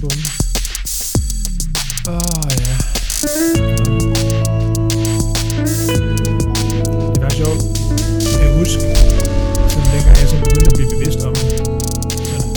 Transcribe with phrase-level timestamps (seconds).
[0.00, 0.10] Bum.
[2.08, 2.74] Åh, oh, ja.
[7.14, 7.60] Det var sjovt.
[8.32, 8.80] Jeg kan huske,
[9.72, 12.50] sådan dengang jeg sådan begyndte at blive bevidst om sådan,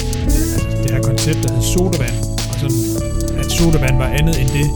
[0.59, 2.17] det, det her koncept, der hed sodavand,
[2.51, 2.81] og sådan,
[3.41, 4.67] at sodavand var andet end det,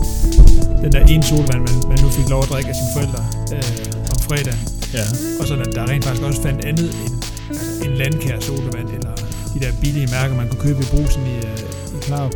[0.84, 3.22] den der ene sodavand, man, man nu fik lov at drikke af sine forældre
[3.56, 4.62] øh, om fredagen.
[4.94, 5.06] Ja.
[5.40, 7.16] Og sådan, at der rent faktisk også fandt andet end
[7.50, 9.14] altså, en landkær sodavand, eller
[9.54, 11.60] de der billige mærker, man kunne købe i brusen i, øh,
[11.96, 12.34] i Klarup.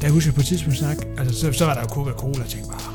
[0.00, 2.48] Der husker jeg på et tidspunkt snak, altså så, så var der jo Coca-Cola, og
[2.48, 2.94] tænkte bare,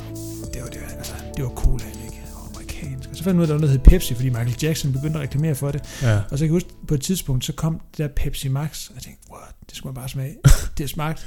[0.54, 2.22] det var, det, altså, det var cola, ikke?
[2.36, 3.10] Og amerikansk.
[3.10, 4.92] Og så fandt jeg ud af, der var noget, der hed Pepsi, fordi Michael Jackson
[4.94, 5.82] begyndte at reklamere for det.
[6.02, 6.16] Ja.
[6.18, 8.96] Og så kan jeg huske, på et tidspunkt, så kom det der Pepsi Max, og
[8.96, 10.36] jeg tænkte, what, det skulle man bare smage.
[10.78, 11.24] det smagte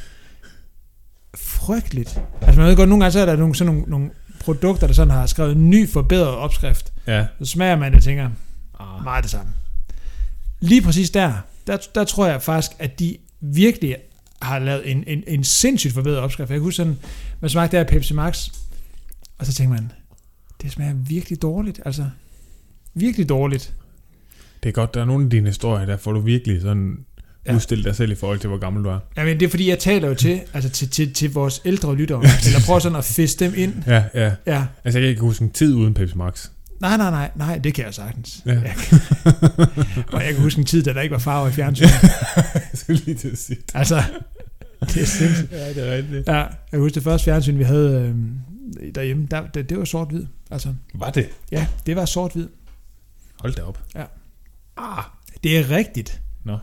[1.36, 2.20] frygteligt.
[2.42, 4.10] Altså man ved godt, nogle gange så er der nogle, sådan nogle, nogle
[4.40, 6.92] produkter, der sådan har skrevet en ny forbedret opskrift.
[7.06, 7.26] Ja.
[7.38, 8.30] Så smager man det og tænker,
[8.80, 9.04] Ah.
[9.04, 9.52] meget det samme.
[10.60, 11.32] Lige præcis der,
[11.66, 13.96] der, der tror jeg faktisk, at de virkelig
[14.42, 16.50] har lavet en, en, en sindssygt forbedret opskrift.
[16.50, 16.98] Jeg kan huske sådan,
[17.40, 18.48] man smagte der Pepsi Max,
[19.38, 19.92] og så tænker man,
[20.62, 21.80] det smager virkelig dårligt.
[21.84, 22.04] Altså,
[22.94, 23.74] virkelig dårligt.
[24.62, 27.04] Det er godt, der er nogle af dine historier, der får du virkelig sådan
[27.46, 27.52] Ja.
[27.52, 27.56] ja.
[27.56, 28.98] udstillet dig selv i forhold til, hvor gammel du er.
[29.16, 32.18] Jamen, det er fordi, jeg taler jo til, altså til, til, til vores ældre lyttere,
[32.46, 33.72] eller prøver sådan at fiske dem ind.
[33.86, 34.32] Ja, ja.
[34.46, 36.48] Ja, Altså, jeg kan ikke huske en tid uden Pepsi Max.
[36.80, 38.42] Nej, nej, nej, nej, det kan jeg sagtens.
[38.46, 38.52] Ja.
[38.52, 38.98] Jeg kan,
[40.12, 41.90] og jeg kan huske en tid, da der ikke var farver i fjernsynet.
[42.54, 43.74] jeg skulle lige til at sige det.
[43.74, 44.02] Altså,
[44.80, 45.52] det er sindssygt.
[45.52, 46.26] Ja, det er rigtigt.
[46.28, 48.14] Ja, jeg kan huske det første fjernsyn, vi havde
[48.80, 50.26] øh, derhjemme, der, det, det var sort-hvid.
[50.50, 51.28] Altså, Var det?
[51.52, 52.48] ja, det var sort-hvid.
[53.40, 53.80] Hold da op.
[54.76, 55.02] Ah,
[55.44, 56.20] det er rigtigt.
[56.44, 56.58] Nå.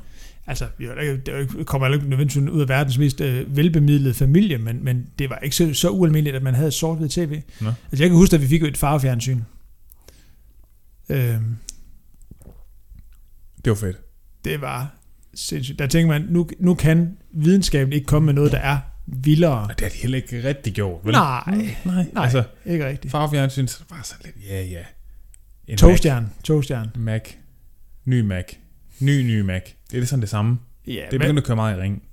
[0.48, 4.84] Altså, da ikke- det kommer ikke nødvendigvis ud af verdens mest øh, velbemidlede familie, men,
[4.84, 7.42] men det var ikke så, så ualmindeligt, at man havde sort-hvid tv.
[7.62, 7.68] Nå.
[7.68, 9.40] Altså, jeg kan huske, at vi fik jo et farvefjernsyn.
[11.10, 11.18] Øh,
[13.66, 13.98] Det var fedt.
[14.46, 14.96] det var
[15.36, 15.80] sindssygt.
[15.80, 19.60] Der tænker man, nu, nu kan videnskaben ikke komme med noget, der er vildere.
[19.62, 21.12] Og det har de heller ikke rigtig gjort, vel?
[21.12, 21.44] Nej,
[21.86, 22.06] Nej.
[22.14, 23.12] nej, Altså, ikke rigtigt.
[23.12, 24.84] farvefjernsyn, så var sådan lidt, ja, ja.
[25.68, 26.90] En Togstjern, togstjern.
[26.96, 27.22] Mac.
[28.06, 28.44] Ny Mac.
[29.00, 29.62] Ny, ny Mac.
[29.64, 30.60] Det er lidt sådan det samme.
[30.88, 32.04] Ja, Det er men, begyndt at køre meget i ring.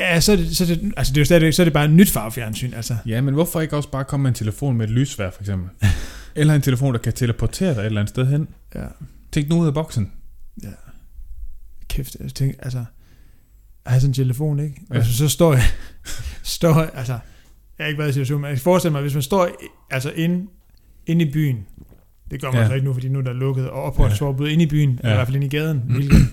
[0.00, 1.72] ja så, er det, så, er det, altså det er jo stadigvæk, så er det
[1.72, 2.72] bare et nyt farvefjernsyn.
[2.74, 2.96] Altså.
[3.06, 5.70] Ja, men hvorfor ikke også bare komme med en telefon med et lysvær, for eksempel?
[6.38, 8.48] eller en telefon, der kan teleportere dig et eller andet sted hen.
[8.74, 8.84] Ja.
[9.32, 10.12] Tænk nu ud af boksen.
[11.88, 12.84] Kæft, jeg tænker, altså,
[13.84, 14.74] at have sådan en telefon, ikke?
[14.90, 14.94] Ja.
[14.94, 14.98] Ja.
[15.00, 15.62] Altså, så står jeg,
[16.42, 17.12] står, altså,
[17.78, 19.48] jeg har ikke været i situationen, men jeg kan forestille mig, hvis man står,
[19.90, 20.46] altså, inde,
[21.06, 21.66] inde i byen,
[22.30, 22.62] det gør man Ja.
[22.62, 22.68] ja.
[22.68, 24.52] så ikke nu, fordi nu er der lukket, og opholdsforbud ja.
[24.52, 25.08] inde i byen, ja.
[25.08, 25.14] Ja.
[25.14, 26.26] i hvert fald inde i gaden, hvilket,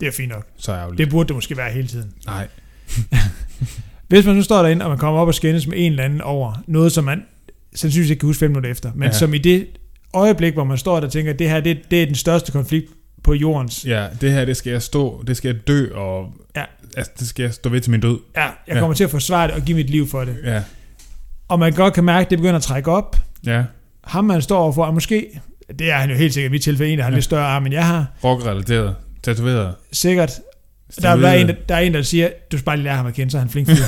[0.00, 0.46] det er fint nok.
[0.56, 0.98] Så ærgerligt.
[0.98, 2.12] Det burde det måske være hele tiden.
[2.26, 2.48] Nej.
[4.08, 6.20] Hvis man nu står derinde, og man kommer op og skændes med en eller anden
[6.20, 7.22] over noget, som man
[7.74, 9.12] sandsynligvis ikke kan huske fem minutter efter, men Ja.
[9.12, 9.66] som i det
[10.14, 12.52] øjeblik, hvor man står der og tænker, at det her, det, det er den største
[12.52, 12.86] konflikt
[13.24, 13.84] på jordens.
[13.86, 16.64] Ja, det her, det skal jeg stå, det skal jeg dø, og Ja.
[16.96, 18.18] altså, det skal jeg stå ved til min død.
[18.36, 18.78] Ja, jeg Ja.
[18.78, 20.36] kommer til at forsvare det og give mit liv for det.
[20.44, 20.62] Ja.
[21.48, 23.16] Og man godt kan mærke, at det begynder at trække op.
[23.46, 23.62] Ja.
[24.04, 25.40] Ham, man står overfor, er måske,
[25.78, 27.14] det er han jo helt sikkert i mit tilfælde, en, der har Ja.
[27.14, 28.06] lidt større arm, end jeg har.
[28.24, 28.94] Rockrelateret.
[29.22, 29.74] Tatoveret.
[29.92, 30.32] Sikkert.
[31.02, 32.96] Der, der, er en, der, der er en, der siger, du skal bare lige lære
[32.96, 33.74] ham at kende, så er han flink fyr.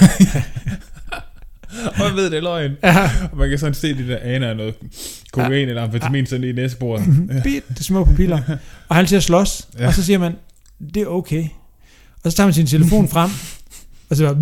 [2.01, 2.73] Og jeg ved, det er løgn.
[2.83, 4.75] ja, Og man kan sådan se de der aner af noget
[5.33, 7.07] kokain eller amfetamin sådan i næsebordet.
[7.35, 7.41] Ja.
[7.43, 8.41] bit, det små pupiller.
[8.89, 9.83] Og han siger slås, Ja.
[9.83, 9.89] ja.
[9.89, 10.33] og så siger man,
[10.95, 11.45] det er okay.
[12.25, 13.31] Og så tager man sin telefon frem,
[14.11, 14.37] og så bare,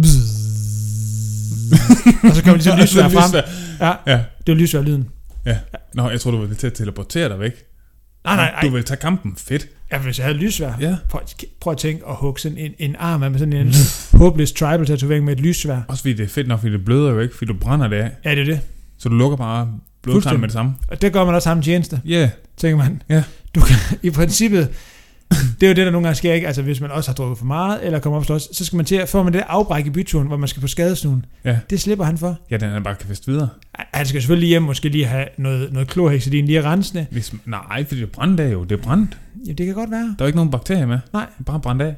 [2.31, 3.43] og så kommer de så lysvær frem.
[3.81, 4.21] Ja, Ja.
[4.47, 5.09] det er lysvær-lyden.
[5.95, 7.53] Nå, jeg tror du ville til at teleportere dig væk.
[8.25, 8.75] Nej, nej, Du nej.
[8.75, 9.35] vil tage kampen.
[9.39, 9.69] Fedt.
[9.93, 10.73] Ja, hvis jeg havde lysvær.
[10.81, 10.97] Ja.
[11.09, 11.21] Prøv,
[11.61, 13.73] prøv at tænke at hugge sådan en, en arm af med sådan en
[14.21, 15.81] håbløs tribal tatovering med et lysvær.
[15.89, 17.97] Også fordi det er fedt nok, fordi det bløder jo ikke, fordi du brænder det
[17.97, 18.11] af.
[18.25, 18.61] Ja, det er det.
[18.99, 19.69] Så du lukker bare
[20.03, 20.75] blodtarmen med det samme.
[20.89, 22.11] Og det gør man også ham tjeneste, Ja.
[22.21, 22.29] Yeah.
[22.57, 23.03] tænker man.
[23.09, 23.23] Ja.
[23.55, 24.69] Du kan, I princippet,
[25.61, 26.47] det er jo det, der nogle gange sker, ikke?
[26.47, 28.77] Altså, hvis man også har drukket for meget, eller kommer op og slås, så skal
[28.77, 31.25] man til at få man det der afbræk i byturen, hvor man skal på skadesnuen.
[31.45, 31.59] Ja.
[31.71, 32.39] Det slipper han for.
[32.51, 33.49] Ja, den er bare kan feste videre.
[33.75, 37.07] Han skal selvfølgelig hjem, måske lige have noget, noget klorhexidin lige rensende.
[37.11, 38.65] Hvis, nej, fordi det er brændt af jo.
[38.65, 39.19] Det er brændt.
[39.47, 40.15] Ja, det kan godt være.
[40.19, 40.99] Der er ikke nogen bakterier med.
[41.13, 41.27] Nej.
[41.39, 41.95] Det er bare brændt af.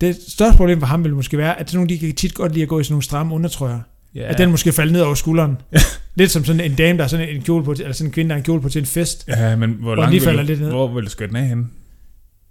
[0.00, 2.52] Det største problem for ham vil måske være, at sådan nogle, de kan tit godt
[2.52, 3.80] lide at gå i sådan nogle stramme undertrøjer.
[4.14, 4.22] Ja.
[4.22, 5.56] At den måske falder ned over skulderen.
[6.14, 8.28] Lidt som sådan en dame, der har sådan en kjole på, eller sådan en kvinde,
[8.28, 9.24] der har en kjole på til en fest.
[9.28, 10.68] Ja, men hvor den langt vil falder lidt ned.
[10.68, 11.66] hvor vil du skøre den af henne?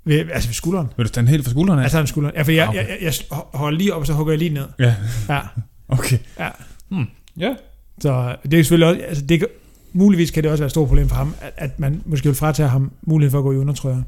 [0.06, 0.88] Ved, altså ved skulderen.
[0.98, 1.84] Vil du tage den helt fra skuldrene af?
[1.84, 2.36] Altså en skulderen.
[2.36, 2.78] Ja, for jeg, Ah, okay.
[2.80, 4.66] jeg, jeg, jeg holder lige op, og så hugger jeg lige ned.
[4.80, 4.96] Ja,
[5.30, 5.40] Ja.
[5.98, 6.18] okay.
[6.40, 6.50] Ja.
[6.90, 7.06] Hmm.
[7.38, 7.56] Ja.
[8.02, 9.46] Så det er selvfølgelig også, altså det,
[9.94, 12.36] muligvis kan det også være et stort problem for ham, at, at man måske vil
[12.36, 14.02] fratage ham muligheden for at gå i undertrøjer.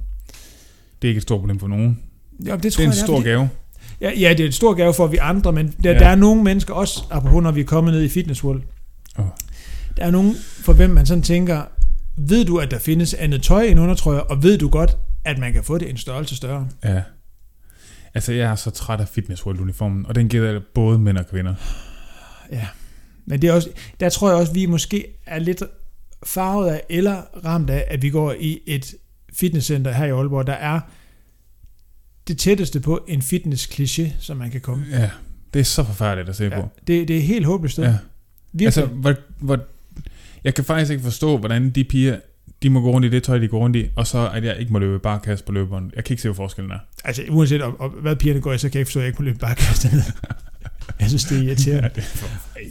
[1.01, 1.99] Det er ikke et stort problem for nogen.
[2.45, 3.49] Ja, det Det tror er en jeg, stor fordi- gave.
[4.01, 5.99] Ja, ja, det er en stor gave for vi andre, men der, Ja.
[5.99, 8.61] der er nogle mennesker også, apropos når vi er kommet ned i Fitness World,
[9.19, 9.25] Åh.
[9.97, 11.61] der er nogen, for hvem man sådan tænker,
[12.17, 15.54] ved du, at der findes andet tøj end undertrøjer, og ved du godt, at man
[15.54, 16.69] kan få det en størrelse større?
[16.84, 17.02] Ja.
[18.14, 21.28] Altså, jeg er så træt af Fitness World uniformen, og den gælder både mænd og
[21.28, 21.56] kvinder.
[22.52, 22.68] Ja.
[23.25, 23.69] Men det er også,
[24.00, 25.64] der tror jeg også, vi måske er lidt
[26.25, 28.96] farvet af, eller ramt af, at vi går i et
[29.34, 30.80] fitnesscenter her i Aalborg, der er
[32.28, 34.86] det tætteste på en fitness-kliché, som man kan komme.
[34.92, 35.10] Ja,
[35.54, 36.69] det er så forfærdeligt at se Ja, på.
[36.88, 37.80] det, det er helt håbløst.
[37.80, 37.98] Ja.
[38.54, 38.66] Virkelig.
[38.66, 39.60] Altså, hvor, hvor,
[40.44, 42.19] jeg kan faktisk ikke forstå, hvordan de piger,
[42.63, 44.57] de må gå rundt i det tøj, de går rundt i, og så at jeg
[44.57, 45.92] ikke må løbe bare kast på løbebånd.
[45.95, 46.77] Jeg kan ikke se, hvad forskellen er.
[47.04, 49.07] altså uanset om, om, hvad pigerne går i, så kan jeg ikke forstå, at jeg
[49.07, 50.01] ikke må løbe bare kaste ned.
[51.00, 51.89] jeg synes, det er irriterende.
[51.95, 52.04] det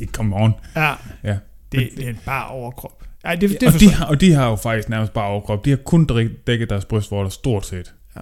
[0.02, 0.54] er come on.
[0.76, 0.94] Ja,
[1.24, 1.36] Ja.
[1.72, 3.02] det, det er en bare overkrop.
[3.24, 5.64] Ej, det, det, og, det de har, og de har jo faktisk nærmest bare overkrop.
[5.64, 7.94] De har kun dæk- dækket deres brystvorter, stort set.
[8.16, 8.20] Ja.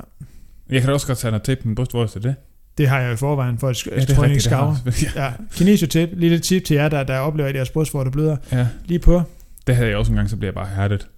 [0.71, 2.35] Jeg kan da også godt tage noget tape på min brystvorter til det.
[2.79, 4.77] det har jeg i forvejen, for at Ja, ja, det tror ikke skaver.
[4.85, 4.95] jeg.
[5.17, 8.37] Ja, kinesiotip, lille tip til jer, der, der oplever, at jeres brystvorter bløder.
[8.53, 8.59] Ja.
[8.59, 9.23] ja, Lige på.
[9.67, 11.09] det havde jeg også en gang, så bliver jeg bare hærdet.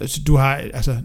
[0.00, 0.96] Altså, du har, altså,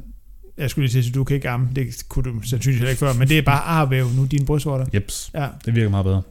[0.57, 3.00] jeg skulle lige sige, at du kan ikke amme, det kunne du sandsynligvis heller ikke
[3.00, 4.86] før, men det er bare arvæv nu, dine brystvorter.
[4.94, 6.21] Jeps, Ja, det virker meget bedre.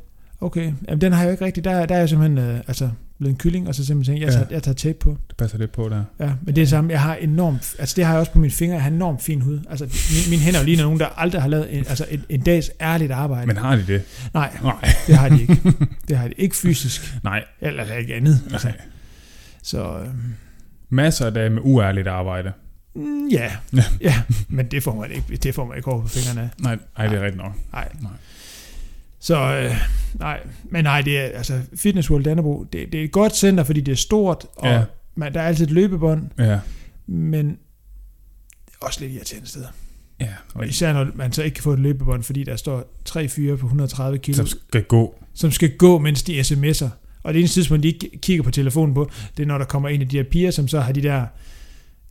[0.41, 0.73] okay.
[0.89, 3.33] Jamen, den har jeg jo ikke rigtig, der, der er jeg simpelthen, øh, altså, blevet
[3.33, 4.55] en kylling, og så simpelthen tænkt, jeg tager, Ja.
[4.55, 5.17] jeg tager tape på.
[5.29, 6.05] Det passer lidt på der.
[6.21, 8.51] Ja, men det er samme, jeg har enormt, altså det har jeg også på mine
[8.53, 9.59] fingre, jeg har enormt fin hud.
[9.71, 12.71] Altså, mine, mine hænder ligner nogen, der aldrig har lavet en, altså en, en dags
[12.81, 13.47] ærligt arbejde.
[13.47, 14.03] Men har de det?
[14.35, 14.89] Nej, Nej.
[15.07, 15.59] det har de ikke.
[16.09, 17.45] Det har de ikke fysisk, Nej.
[17.61, 18.41] eller ikke andet.
[18.53, 18.77] Altså, Nej.
[19.63, 20.07] så, øh,
[20.91, 22.53] Masser af dage med uærligt arbejde.
[22.95, 23.85] mm, ja, Ja.
[24.01, 26.49] ja, men det får man ikke, det får man ikke over på fingrene af.
[26.63, 27.53] Nej, nej, det er rigtigt nok.
[27.73, 27.89] Nej.
[28.03, 28.11] Nej.
[29.21, 29.77] Så øh,
[30.15, 33.65] nej, men nej, det er altså Fitness World Dannebro, det, det er et godt center,
[33.65, 34.85] fordi det er stort, og Ja.
[35.15, 36.59] man, der er altid et løbebånd, Ja.
[37.07, 37.59] men
[38.81, 39.67] også lidt irriterende steder.
[40.21, 40.29] Ja.
[40.55, 43.57] Og især når man så ikke kan få et løbebånd, fordi der står tre fyre
[43.57, 45.15] på 130 kilo, Som skal gå.
[45.35, 46.89] som skal gå, mens de sms'er.
[47.23, 49.89] Og det eneste tidspunkt, de ikke kigger på telefonen på, det er når der kommer
[49.89, 51.27] en af de her piger, som så har de der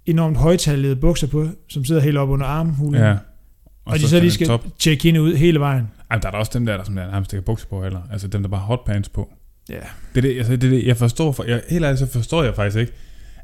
[0.05, 3.01] enormt højtallede bukser på, som sidder helt op under armhulen.
[3.01, 3.11] Ja.
[3.11, 3.17] Og,
[3.85, 4.65] og de så lige den skal Top.
[4.79, 5.87] tjekke hende ud hele vejen.
[6.11, 7.83] Ej, der er der også dem der, der, som der nærmest ikke har bukser på
[7.83, 8.01] heller.
[8.11, 9.33] Altså dem, der bare har hotpants på.
[9.69, 9.79] Ja.
[10.15, 11.31] Det er det, altså, det, er det jeg forstår.
[11.31, 12.91] For, jeg, helt ærligt, så forstår jeg faktisk ikke.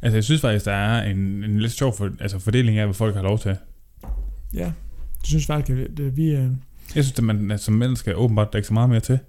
[0.02, 2.94] Altså, jeg synes faktisk, der er en, en lidt sjov for, altså, fordeling af, hvad
[2.94, 3.58] folk har lov til.
[4.54, 4.72] Ja,
[5.22, 6.30] det synes faktisk, at vi...
[6.30, 6.50] Øh,
[6.96, 9.20] Jeg synes, at man som skal åbenbart dække så meget mere til,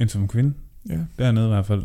[0.00, 0.54] end som kvinde.
[0.88, 1.82] Ja, Dernede i hvert fald.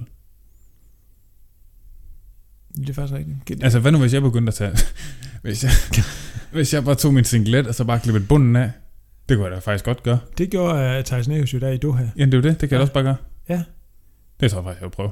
[2.76, 3.64] det er faktisk rigtigt.
[3.64, 4.72] Altså, hvad nu hvis jeg begyndte at tage...
[5.44, 5.72] hvis, jeg,
[6.54, 8.72] hvis jeg bare tog min singlet, og så bare klippede bunden af.
[9.30, 10.20] Det kunne jeg da faktisk godt gøre.
[10.38, 12.06] Det gjorde uh, Thijs Næhus jo der i Doha.
[12.18, 12.62] Ja, det er jo det.
[12.62, 12.78] Det kan jeg Ja.
[12.78, 13.16] da også bare gøre.
[13.50, 13.64] Ja.
[14.40, 15.10] Det tror jeg faktisk, jeg vil prøve.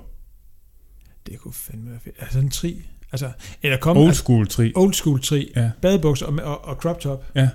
[1.27, 2.15] Det kunne fandme være fedt.
[2.19, 2.81] Altså en tri.
[3.11, 3.97] Altså, eller kom...
[3.97, 4.73] Old school tri.
[4.75, 5.51] old school tri.
[5.55, 5.71] Ja.
[5.81, 7.25] Badebukser og, og, og crop top.
[7.35, 7.49] Ja.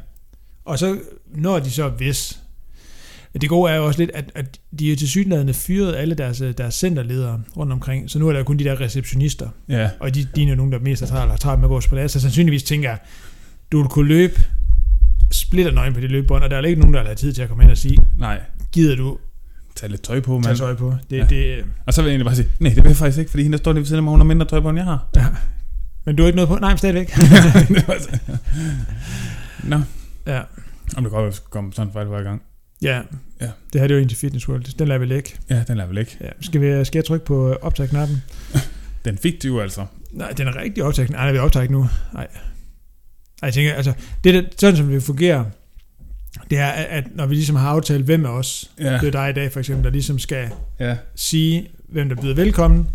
[0.64, 2.42] Og så når de så hvis...
[3.40, 6.40] Det gode er jo også lidt, at, at de er til synligheden fyret alle deres,
[6.40, 9.90] øh, deres centerledere rundt omkring, så nu er der kun de der receptionister, Ja.
[10.00, 11.80] og de, de er jo nogen, der mest er travlt, har travlt med at gå
[12.02, 12.98] på så sandsynligvis tænker jeg,
[13.72, 14.40] du vil kunne løbe
[15.32, 17.42] splitter nøgen på det løbebånd, og der er jo ikke nogen, der har tid til
[17.42, 18.40] at komme hen og sige, Nej.
[18.72, 19.18] gider du
[19.76, 20.56] Tag lidt tøj på, mand.
[20.56, 20.94] tøj på?
[21.10, 21.24] Det, Ja.
[21.24, 23.42] det, Og så vil jeg egentlig bare sige, nej, det vil jeg faktisk ikke, fordi
[23.42, 24.84] hende, der står lige ved siden af mig, hun har mindre tøj på, end jeg
[24.84, 25.08] har.
[25.16, 25.26] ja.
[26.06, 26.54] Men du har ikke noget på?
[26.56, 27.10] Nej, men stadigvæk.
[29.64, 29.80] Nå,
[30.26, 30.40] ja.
[30.96, 32.42] om det godt at komme sådan fejl hver gang.
[32.82, 33.00] Ja.
[33.40, 33.46] Ja.
[33.72, 34.78] Det her det er jo en til Fitness World.
[34.78, 35.30] Den lader vi lægge.
[35.50, 36.16] Ja, den er vel ikke.
[36.20, 36.28] Ja.
[36.40, 38.22] Skal, vi, skal jeg trykke på optag-knappen?
[39.04, 39.86] Den fik du altså.
[40.12, 41.10] Nej, den er rigtig optaget.
[41.10, 41.88] Nej, vi optager ikke nu.
[42.14, 42.26] Nej.
[43.42, 43.92] Ej, jeg tænker, altså,
[44.24, 45.44] det der, sådan som det fungerer,
[46.50, 48.92] det er, at, når vi ligesom har aftalt, hvem af os, Ja.
[48.98, 50.48] det er dig i dag for eksempel, der ligesom skal
[50.80, 50.96] Ja.
[51.14, 52.88] sige, hvem der byder velkommen,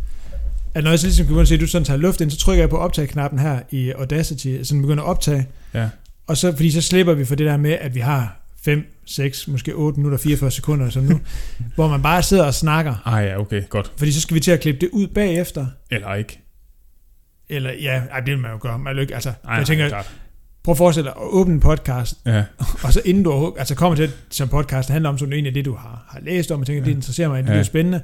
[0.73, 2.31] at når jeg så ligesom kan begynde at se, at du sådan tager luft ind,
[2.31, 5.89] så trykker jeg på optag-knappen her i Audacity, så den begynder at optage, Ja.
[6.27, 8.85] og så, fordi så slipper vi for det der med, at vi har 5,
[9.15, 11.19] 6, måske 8 minutter, 44 sekunder, som nu,
[11.75, 13.91] hvor man bare sidder og snakker, Ej, ja, okay, godt.
[13.97, 16.39] fordi så skal vi til at klippe det ud bagefter, Eller ikke.
[17.49, 20.11] eller ja, ej, det vil man jo gøre, man ikke, altså, Ej, jeg tænker, klart.
[20.63, 22.43] prøv at forestille dig at åbne en podcast, Ja.
[22.83, 25.75] og så inden du altså kommer til, som podcast handler om, sådan egentlig det, du
[25.75, 26.85] har, har læst om, og tænker, Ja.
[26.89, 27.55] det interesserer mig, det Ja.
[27.59, 28.01] er spændende,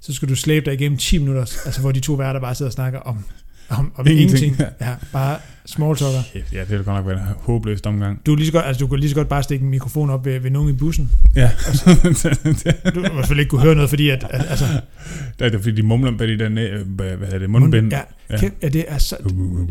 [0.00, 2.68] så skal du slæbe dig igennem 10 minutter, altså hvor de to værter bare sidder
[2.68, 3.24] og snakker om,
[3.68, 4.42] om, om Ingenting.
[4.42, 4.68] ingenting.
[4.80, 6.18] Ja, bare small talker.
[6.52, 8.26] Ja, det er godt nok været en håbløst omgang.
[8.26, 10.24] Du, lige så godt, altså, du kan lige så godt bare stikke en mikrofon op
[10.24, 11.10] ved, ved nogen i bussen.
[11.36, 11.50] Ja.
[12.94, 14.64] Du vil i hvert fald ikke kunne høre noget, fordi at, at altså,
[15.38, 17.92] det er fordi de mumler bag de der, næ- hvad hedder det, mundbind.
[17.92, 18.36] ja, Ja.
[18.38, 19.16] kæft, ja, det er så,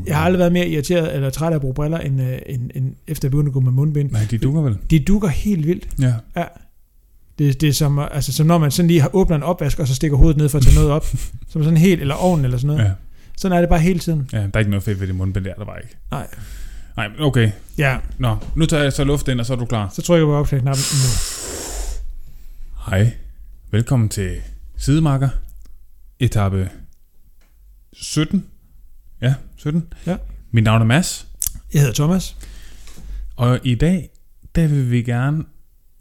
[0.07, 2.71] jeg har aldrig været mere irriteret eller træt af at bruge briller, end, øh, end,
[2.75, 4.11] end efter jeg begyndte at gå med mundbind.
[4.11, 4.77] Nej, de dukker vel.
[4.89, 5.87] De dukker helt vildt.
[6.01, 6.13] Ja.
[7.39, 9.87] Det, det er som, altså, som når man sådan lige har åbnet en opvask, og
[9.87, 11.05] så stikker hovedet ned for at tage noget op.
[11.51, 12.83] som sådan helt, eller ovnen eller sådan noget.
[12.89, 12.91] Ja.
[13.37, 14.29] Sådan er det bare hele tiden.
[14.33, 15.97] ja, der er ikke noget fedt ved det mundbind der, der var ikke.
[16.11, 16.27] Nej.
[16.97, 17.51] Nej, okay.
[17.77, 19.89] Ja, Nå, nu tager jeg så luft ind, og så er du klar.
[19.95, 21.09] så trykker jeg på optag-knappen nu.
[22.91, 23.13] Hej.
[23.71, 24.35] Velkommen til
[24.77, 25.29] Sidemarker.
[26.19, 26.69] Etape
[27.93, 28.45] 17.
[29.21, 29.93] Ja, 17.
[30.05, 30.17] Ja.
[30.51, 31.27] Mit navn er Mads,
[31.73, 32.35] Jeg hedder Thomas.
[33.35, 34.09] og i dag,
[34.55, 35.43] der vil vi gerne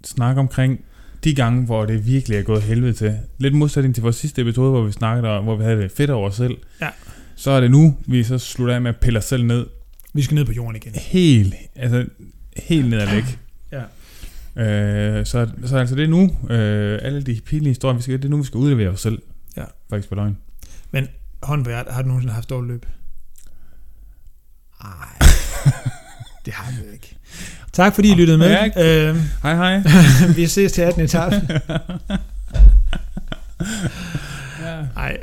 [0.04, 0.80] snakke omkring
[1.24, 3.18] de gange, hvor det virkelig er gået helvede til.
[3.38, 6.28] Lidt modsætning til vores sidste episode, hvor vi snakkede hvor vi havde det fedt over
[6.28, 6.56] os selv.
[6.80, 6.88] Ja.
[7.36, 9.66] Så er det nu, vi så slutter af med at pille os selv ned.
[10.14, 10.92] Vi skal ned på jorden igen.
[10.94, 12.06] Helt, altså
[12.56, 13.38] helt ned ad væk.
[13.72, 13.82] Ja.
[14.62, 18.24] Øh, så, så altså det er nu, øh, alle de pinlige historier, vi skal, det
[18.24, 19.22] er nu, vi skal udlevere os selv.
[19.56, 19.64] Ja.
[19.90, 20.36] Faktisk på løgn.
[21.42, 22.86] Hånd på hjertet, har du nogensinde haft dårligt løb?
[24.82, 25.28] Nej,
[26.44, 27.16] det har vi ikke.
[27.72, 28.48] Tak fordi I lyttede med.
[28.48, 29.82] Ja, Øh, Hej hej.
[30.36, 31.04] vi ses til 18.
[31.04, 31.36] etape.
[34.62, 34.82] ja.
[34.94, 35.18] Nej.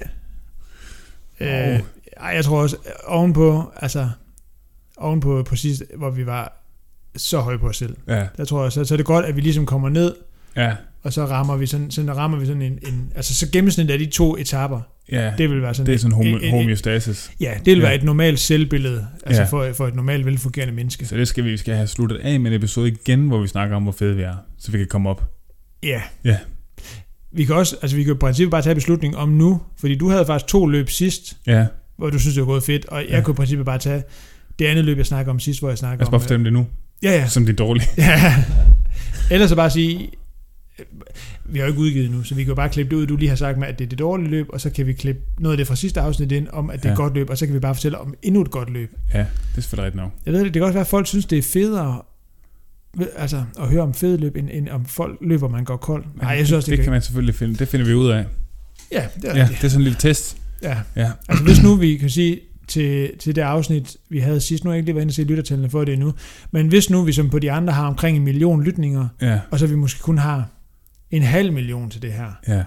[1.41, 1.73] Åh.
[1.73, 1.79] Øh,
[2.23, 2.77] ej, jeg tror også,
[3.07, 4.09] ovenpå, altså,
[4.97, 6.59] ovenpå på sidst, hvor vi var
[7.15, 7.95] så høje på os selv.
[8.07, 10.15] ja, Der tror jeg, så, så er det godt, at vi ligesom kommer ned,
[10.55, 13.89] ja, og så rammer vi sådan, sådan, rammer vi sådan en, en, altså så gennemsnit
[13.89, 15.33] af de to etaper, ja.
[15.37, 17.31] det vil være sådan, Det er sådan en- homo- en- en- homeostasis.
[17.39, 17.83] Ja, det vil Ja.
[17.85, 19.47] være et normalt selvbillede, altså Ja.
[19.47, 21.05] for, for et normalt velfungerende menneske.
[21.05, 23.47] Så det skal vi, vi skal have sluttet af med en episode igen, hvor vi
[23.47, 24.35] snakker om, hvor fede vi er.
[24.57, 25.31] Så vi kan komme op.
[25.83, 26.01] Ja.
[26.23, 26.37] Ja.
[27.31, 30.09] Vi kan også, altså vi kan i princippet bare tage beslutningen om nu, fordi du
[30.09, 31.65] havde faktisk to løb sidst, Ja,
[31.97, 33.21] hvor du synes, det var gået fedt, og jeg Ja.
[33.21, 34.03] kunne i princippet bare tage
[34.59, 36.21] det andet løb, jeg snakker om sidst, hvor jeg snakker lad os bare om...
[36.21, 36.65] fortælle det nu, øh,
[37.03, 37.27] Ja, ja.
[37.27, 37.89] som det er dårligt.
[37.97, 38.43] ja.
[39.31, 40.09] Ellers så bare sige,
[40.79, 40.85] øh,
[41.45, 43.15] vi har jo ikke udgivet nu, så vi kan jo bare klippe det ud, du
[43.15, 45.21] lige har sagt med, at det er det dårlige løb, og så kan vi klippe
[45.39, 46.93] noget af det fra sidste afsnit ind, om at det er Ja.
[46.93, 48.91] et godt løb, og så kan vi bare fortælle om endnu et godt løb.
[49.13, 49.25] Ja, det
[49.57, 50.11] er selvfølgelig rigtigt nok.
[50.25, 52.01] Jeg ved det, det kan også være, at folk synes, det er federe
[53.17, 56.05] altså, at høre om fede løb, end, end om folk løber, man går kold.
[56.15, 57.55] Nej, jeg synes også, det, det, kan man selvfølgelig finde.
[57.55, 58.25] Det finder vi ud af.
[58.91, 60.37] Ja, det er Ja, det er sådan en lille test.
[60.63, 60.77] Ja.
[60.95, 64.69] Ja, Altså hvis nu vi kan sige til, til det afsnit, vi havde sidst, nu
[64.69, 66.13] har jeg ikke lige været inde og se lyttertallene for det endnu,
[66.51, 69.59] men hvis nu vi som på de andre har omkring en million lytninger, ja, og
[69.59, 70.47] så vi måske kun har
[71.11, 72.63] en halv million til det her, ja.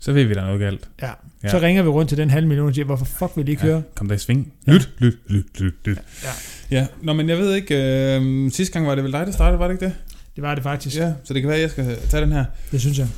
[0.00, 0.88] Så ved vi, der er noget galt.
[1.02, 1.10] ja.
[1.44, 1.48] Ja.
[1.48, 3.66] så ringer vi rundt til den halv million og siger, hvorfor fuck vil I ikke
[3.66, 3.72] ja.
[3.72, 3.82] høre?
[3.94, 4.52] Kom der i sving.
[4.66, 4.72] Ja.
[4.72, 5.98] Lyt, lyt, lyt, lyt, lyt.
[6.24, 6.28] Ja.
[6.70, 7.74] Ja, nå, men jeg ved ikke,
[8.20, 9.94] øh, sidste gang var det vel dig, der startede, var det ikke det?
[10.36, 10.96] Det var det faktisk.
[10.96, 11.06] Ja.
[11.06, 12.44] Ja, så det kan være, at jeg skal tage den her.
[12.72, 13.08] Det synes jeg.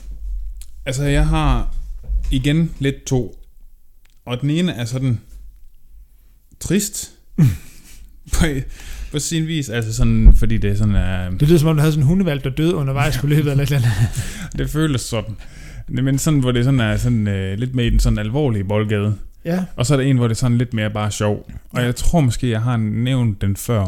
[0.86, 1.74] Altså, jeg har
[2.30, 3.38] igen lidt to.
[4.26, 5.20] Og den ene er sådan
[6.60, 7.12] trist.
[8.34, 8.44] på,
[9.12, 9.68] på sin vis.
[9.68, 10.94] Altså sådan, fordi det er sådan,
[11.32, 13.50] uh, Det lyder som om, du havde sådan en hundevalg, der døde undervejs på løbet
[13.50, 14.08] eller et eller andet.
[14.58, 15.36] det føles sådan.
[15.88, 19.18] Men sådan, hvor det sådan er sådan, uh, lidt mere i den sådan alvorlige boldgade.
[19.44, 21.50] Ja, Og så er der en, hvor det er sådan lidt mere bare sjov.
[21.70, 23.86] Og jeg tror måske, jeg har nævnt den før.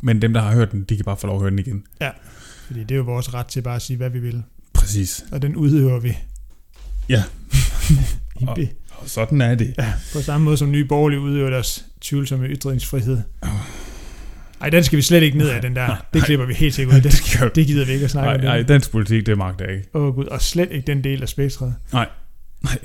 [0.00, 1.84] Men dem, der har hørt den, de kan bare få lov at høre den igen.
[2.66, 4.42] fordi det er jo vores ret til bare at sige, hvad vi vil.
[4.72, 5.24] Præcis.
[5.32, 6.16] Og den udøver vi.
[7.08, 7.22] Ja.
[8.46, 8.58] Og
[9.06, 9.74] sådan er det.
[9.78, 13.18] Ja, på samme måde som nye borgerlige udøver deres tvivlsomme ytringsfrihed.
[14.60, 15.96] Ej, den skal vi slet ikke ned af, den der.
[16.14, 17.00] Det klipper vi helt sikkert ud.
[17.10, 18.44] Det, skal det gider vi ikke at snakke Nej, om.
[18.44, 19.88] nej, dansk politik, det magter jeg ikke.
[19.94, 21.74] Åh oh, gud, og slet ikke den del af spektret.
[21.92, 22.08] Nej.
[22.64, 22.78] Nej.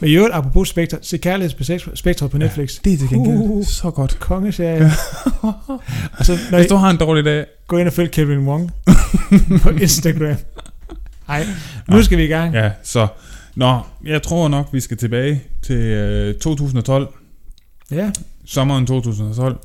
[0.00, 2.70] Men i øvrigt, apropos spektret, se kærlighedsspektret på Netflix.
[2.84, 3.64] Det er til gengæld Uh.
[3.66, 4.16] så godt.
[4.20, 4.92] Kongeserie.
[5.42, 5.54] og
[6.26, 8.72] så, når Hvis du har en dårlig dag, går ind og følger Kevin Wong
[9.62, 10.36] på Instagram.
[11.28, 11.46] Ej,
[11.88, 12.54] nu skal vi i gang.
[12.54, 13.06] ja, så...
[13.56, 17.08] Nå, jeg tror nok, vi skal tilbage til øh, 2012.
[17.90, 18.10] Ja,
[18.44, 19.58] Sommeren 2012.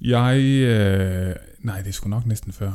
[0.00, 0.38] Jeg...
[0.40, 2.72] Øh, nej, det er sgu nok næsten før.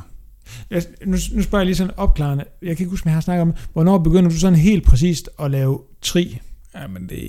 [0.70, 2.44] jeg, nu, nu spørger jeg lige sådan opklarende.
[2.62, 5.30] Jeg kan ikke huske, om jeg har snakket om, hvornår begynder du sådan helt præcist
[5.40, 6.40] at lave tri?
[6.76, 7.20] Ja, men det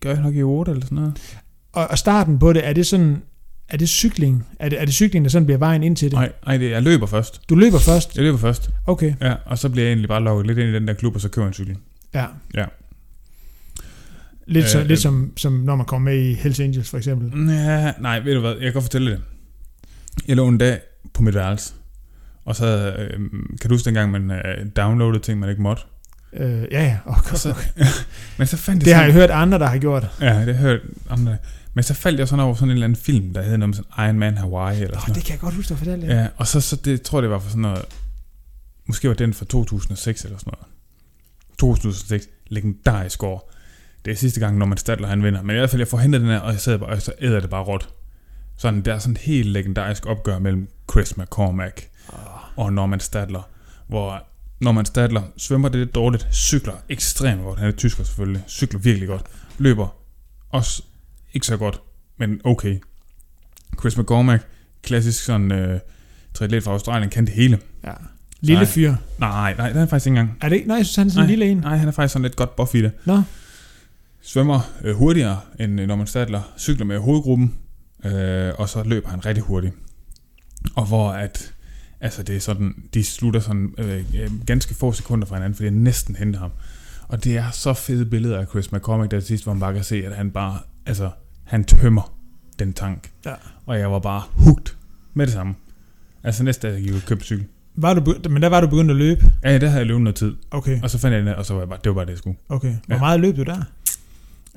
[0.00, 1.36] gør jeg nok i 8 eller sådan noget.
[1.72, 3.22] Og, og starten på det, er det sådan,
[3.68, 4.46] er det cykling?
[4.58, 6.16] Er det, er det cykling, der sådan bliver vejen ind til det?
[6.18, 7.40] Nej, nej, det, jeg løber først.
[7.48, 8.16] Du løber først?
[8.16, 8.70] Jeg løber først.
[8.86, 11.14] Okay, Ja, og så bliver jeg egentlig bare lukket lidt ind i den der klub,
[11.14, 11.76] og så køber jeg en cykel.
[12.14, 12.26] Ja.
[12.54, 12.64] Ja.
[14.46, 17.48] Lidt, så, Øh, lidt som, som når man kommer med i Hells Angels for eksempel.
[17.50, 19.20] Ja, nej, ved du hvad, jeg kan godt fortælle det.
[20.28, 20.80] Jeg lå en dag
[21.14, 21.74] på mit værelse,
[22.44, 23.20] og så, øh,
[23.60, 25.82] kan du huske dengang, man øh, downloadede ting, man ikke måtte?
[26.32, 26.98] Øh, ja, ja.
[27.06, 27.54] Oh, Og så,
[28.38, 30.06] men så fandt jeg det har sådan, jeg hørt andre, der har gjort.
[30.20, 30.80] Ja, det har jeg hørt
[31.10, 31.36] andre.
[31.74, 33.74] Men så faldt jeg sådan over sådan en eller anden film, der hed noget med
[33.74, 36.06] sådan Iron Man Hawaii eller sådan det kan jeg godt huske, at fortælle.
[36.06, 36.20] noget.
[36.22, 37.84] Ja, og så, så det tror jeg, det var for sådan noget,
[38.86, 40.73] måske var den fra 2006 eller sådan noget.
[41.64, 43.52] 2006, legendarisk år.
[44.04, 45.42] Det er sidste gang, når man Stadler han vinder.
[45.42, 47.12] Men i hvert fald, jeg får hentet den her, og jeg sidder bare, og så
[47.20, 47.88] æder det bare råt.
[48.56, 51.88] Sådan, der er sådan et helt legendarisk opgør mellem Chris McCormack
[52.56, 53.42] og Norman Stadler,
[53.86, 54.22] hvor
[54.60, 59.08] Norman Stadler svømmer det lidt dårligt, cykler ekstremt godt, han er tysker selvfølgelig, cykler virkelig
[59.08, 59.22] godt,
[59.58, 59.96] løber
[60.50, 60.82] også
[61.32, 61.80] ikke så godt,
[62.16, 62.80] men okay.
[63.80, 64.46] Chris McCormack,
[64.82, 65.80] klassisk sådan øh,
[66.34, 67.58] triatlet fra Australien, kan det hele.
[67.84, 67.92] Ja.
[68.44, 68.64] Lille Nej.
[68.64, 68.94] fyr.
[69.18, 70.38] Nej, nej, det er han faktisk ikke engang.
[70.40, 70.68] Er det ikke?
[70.68, 71.56] Nej, jeg synes, han er sådan en lille en.
[71.56, 72.92] Nej, han er faktisk sådan lidt godt buff i det.
[73.04, 73.22] Nå.
[74.22, 77.54] Svømmer øh, hurtigere end øh, Norman Stadler, cykler med hovedgruppen,
[78.04, 79.74] øh, og så løber han rigtig hurtigt.
[80.76, 81.54] Og hvor at,
[82.00, 85.64] altså det er sådan, de slutter sådan øh, øh, ganske få sekunder fra hinanden, fordi
[85.64, 86.50] jeg næsten henter ham.
[87.08, 89.74] Og det er så fede billeder af Chris McCormick, der til sidst, hvor man bare
[89.74, 91.10] kan se, at han bare, altså,
[91.44, 92.14] han tømmer
[92.58, 93.10] den tank.
[93.24, 93.34] Ja.
[93.66, 94.76] Og jeg var bare hugt
[95.14, 95.54] med det samme.
[96.22, 97.46] Altså næste dag, jeg købte cykel.
[97.76, 99.32] Var du, be- men der var du begyndt at løbe?
[99.44, 100.34] Ja, der havde jeg løbet noget tid.
[100.50, 102.10] Okay, Og så fandt jeg den, og så var jeg bare, det var bare det,
[102.10, 102.36] jeg skulle.
[102.48, 102.74] okay.
[102.86, 103.00] Hvor Ja.
[103.00, 103.62] meget løb du der?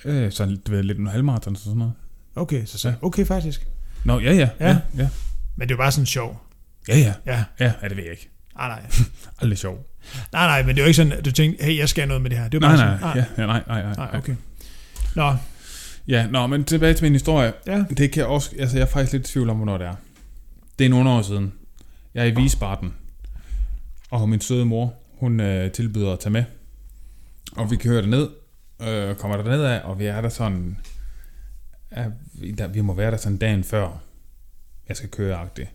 [0.06, 1.94] Øh, så du ved, lidt en halvmarathon og sådan noget.
[2.36, 2.96] Okay, så, så Ja.
[3.02, 3.68] okay faktisk.
[4.04, 4.50] Nå, ja, ja.
[4.60, 4.68] Ja.
[4.68, 5.10] Ja, ja.
[5.56, 6.42] Men det jo bare sådan sjov.
[6.88, 7.14] Ja, ja.
[7.26, 8.30] Ja, Ja, ja det ved jeg ikke.
[8.58, 8.82] nej, nej.
[9.42, 9.86] Aldrig sjov.
[10.34, 12.22] Nej, nej, men det er jo ikke sådan, at du tænkte, hey, jeg skal noget
[12.22, 12.48] med det her.
[12.50, 13.94] Det er jo Nej, bare nej, sådan, ja, ja, nej, nej, nej.
[13.96, 14.36] nej, okay.
[15.16, 15.36] Nå,
[16.08, 17.54] Ja, nå, men tilbage til min historie.
[17.68, 17.84] ja.
[17.98, 19.94] Det kan jeg også, altså jeg er faktisk lidt i tvivl om, hvornår det er.
[20.80, 21.54] Det er nogle år siden.
[22.14, 22.94] Jeg er i Wiesbaden,
[24.10, 26.44] og min søde mor, hun øh, tilbyder at tage med.
[27.52, 28.30] Og vi kører derned,
[28.82, 30.78] øh, kommer der ned af, og vi er der sådan,
[31.96, 34.04] ja, vi, der, vi må være der sådan dagen før,
[34.88, 35.70] jeg skal køre agtigt.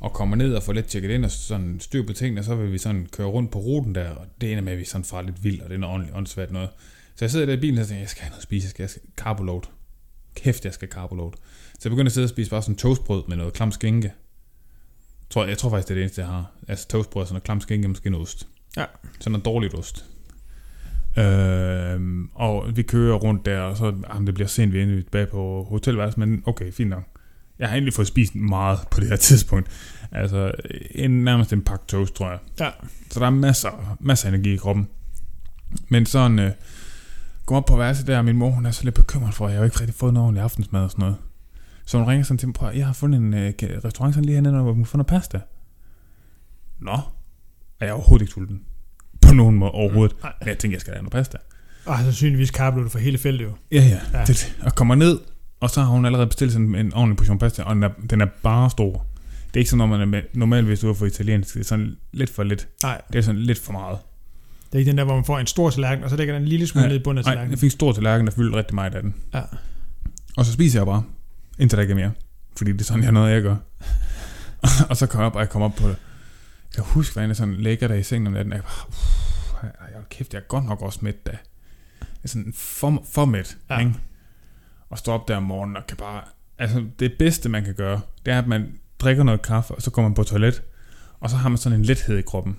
[0.00, 2.54] Og kommer ned og får lidt tjekket ind og sådan styr på tingene, og så
[2.54, 5.04] vil vi sådan køre rundt på ruten der, og det ender med, at vi sådan
[5.04, 6.68] far lidt vildt, og det er noget ordentligt åndssvagt noget.
[7.16, 8.70] Så jeg sidder der i bilen og tænker, jeg skal have noget at spise, jeg
[8.70, 9.62] skal, jeg skal carboload.
[10.34, 11.32] Kæft, jeg skal carboload.
[11.72, 14.12] Så jeg begynder at sidde og spise bare sådan toastbrød med noget klam skinke.
[15.30, 16.50] Tror, jeg tror faktisk, det er det eneste, jeg har.
[16.68, 18.48] Altså toastbrød sådan noget klam skinke måske noget ost.
[18.76, 18.84] Ja.
[19.20, 20.04] Sådan noget dårligt ost.
[21.18, 23.84] Øhm, og vi kører rundt der, og så
[24.14, 27.02] jamen, det bliver sent, vi er tilbage på hotelværelset, men okay, fint nok.
[27.58, 29.70] Jeg har egentlig fået spist meget på det her tidspunkt.
[30.12, 30.52] Altså,
[30.90, 32.38] en, nærmest en pakke toast, tror jeg.
[32.60, 32.70] Ja.
[33.10, 34.88] Så der er masser, masser af energi i kroppen.
[35.88, 36.50] Men sådan, øh,
[37.46, 39.52] gå op på værelset der, og min mor, hun er så lidt bekymret for, at
[39.52, 41.16] jeg har ikke rigtig fået noget ordentligt aftensmad og sådan noget.
[41.90, 43.52] Så hun ringer sådan til mig, prøv, jeg har fundet en øh,
[43.84, 45.40] restaurant sådan lige hernede, hvor man kan få noget pasta.
[46.80, 46.98] Nå,
[47.80, 48.60] er jeg overhovedet ikke sulten.
[49.26, 50.16] På nogen måde overhovedet.
[50.22, 50.32] Nej.
[50.40, 51.38] Men jeg tænkte, jeg skal have noget pasta.
[51.86, 53.52] Og har sandsynligvis carbload for hele feltet jo.
[53.72, 54.18] Ja, ja.
[54.18, 54.24] Ja.
[54.24, 55.18] Det, og kommer ned,
[55.60, 58.20] og så har hun allerede bestilt sådan en ordentlig portion pasta, og den er, den
[58.20, 59.06] er bare stor.
[59.46, 61.60] Det er ikke sådan, når man er med, normalt, hvis du er for italiensk, det
[61.60, 62.68] er sådan lidt for lidt.
[62.82, 63.98] Nej, Det er sådan lidt for meget.
[64.66, 66.42] det er ikke den der, hvor man får en stor tallerken, og så lægger den
[66.42, 67.50] en lille smule Nej, ned i bunden af Nej, tallerkenen.
[67.50, 69.14] jeg fik en stor tallerken, der fyldte rigtig meget af den.
[69.34, 69.42] Ja.
[70.36, 71.02] Og så spiser jeg bare,
[71.60, 72.12] indtil der ikke er mere.
[72.56, 73.56] Fordi det er sådan, jeg noget, jeg gør.
[74.90, 75.96] og så kommer jeg op, og jeg kommer op på det.
[76.66, 78.88] Jeg kan huske, hvordan jeg sådan ligger der i sengen om natten, og jeg bare,
[78.88, 81.30] uff, jeg, jeg, kæft, jeg er godt nok også mæt da.
[82.00, 83.78] Jeg er sådan for, for mæt, Ja.
[83.78, 83.94] ikke?
[84.90, 86.22] Og står op der om morgenen og kan bare...
[86.58, 89.90] Altså, det bedste, man kan gøre, det er, at man drikker noget kaffe, og så
[89.90, 90.62] går man på toilet,
[91.20, 92.56] og så har man sådan en lethed i kroppen.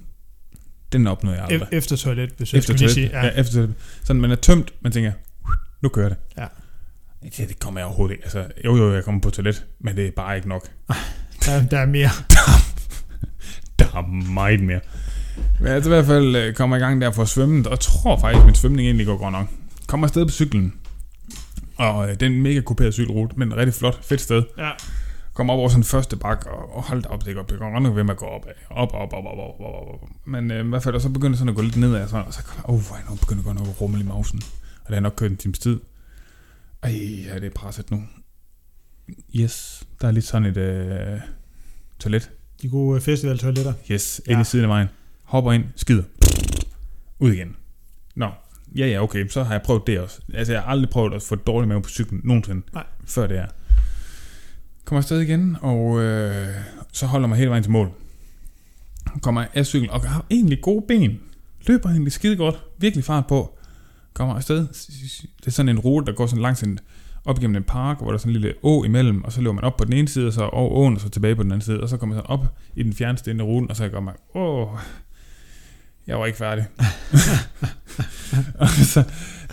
[0.92, 1.68] Den opnåede jeg aldrig.
[1.74, 3.12] E- efter toiletbesøg, Efter skal vi lige toilet.
[3.12, 3.20] sige.
[3.20, 3.26] Ja.
[3.26, 3.76] ja, efter toilet.
[4.04, 5.12] Sådan, man er tømt, man tænker,
[5.82, 6.18] nu kører det.
[6.38, 6.48] Ja.
[7.40, 8.24] Ja, det kommer jeg overhovedet ikke.
[8.24, 10.68] Altså, jo, jo, jeg kommer på toilet, men det er bare ikke nok.
[11.46, 12.10] Der, der er mere.
[13.80, 14.80] Der er meget mere.
[15.60, 17.72] Men altså, i hvert fald øh, kommer jeg i gang der for at svømme, og
[17.72, 19.48] jeg tror faktisk, at min svømning egentlig går godt nok.
[19.88, 20.74] Kommer afsted på cyklen,
[21.78, 24.44] og øh, det er en mega kuperet cykelrute, men rigtig flot, fedt sted.
[24.58, 24.72] Ja.
[25.34, 27.72] Kommer op over sådan første bak, og, og hold da op, det går, det går
[27.72, 28.54] godt nok ved med at gå op, af.
[28.70, 30.10] op, op, op, op, op, op, op, op.
[30.26, 32.34] Men øh, i hvert fald, og så begynder sådan at gå lidt nedad, sådan, og
[32.34, 34.42] så kommer jeg, oh, hvor er jeg nu begynder godt nok at rummel i mausen.
[34.84, 35.80] Og det har nok kørt en times tid.
[36.84, 36.92] Ej,
[37.28, 38.04] ja, det er presset nu.
[39.36, 41.20] Yes, der er lidt sådan et øh,
[42.00, 42.32] toilet.
[42.62, 43.74] De gode øh, festivaltoiletter.
[43.92, 44.32] Yes, Ja.
[44.32, 44.88] ind i siden af vejen.
[45.24, 46.04] Hopper ind, skider.
[47.20, 47.56] Ud igen.
[48.16, 48.30] Nå,
[48.76, 50.22] ja ja, okay, så har jeg prøvet det også.
[50.34, 52.62] Altså, jeg har aldrig prøvet at få dårlig mave på cyklen nogensinde.
[52.74, 52.84] Nej.
[53.06, 53.46] Før det er.
[54.86, 56.48] Kommer afsted igen, og øh,
[56.94, 57.92] så holder mig hele vejen til mål.
[59.22, 61.20] Kommer af cyklen, og har egentlig gode ben.
[61.68, 62.64] Løber egentlig skide godt.
[62.78, 63.58] Virkelig fart på.
[64.14, 64.68] Kommer afsted.
[65.38, 66.80] Det er sådan en rute, der går sådan langs en,
[67.26, 69.54] op igennem en park, hvor der er sådan en lille å imellem, og så løber
[69.54, 71.52] man op på den ene side, og så over åen, og så tilbage på den
[71.52, 72.46] anden side, og så kommer man sådan op
[72.76, 74.68] i den fjerneste ende af ruten, og så går man, åh,
[76.08, 76.66] jeg var ikke færdig.
[78.62, 79.04] og så,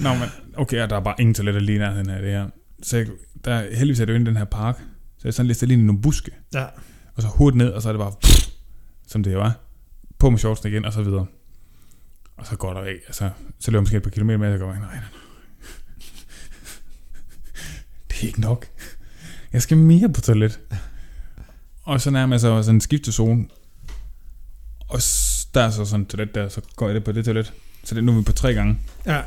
[0.00, 2.46] nå, men, okay, der er bare ingen toiletter lige nærheden af det her.
[2.82, 3.06] Så jeg,
[3.44, 4.78] der, heldigvis er det jo inde i den her park,
[5.18, 6.64] så jeg sådan listet lige i nogle buske, Ja.
[7.14, 8.12] og så hurtigt ned, og så er det bare,
[9.06, 9.50] som det jo er,
[10.18, 11.26] på med shortsene igen, og så videre.
[12.38, 14.64] Og så går der ikke, altså, så løber måske et par kilometer med, og så
[14.64, 15.08] går jeg, nej, nej, nej.
[18.08, 18.66] Det er ikke nok.
[19.52, 20.60] Jeg skal mere på toilet.
[21.82, 23.46] Og så nærmer jeg så sådan en skiftezone.
[24.88, 24.98] Og
[25.54, 27.52] der er så sådan et toilet der, så går jeg det på det toilet.
[27.84, 28.78] Så det er nu er vi på tre gange.
[29.06, 29.22] ja.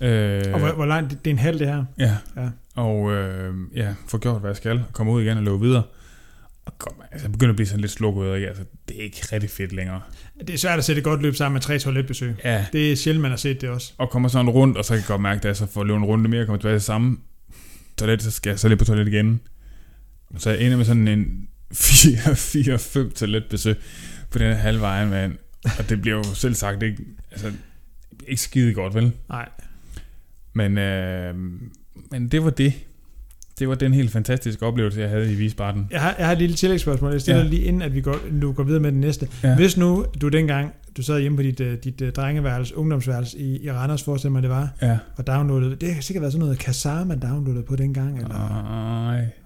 [0.00, 1.10] Øh, Og hvor, hvor langt?
[1.10, 1.84] Det, det er en halv, det her.
[1.98, 2.16] Ja.
[2.36, 2.48] Ja.
[2.74, 4.84] Og øh, ja, få gjort, hvad jeg skal.
[4.92, 5.82] Komme ud igen og løbe videre.
[6.66, 8.34] Og kom, altså, jeg begynder at blive sådan lidt slukket ud.
[8.34, 8.48] Ikke?
[8.48, 10.00] Altså, det er ikke rigtig fedt længere.
[10.40, 12.34] Det er svært at sætte et godt løb sammen med tre toiletbesøg.
[12.44, 12.66] Ja.
[12.72, 13.92] Det er sjældent, man har set det også.
[13.98, 15.98] Og kommer sådan rundt, og så kan jeg godt mærke, at jeg så får løbet
[15.98, 17.18] en runde mere, kommer tilbage til samme
[17.96, 19.40] toilet, så skal jeg så lidt på toilet igen.
[20.38, 23.76] Så jeg ender med sådan en 4-5 toiletbesøg
[24.30, 25.38] på den her halve Ironman.
[25.78, 27.52] Og det bliver jo selv sagt ikke, altså,
[28.26, 29.12] ikke skide godt, vel?
[29.28, 29.48] Nej.
[30.52, 31.34] Men, øh,
[32.10, 32.72] men det var det.
[33.58, 35.88] Det var den helt fantastiske oplevelse, jeg havde i Wiesbaden.
[35.90, 37.12] Jeg har, jeg har et lille tillægsspørgsmål.
[37.12, 37.48] Jeg stiller Ja.
[37.48, 39.28] lige inden, at vi går, du går videre med den næste.
[39.42, 39.56] Ja.
[39.56, 43.64] Hvis nu du dengang, du sad hjemme på dit, øh, dit øh, drengeværelse, ungdomsværelse i,
[43.64, 44.98] i Randers, forestil mig det var, Ja.
[45.16, 48.28] og downloadede, det har sikkert været sådan noget Kazaa, man downloadede på dengang, eller?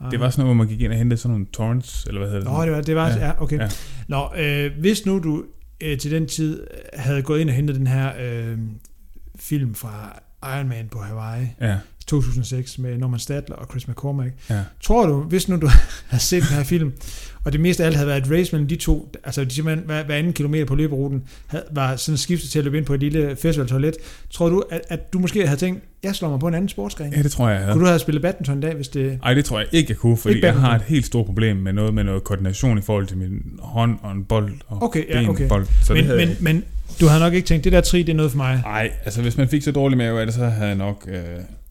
[0.02, 0.10] Nej.
[0.10, 2.30] Det var sådan noget, hvor man gik ind og hentede sådan nogle torrents, eller hvad
[2.30, 2.52] hedder det?
[2.58, 3.58] Nå, det var, det var ja, Ja, okay.
[3.58, 3.68] Ja.
[4.08, 5.44] Nå, øh, hvis nu du
[5.80, 6.62] øh, til den tid
[6.94, 8.58] havde gået ind og hentet den her øh,
[9.38, 10.20] film fra
[10.56, 14.30] Iron Man på Hawaii, Ja, 2006 med Norman Stadler og Chris McCormack.
[14.50, 14.60] ja.
[14.82, 15.70] Tror du, hvis nu du
[16.10, 16.92] havde set den her film,
[17.44, 19.86] og det meste af alt havde været et race mellem de to, altså de simpelthen
[19.86, 22.94] hver, hver anden kilometer på løberuten, havde, var sådan skiftet til at løbe ind på
[22.94, 23.94] et lille festivaltoilet,
[24.30, 27.12] tror du, at, at du måske havde tænkt, jeg slår mig på en anden sportsgren?
[27.14, 27.72] Ja, det tror jeg, jeg havde.
[27.74, 29.18] Kunne du have spillet badminton i dag, hvis det...
[29.22, 31.72] Ej, det tror jeg ikke, jeg kunne, fordi jeg har et helt stort problem med
[31.72, 35.20] noget med noget koordination i forhold til min hånd og en bold og Okay, ja,
[35.20, 35.48] ben okay.
[35.48, 35.66] bold.
[35.66, 36.64] Så det Men, havde men, jeg men
[37.00, 38.60] du havde nok ikke tænkt, det der tri, det er noget for mig.
[38.64, 41.08] Nej, altså hvis man fik så dårlig mave af det, så havde jeg nok...
[41.08, 41.16] Øh...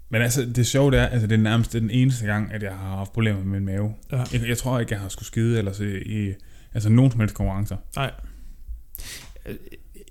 [0.10, 2.72] Men altså, det sjove det er, altså det er nærmest den eneste gang, at jeg
[2.72, 3.94] har haft problemer med min mave.
[4.12, 4.24] Ja.
[4.34, 6.34] Jeg, jeg tror ikke, jeg har skulle skide ellers i, i
[6.74, 7.78] altså nogen som helst konkurrencer.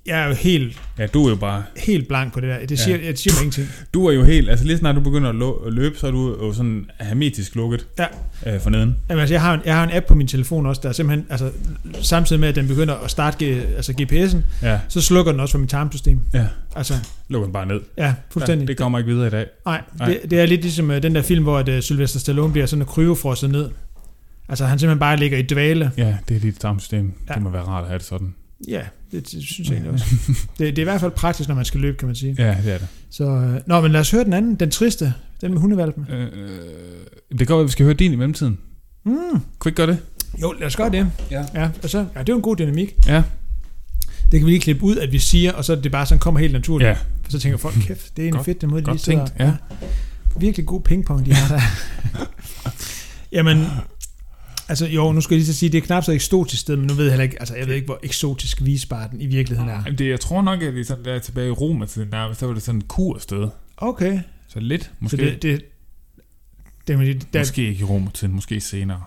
[0.08, 1.62] Jeg er jo helt, Ja, du er jo bare...
[1.76, 2.66] helt blank på det der.
[2.66, 3.06] Det siger, ja.
[3.08, 3.68] det siger mig ingenting.
[3.94, 4.50] Du er jo helt...
[4.50, 5.28] Altså lige snart du begynder
[5.66, 8.06] at, løbe, så er du jo sådan hermetisk lukket Ja.
[8.54, 8.96] øh, for neden.
[9.08, 11.26] Jamen, altså, jeg, har en, jeg har en app på min telefon også, der simpelthen,
[11.30, 11.50] altså,
[12.00, 15.58] samtidig med, at den begynder at starte altså GPS'en, Ja, så slukker den også for
[15.58, 16.20] mit tarmsystem.
[16.34, 16.46] ja.
[16.76, 16.94] Altså,
[17.28, 17.80] Lukker den bare ned.
[17.96, 18.64] ja, fuldstændig.
[18.66, 19.46] Ja, det kommer ikke videre i dag.
[19.66, 20.08] Nej, Nej.
[20.08, 22.66] det, det er lidt ligesom uh, den der film, hvor at, uh, Sylvester Stallone bliver
[22.66, 23.70] sådan kryofrosset ned.
[24.48, 25.90] Altså, han simpelthen bare ligger i dvale.
[25.96, 27.12] Ja, det er dit tarmsystem.
[27.28, 27.34] Ja.
[27.34, 28.34] Det må være rart at have det sådan.
[28.68, 30.04] Ja, det, det synes jeg egentlig også.
[30.58, 32.34] Det, det er i hvert fald praktisk, når man skal løbe, kan man sige.
[32.38, 32.86] Ja, det er det.
[33.10, 36.06] Så, uh, nå, men lad os høre den anden, den triste, den med hundevalpen.
[36.10, 38.58] Øh, øh, det være, at vi skal høre din i mellemtiden.
[39.04, 39.12] Mm.
[39.14, 39.98] Kunne vi ikke gøre det?
[40.42, 41.10] Jo, lad os gøre det.
[41.30, 41.44] Ja.
[41.54, 42.94] Ja, og så, ja, det er jo en god dynamik.
[43.06, 43.22] Ja.
[44.32, 46.40] Det kan vi lige klippe ud, at vi siger, og så det bare sådan kommer
[46.40, 46.88] helt naturligt.
[46.88, 49.26] Ja, For så tænker folk, kæft, det er en fedt, den måde, de lige sidder.
[49.26, 49.52] tænkt, ja.
[50.38, 51.60] Virkelig god pingpong, de har der.
[53.36, 53.66] Jamen,
[54.68, 56.86] altså jo, nu skal jeg lige så sige, det er knap så eksotisk sted, men
[56.86, 59.82] nu ved jeg heller ikke, altså jeg ved ikke, hvor eksotisk Wiesbaden i virkeligheden er.
[59.84, 62.32] Jamen, det, jeg tror nok, at det er sådan, der er tilbage i Romertiden, der,
[62.32, 63.48] så var det sådan et kursted.
[63.76, 65.16] Okay, Så lidt, så måske.
[65.16, 65.62] det, det, det,
[66.98, 69.02] det, det, måske ikke i Romertiden, måske senere.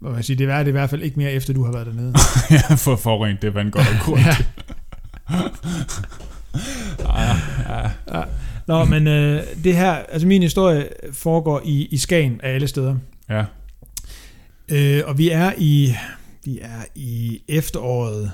[0.00, 1.72] må jeg sige, det er, det er i hvert fald ikke mere efter, du har
[1.72, 2.14] været dernede.
[2.70, 4.20] ja, for forurent det vand godt og kurt.
[4.26, 4.36] ja.
[7.68, 8.24] ja, ja.
[8.66, 12.96] Nå, men øh, det her, altså min historie foregår i, i Skagen af alle steder.
[13.28, 13.44] ja.
[14.70, 15.94] Øh, og vi er i
[16.44, 18.32] vi er i efteråret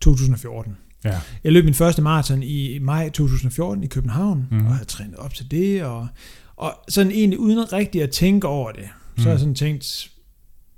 [0.00, 0.76] 2014.
[1.04, 1.20] Ja.
[1.44, 4.56] Jeg løb min første maraton i maj 2014 i København, mm.
[4.56, 4.66] Mhm.
[4.66, 6.08] og havde trænet op til det, og,
[6.56, 9.38] og sådan egentlig uden rigtig at tænke over det, så har jeg Mhm.
[9.38, 10.10] sådan tænkt,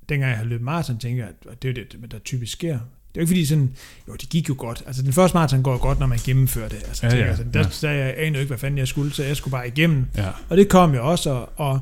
[0.09, 2.72] dengang jeg havde løbet maraton, tænkte jeg, at det er jo det, der typisk sker.
[2.72, 2.80] Det er
[3.16, 3.74] jo ikke fordi sådan,
[4.09, 6.76] jo det gik jo godt, altså den første maraton går godt, når man gennemfører det,
[6.76, 7.88] altså, Ja, tænker, ja, jeg, sådan, der, ja.
[7.88, 10.30] der, jeg anede jo ikke, hvad fanden jeg skulle, så jeg skulle bare igennem, ja.
[10.48, 11.80] og det kom jeg også, og, og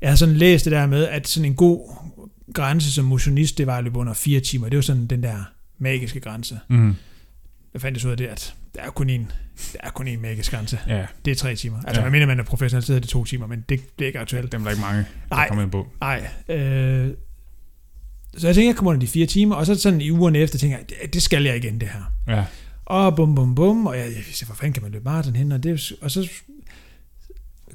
[0.00, 1.96] jeg har sådan læst det der med, at sådan en god
[2.54, 4.68] grænse som motionist, det var at løbe under fire timer.
[4.68, 5.44] Det var sådan den der
[5.78, 6.58] magiske grænse.
[6.68, 6.94] Mm.
[7.74, 9.30] Jeg fandt så ud af det, at der er kun en,
[9.72, 10.78] der er kun en magisk grænse.
[10.88, 11.06] ja.
[11.24, 11.78] Det er tre timer.
[11.86, 12.04] Altså, Ja.
[12.04, 14.18] man mener, man er professionel, så er det to timer, men det, det er ikke
[14.18, 14.52] aktuelt.
[14.52, 15.48] Dem er der ikke mange, der Nej.
[15.48, 15.88] kommer ind på.
[16.00, 16.28] Nej.
[16.48, 17.10] Øh,
[18.36, 20.58] så jeg tænkte, jeg kommer under de fire timer, og så sådan i ugerne efter,
[20.58, 22.02] tænker jeg, det, det skal jeg igen, det her.
[22.36, 22.44] Ja.
[22.84, 25.52] Og bum, bum, bum, og jeg, jeg siger, hvor fanden kan man løbe maraton hen?
[25.52, 26.28] Og, det, og så,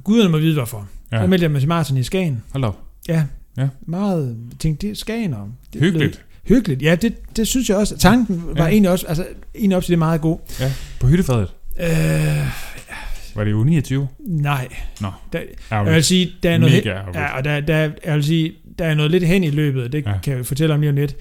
[0.03, 0.87] guderne må vide, hvorfor.
[1.11, 1.21] Ja.
[1.21, 2.43] Så meldte jeg mig til maraton i Skagen.
[2.51, 2.79] Hold op.
[3.07, 3.23] Ja,
[3.57, 3.67] Ja.
[3.87, 5.53] meget, tænkte, det Skagen om.
[5.73, 6.11] Det Hyggeligt.
[6.11, 7.97] blevet- Hyggeligt, ja, det, det synes jeg også.
[7.97, 8.69] Tanken var Ja.
[8.71, 10.39] egentlig også, altså, egentlig op til det meget god.
[10.59, 10.71] Ja.
[10.99, 11.47] På hyttefadet.
[11.79, 11.87] Øh,
[13.35, 14.07] Var det jo 29?
[14.27, 14.67] nej.
[15.01, 15.11] Nå.
[15.33, 15.39] Der,
[15.71, 18.85] jeg vil sige, der er noget, Mega ja, og der, der, jeg vil sige, der
[18.85, 20.13] er noget lidt hen i løbet, det ja.
[20.23, 21.15] kan jeg fortælle om lige om lidt.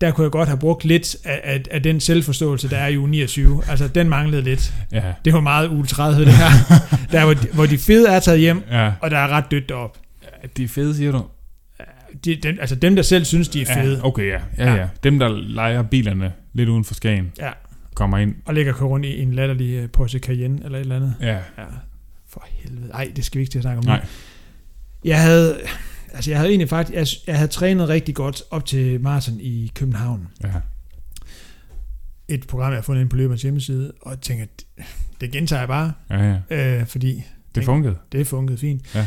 [0.00, 2.98] Der kunne jeg godt have brugt lidt af, af, af den selvforståelse, der er i
[2.98, 3.62] uge 29.
[3.68, 4.74] Altså, den manglede lidt.
[4.92, 5.02] Ja.
[5.24, 6.48] Det var meget uge 30, det her.
[7.12, 8.92] der, hvor de, hvor de fede er taget hjem, Ja.
[9.00, 9.98] og der er ret dødt op.
[10.56, 11.24] De er fede, siger du?
[12.24, 14.32] De, den, altså dem, der selv synes, de er fede, Ja, okay, ja.
[14.58, 14.64] ja.
[14.64, 14.80] Ja, Ja.
[14.80, 14.88] ja.
[15.04, 17.50] Dem, der leger bilerne lidt uden for Skagen, Ja.
[17.94, 18.34] kommer ind.
[18.44, 21.14] og ligger og rundt i en latterlig øh, Porsche Cayenne, eller et eller andet.
[21.20, 21.26] Ja.
[21.32, 21.64] Ja,
[22.28, 22.90] for helvede.
[22.94, 23.90] Ej, det skal vi ikke til at snakke om nu.
[23.90, 24.04] Nej.
[25.04, 25.58] Jeg havde,
[26.14, 29.72] altså jeg havde egentlig faktisk, jeg, jeg havde trænet rigtig godt op til maraton i
[29.74, 30.28] København.
[30.44, 30.48] Ja.
[32.28, 34.84] Et program, jeg har fundet ind på løberens hjemmeside, og tænker, det,
[35.20, 36.78] det gentager jeg bare, Ja, ja.
[36.80, 37.22] øh, fordi
[37.54, 37.96] Det funkede.
[38.12, 38.94] det funkede fint.
[38.94, 39.06] Ja.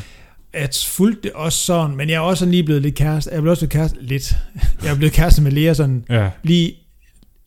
[0.54, 3.30] Jeg fulgte det også sådan, men jeg er også lige blevet lidt kæreste.
[3.32, 4.38] Jeg er blevet også blevet kæreste lidt.
[4.84, 6.30] Jeg er blevet kæreste med Lea sådan Ja.
[6.44, 6.74] lige,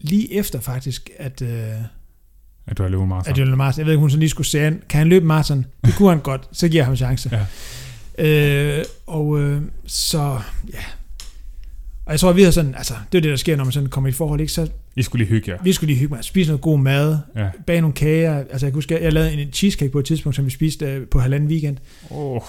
[0.00, 1.48] lige efter faktisk, at, øh,
[2.66, 4.46] At du har løbet meget at Jørgen Martin, jeg ved ikke, hun så lige skulle
[4.46, 5.66] se, an, kan han løbe maraton?
[5.84, 7.28] Det kunne han godt, så giver jeg ham en chance.
[7.32, 7.46] Ja.
[8.18, 10.38] Øh, og øh, så,
[10.72, 10.78] ja.
[12.06, 13.88] Og jeg tror, vi har sådan, altså, det er det, der sker, når man sådan
[13.88, 14.52] kommer i forhold, ikke?
[14.52, 15.58] Så I skulle lige hygge jer.
[15.62, 17.48] vi skulle lige hygge mig, spise noget god mad, Ja.
[17.66, 18.34] bage nogle kager.
[18.38, 20.86] Altså, jeg kan huske, jeg, jeg lavede en cheesecake på et tidspunkt, som vi spiste
[20.86, 21.76] øh, på halvanden weekend.
[22.10, 22.40] Oh.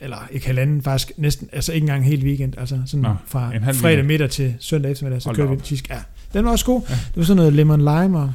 [0.00, 2.52] Eller ikke halvanden, faktisk næsten, altså ikke engang helt weekend.
[2.58, 5.60] Altså sådan Nå, fra en fredag middag til søndag eftermiddag, så Hold da vi en
[5.60, 5.94] cheesecake.
[5.94, 6.82] Ja, Den var også god.
[6.88, 6.94] Ja.
[6.94, 8.32] Det var sådan noget lemon lime, og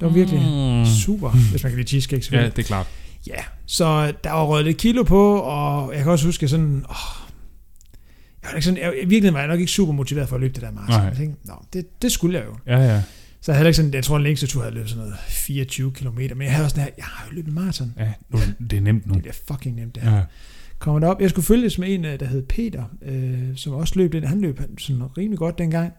[0.00, 0.86] det var virkelig Mm.
[0.86, 2.86] super, hvis man kan lide cheesecake Ja, det er klart.
[3.26, 3.44] Ja.
[3.66, 7.24] Så der var røget lidt kilo på, og jeg kan også huske sådan, åh,
[8.42, 10.40] jeg var ikke sådan, jeg, i virkeligheden var jeg nok ikke super motiveret for at
[10.40, 10.96] løbe det der maraton.
[10.96, 11.08] Nej.
[11.08, 12.56] Jeg tænkte, nå, det, det skulle jeg jo.
[12.66, 13.02] Ja, ja.
[13.40, 15.92] Så jeg havde ikke sådan, jeg tror den længste tur havde løbet sådan noget 24
[15.92, 17.94] km, men jeg havde også sådan her, jeg har jo løbet maraton.
[17.98, 18.38] Ja, nu,
[18.70, 19.14] det er nemt nu.
[19.14, 20.16] Det bliver fucking nemt det her.
[20.16, 20.22] Ja.
[20.78, 24.12] Kommer derop, jeg skulle følges med en, øh, der hed Peter, øh, som også løb
[24.12, 25.92] lidt, han løb sådan rimelig godt dengang.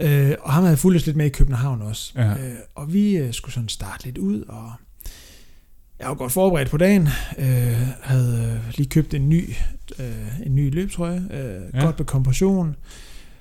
[0.00, 2.12] Øh, og ham havde fulgt lidt med i København også.
[2.16, 2.30] Ja.
[2.30, 4.72] Øh, og vi øh, skulle sådan starte lidt ud, og
[6.02, 7.08] jeg var godt forberedt på dagen.
[7.38, 9.50] Øh, havde øh, lige købt en ny,
[9.98, 11.84] øh, en ny løbtrøje, øh, Ja.
[11.84, 12.76] godt med kompression.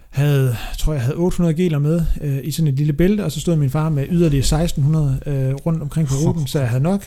[0.10, 3.40] Havde, tror jeg havde 800 geler med øh, i sådan et lille bælte, og så
[3.40, 7.06] stod min far med yderligere 1600 øh, rundt omkring på ruten, så jeg havde nok.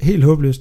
[0.00, 0.60] Helt håbløst.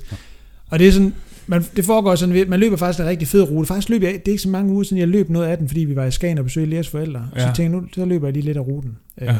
[0.69, 1.13] Og det er sådan,
[1.47, 3.67] man, det foregår sådan, man løber faktisk en rigtig fed rute.
[3.67, 5.67] Faktisk løb jeg, det er ikke så mange uger siden, jeg løb noget af den,
[5.67, 7.27] fordi vi var i Skagen og besøgte Leas forældre.
[7.35, 7.39] Ja.
[7.39, 8.97] Så jeg tænkte, nu så løber jeg lige lidt af ruten.
[9.21, 9.31] Ja.
[9.33, 9.37] Øh,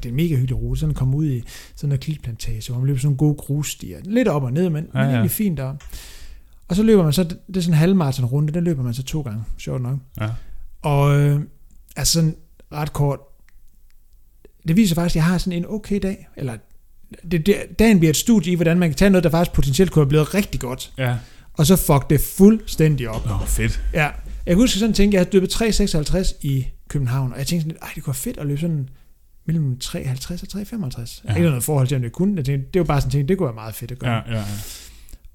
[0.00, 0.80] og det er en mega hyggelig rute.
[0.80, 1.42] Sådan komme ud i
[1.76, 3.98] sådan en klitplantage, hvor man løber sådan nogle gode grusstier.
[4.04, 5.74] Lidt op og ned, men, ja, Ja, men egentlig fint der.
[6.68, 9.02] Og så løber man så, det er sådan en halvmarathon runde, den løber man så
[9.02, 9.98] to gange, sjovt nok.
[10.20, 10.28] Ja.
[10.82, 11.40] Og øh,
[11.96, 12.36] altså sådan
[12.72, 13.18] ret kort,
[14.68, 16.56] det viser faktisk, at jeg har sådan en okay dag, eller
[17.30, 19.90] det, det, dagen bliver et studie i, hvordan man kan tage noget, der faktisk potentielt
[19.92, 21.16] kunne have blevet rigtig godt, Ja.
[21.52, 23.26] og så fuck det fuldstændig op.
[23.30, 23.82] Åh, fedt.
[23.94, 24.12] Ja, jeg
[24.46, 27.82] kan huske sådan tænke, jeg havde løbet 3.56 i København, og jeg tænkte sådan lidt,
[27.82, 28.88] ej, det kunne være fedt at løbe sådan
[29.52, 31.22] mellem 3.50 og 3.55.
[31.24, 31.30] Ja.
[31.32, 31.36] Ja.
[31.36, 32.36] Ikke noget forhold til, om det kunne.
[32.36, 34.10] Jeg tænkte, det var bare sådan, tænkte, det kunne være meget fedt at gøre.
[34.14, 34.44] Ja, ja, ja.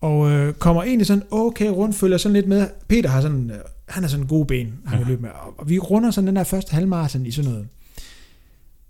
[0.02, 2.68] Og øh, kommer egentlig sådan okay rundt, følger sådan lidt med.
[2.88, 3.58] Peter har sådan, øh,
[3.90, 5.04] han har sådan gode ben, han Ja.
[5.04, 5.10] ja.
[5.10, 5.30] løbe med.
[5.30, 7.68] Og, og vi runder sådan den der første halvmarathon i sådan noget.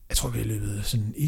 [0.09, 1.23] Jeg tror, vi har løbet sådan 1.46,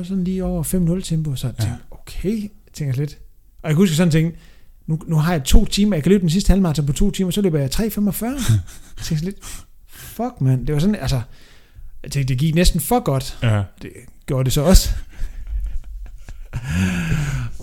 [0.00, 0.62] 1.47, sådan lige over
[0.98, 1.36] 5.0 tempo.
[1.36, 1.64] Så jeg Ja.
[1.64, 3.18] tænkte, okay, tænker jeg lidt.
[3.62, 4.38] Og jeg kan huske sådan tænke,
[4.86, 7.30] nu, nu har jeg to timer, jeg kan løbe den sidste halvmarathon på to timer,
[7.30, 8.24] så løber jeg 3.45.
[8.26, 9.36] jeg tænkte lidt,
[9.88, 11.20] fuck mand, det var sådan, altså,
[12.04, 13.62] jeg tænkte, det gik næsten for godt Ja.
[13.82, 13.90] det
[14.26, 14.90] gjorde det så også.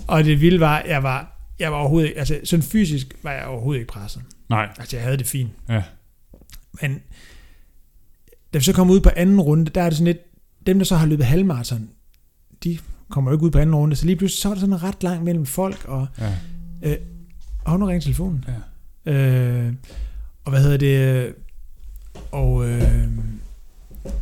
[0.08, 3.46] og det vilde var, jeg var, jeg var overhovedet ikke, altså sådan fysisk var jeg
[3.46, 4.22] overhovedet ikke presset.
[4.50, 4.70] Nej.
[4.80, 5.50] Altså jeg havde det fint.
[5.70, 5.84] Ja.
[6.82, 7.02] Men
[8.54, 10.18] da vi så kom ud på anden runde, der er det sådan lidt,
[10.68, 11.90] dem der så har løbet halvmarathon,
[12.64, 12.78] de
[13.10, 15.04] kommer jo ikke ud på anden runde, så lige pludselig så var der sådan ret
[15.04, 16.96] langt mellem folk, og, Ja.
[17.66, 18.46] og nu ringer telefonen.
[19.06, 19.12] Ja.
[19.12, 19.74] Øh,
[20.46, 21.34] og hvad hedder det,
[22.32, 23.08] og øh,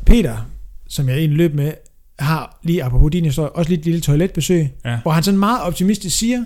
[0.06, 0.38] Peter,
[0.88, 1.74] som jeg egentlig løb med,
[2.20, 5.00] har lige, apropos din historie, også lige et lille toiletbesøg, Ja.
[5.02, 6.44] hvor han sådan meget optimistisk siger,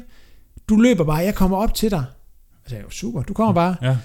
[0.70, 2.04] du løber bare, jeg kommer op til dig.
[2.66, 3.76] Jeg sagde, super, du kommer bare.
[3.82, 3.98] Ja.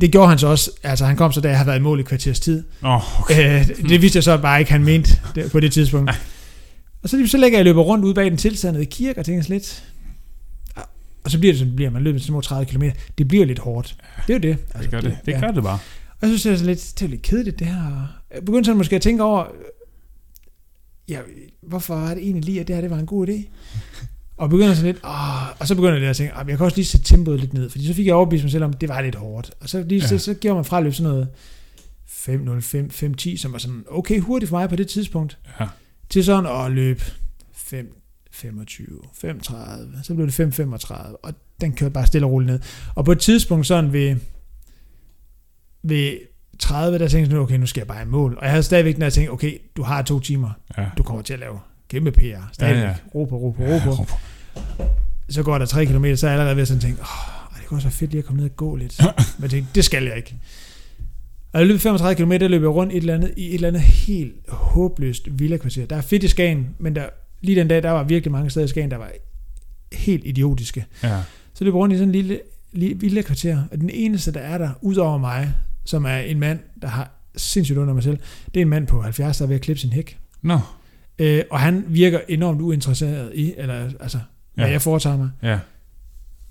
[0.00, 2.00] Det gjorde han så også, altså han kom så, da jeg havde været i mål
[2.00, 2.64] i kvarters tid.
[2.84, 3.60] Åh, okay.
[3.60, 6.10] Øh, det vidste jeg så bare ikke, han mente det, på det tidspunkt.
[7.02, 9.84] Og så, så lægger jeg løber rundt ude bag den tilsandede kirke og tænker lidt,
[11.24, 12.82] og så bliver det sådan, det bliver man løber små 30 km.
[13.18, 13.96] Det bliver lidt hårdt.
[14.26, 14.58] Det er jo det.
[14.82, 15.16] Det gør det.
[15.26, 15.78] Det gør det bare.
[16.22, 18.06] Og så synes jeg sådan lidt, det er lidt kedeligt det her.
[18.34, 19.46] Jeg begyndte sådan måske at tænke over,
[21.08, 21.20] ja,
[21.62, 23.48] hvorfor var det egentlig lige, at det her det var en god idé?
[24.36, 26.76] Og begynder sådan lidt, åh, og så begynder jeg at tænke, "Ah, jeg kan også
[26.76, 28.88] lige sætte tempoet lidt ned, fordi så fik jeg overbevist mig selv om, at det
[28.88, 29.50] var lidt hårdt.
[29.60, 30.06] Og så, lige, Ja.
[30.06, 31.28] så, så giver man fra at løbe sådan noget
[32.06, 35.66] 5.05, 5.10, som var sådan okay hurtigt for mig på det tidspunkt, Ja.
[36.10, 37.02] til sådan at løbe
[37.52, 37.96] 5,
[38.30, 42.60] 25, 35, så blev det 5.35, og den kørte bare stille og roligt ned.
[42.94, 44.16] Og på et tidspunkt sådan ved,
[45.82, 46.12] ved
[46.58, 48.34] 30, der tænkte jeg, sådan, okay, nu skal jeg bare i mål.
[48.38, 50.86] Og jeg havde stadigvæk den der tænkt, okay, du har to timer, Ja.
[50.98, 52.48] du kommer til at lave kæmpe PR.
[52.52, 52.82] Stadigvæk.
[52.82, 52.88] Ja, Ja, ja.
[52.88, 52.94] ja.
[53.14, 54.06] Ro på, ro på, ro på.
[55.28, 57.66] Så går der 3 km, så er jeg allerede ved at sådan tænke, åh, det
[57.66, 59.00] kunne også være fedt lige at komme ned og gå lidt.
[59.38, 60.34] Men jeg tænkte, det skal jeg ikke.
[61.52, 63.54] Og jeg løb 35 km, der løb jeg rundt i et eller andet, i et
[63.54, 65.86] eller andet helt håbløst villakvarter.
[65.86, 67.06] Der er fedt i Skagen, men der,
[67.40, 69.10] lige den dag, der var virkelig mange steder i Skagen, der var
[69.92, 70.84] helt idiotiske.
[71.02, 71.18] Ja.
[71.54, 72.40] Så løb jeg rundt i sådan en lille,
[72.72, 76.58] lille villakvarter, og den eneste, der er der, ud over mig, som er en mand,
[76.82, 78.18] der har sindssygt under mig selv,
[78.54, 80.18] det er en mand på 70, der er ved at klippe sin hæk.
[80.42, 80.58] Nå.
[81.18, 84.18] Øh, og han virker enormt uinteresseret i, eller altså,
[84.54, 84.70] hvad Ja.
[84.72, 85.30] jeg foretager mig.
[85.42, 85.58] Ja.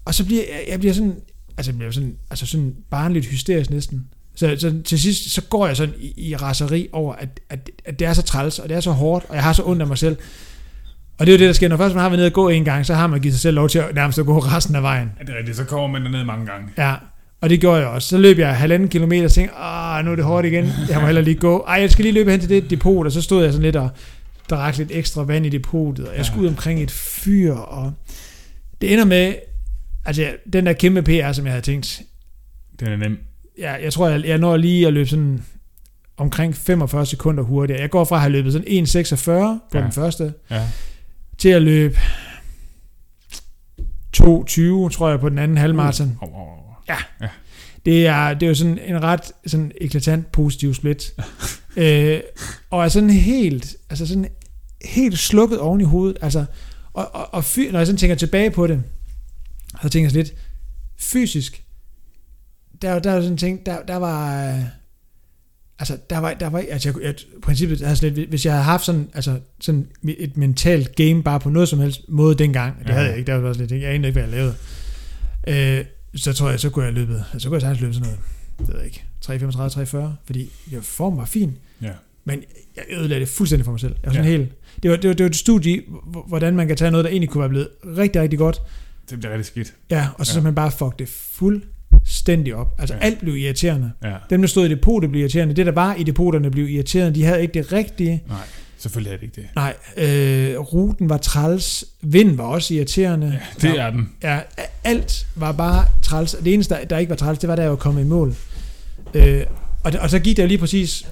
[0.05, 1.15] Og så bliver jeg, jeg bliver sådan,
[1.57, 4.07] altså jeg bliver sådan, altså sådan barnligt hysterisk næsten.
[4.35, 7.99] Så, så til sidst, så går jeg sådan i, i raseri over, at, at, at
[7.99, 9.87] det er så træls, og det er så hårdt, og jeg har så ondt af
[9.87, 10.17] mig selv.
[11.19, 11.67] Og det er jo det, der sker.
[11.67, 13.41] Når først man har været nede og gå en gang, så har man givet sig
[13.41, 15.11] selv lov til at nærmest at gå resten af vejen.
[15.19, 15.57] Er det rigtigt?
[15.57, 16.67] Så kommer man derned mange gange.
[16.77, 16.95] Ja,
[17.41, 18.07] og det gjorde jeg også.
[18.09, 20.69] Så løb jeg halvanden kilometer og tænkte, ah, nu er det hårdt igen.
[20.89, 21.63] Jeg må heller lige gå.
[21.67, 23.75] Ej, jeg skal lige løbe hen til det depot, og så stod jeg sådan lidt
[23.75, 23.89] og
[24.49, 27.93] drak lidt ekstra vand i depotet, og jeg skulle ud omkring et fyr, og
[28.81, 29.33] det ender med,
[30.05, 32.01] altså den der kæmpe PR, som jeg havde tænkt,
[32.79, 33.17] Den er nem.
[33.59, 35.43] jeg, jeg tror, jeg, jeg når lige at løbe sådan
[36.17, 37.81] omkring 45 sekunder hurtigere.
[37.81, 39.31] Jeg går fra at have løbet sådan 1.46 på
[39.73, 39.79] Ja.
[39.79, 39.83] ja.
[39.83, 40.67] den første, Ja.
[41.37, 41.97] til at løbe
[44.17, 46.17] 2.20, tror jeg, på den anden halvmarathon.
[46.21, 46.70] Oh, oh, oh.
[47.85, 51.13] Det er, det er jo sådan en ret sådan eklatant positiv split.
[51.77, 52.19] øh,
[52.69, 54.27] og er sådan helt, altså sådan
[54.85, 56.17] helt slukket oven i hovedet.
[56.21, 56.45] Altså,
[56.93, 58.83] og, og, og fy, når jeg sådan tænker tilbage på det,
[59.81, 60.33] så tænker jeg lidt,
[60.99, 61.63] fysisk,
[62.81, 64.63] der, der er sådan ting, der, der var, øh,
[65.79, 68.85] altså, der var, der var, altså, jeg, jeg, princippet, altså lidt, hvis jeg havde haft
[68.85, 72.93] sådan, altså, sådan et mentalt game bare på noget som helst måde dengang, det Ja.
[72.93, 74.55] havde jeg ikke, der var sådan lidt, jeg anede ikke, hvad jeg lavede,
[75.79, 78.19] øh, så tror jeg, så kunne jeg løbet, så kunne jeg sagtens løbe sådan noget,
[78.59, 81.91] det ved jeg ikke, 335, 340, fordi jeg form var fin, Ja.
[82.25, 82.43] men
[82.75, 83.95] jeg ødelagde det fuldstændig for mig selv.
[84.03, 84.37] Jeg var sådan Ja.
[84.37, 84.51] helt,
[84.83, 85.81] det var, det, var, det var et studie
[86.27, 88.61] hvordan man kan tage noget, der egentlig kunne være blevet rigtig, rigtig godt,
[89.09, 89.73] Det bliver rigtig skidt.
[89.89, 90.43] ja, og så Ja.
[90.43, 92.75] man bare fuck det fuldstændig op.
[92.79, 92.99] Altså ja.
[93.01, 93.91] alt blev irriterende.
[94.03, 94.15] Ja.
[94.29, 95.53] Dem, der stod i depotet, blev irriterende.
[95.55, 97.19] Det, der var i depoterne, blev irriterende.
[97.19, 98.23] De havde ikke det rigtige.
[98.27, 98.37] Nej,
[98.81, 99.47] selvfølgelig er det ikke det.
[99.55, 101.85] Nej, øh, ruten var træls.
[102.01, 103.39] Vind var også irriterende.
[103.61, 104.09] Ja, det er den.
[104.23, 104.39] Ja,
[104.83, 106.35] alt var bare træls.
[106.43, 108.35] Det eneste, der, der ikke var træls, det var, da jeg var kommet i mål.
[109.13, 109.45] Øh,
[109.83, 111.07] og, det, og så gik der lige præcis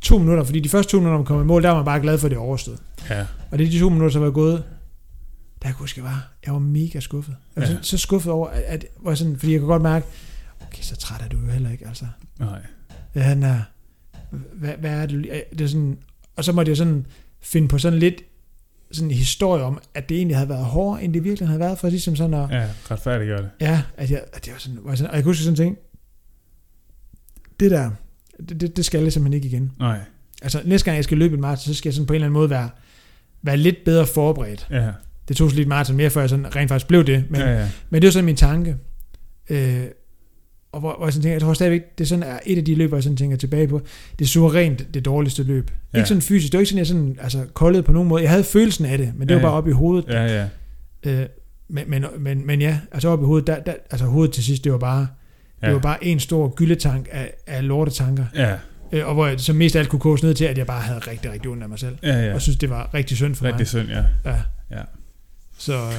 [0.00, 2.00] to minutter, fordi de første to minutter, man kom i mål, der var man bare
[2.00, 2.76] glad for, at det overstod.
[3.10, 3.26] Ja.
[3.50, 4.62] Og det er de to minutter, som var gået, der
[5.62, 7.34] kunne jeg huske, jeg var, jeg var mega skuffet.
[7.56, 7.76] Jeg var Ja.
[7.82, 10.06] så, så skuffet over, at, at hvor jeg sådan, fordi jeg kunne godt mærke,
[10.60, 12.04] okay, så træt er du jo heller ikke, altså.
[12.38, 12.60] Nej.
[13.14, 13.60] Ja, han er,
[14.54, 15.98] hvad, hvad er det, det er sådan,
[16.38, 17.06] og så måtte jeg sådan
[17.40, 18.14] finde på sådan lidt
[18.92, 21.78] sådan en historie om, at det egentlig havde været hårdere, end det virkelig havde været,
[21.78, 23.50] for ligesom sådan at, Ja, retfærdiggør det.
[23.60, 25.56] ja, at jeg, at jeg var sådan, var jeg sådan, og jeg kunne huske sådan
[25.56, 25.76] ting,
[27.60, 27.90] det der,
[28.48, 29.72] det, det, det skal jeg simpelthen ikke igen.
[29.78, 30.00] Nej.
[30.42, 32.26] Altså næste gang jeg skal løbe en maraton, så skal jeg sådan på en eller
[32.26, 32.70] anden måde være,
[33.42, 34.66] være lidt bedre forberedt.
[34.70, 34.90] Ja.
[35.28, 37.24] Det tog så lidt maraton mere, før jeg sådan rent faktisk blev det.
[37.30, 37.70] Men, ja, ja.
[37.90, 38.76] men det var sådan min tanke.
[39.50, 39.84] Øh,
[40.78, 42.64] og hvor, hvor jeg sådan tænker, jeg tror stadigvæk, det er sådan er et af
[42.64, 43.80] de løb, hvor jeg sådan tænker tilbage på.
[44.18, 45.70] Det er suverænt det dårligste løb.
[45.92, 45.98] Ja.
[45.98, 48.22] Ikke sådan fysisk, det var ikke sådan, jeg sådan, altså, koldede på nogen måde.
[48.22, 49.58] Jeg havde følelsen af det, men det Ja, var bare ja.
[49.58, 50.04] op i hovedet.
[50.08, 50.48] Ja, ja.
[51.22, 51.26] Øh,
[51.68, 54.64] men, men, men, men ja, altså op i hovedet, der, der, altså hovedet til sidst,
[54.64, 55.06] det var bare,
[55.62, 55.66] Ja.
[55.66, 58.24] det var bare en stor gyldetank af, af lortetanker.
[58.34, 58.54] Ja,
[58.92, 60.98] Øh, og hvor jeg så mest alt kunne koges ned til, at jeg bare havde
[60.98, 61.96] rigtig, rigtig ondt af mig selv.
[62.02, 62.34] ja, Ja.
[62.34, 63.66] Og synes, det var rigtig synd for Rigtig mig.
[63.66, 64.02] synd, ja.
[64.24, 64.36] Ja.
[64.70, 64.82] Ja.
[65.58, 65.92] Så, øh,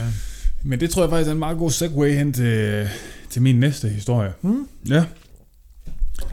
[0.64, 2.90] Men det tror jeg faktisk er en meget god segue hen til,
[3.30, 4.34] til min næste historie.
[4.42, 4.68] hmm?
[4.90, 5.06] Ja.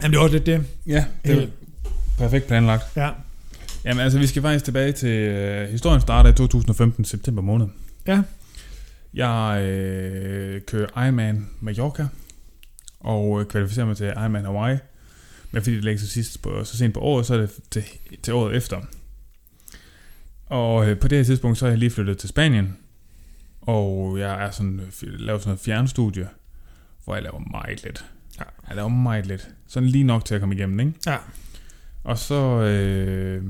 [0.01, 0.65] Jamen, det var lidt det.
[0.87, 1.53] Ja, det er Helt.
[2.17, 2.83] perfekt planlagt.
[2.95, 3.09] Ja.
[3.85, 7.67] Jamen altså, vi skal faktisk tilbage til øh, historien starter i 2015, september måned.
[8.07, 8.21] Ja.
[9.13, 12.07] Jeg øh, kører Ironman Mallorca,
[12.99, 14.77] og øh, kvalificerer mig til Ironman Hawaii.
[15.51, 17.83] Men fordi det ligger så, sidst på, så sent på året, så er det til,
[18.23, 18.81] til året efter.
[20.45, 22.77] Og øh, på det her tidspunkt, så er jeg lige flyttet til Spanien.
[23.67, 26.27] Og jeg er sådan, øh, laver sådan noget fjernstudie,
[27.03, 28.05] hvor jeg laver meget lidt.
[28.39, 28.43] Ja.
[28.67, 29.49] Jeg laver meget lidt.
[29.67, 30.93] Sådan lige nok til at komme igennem, ikke?
[31.07, 31.17] Ja.
[32.03, 32.61] Og så...
[32.61, 33.43] Øh,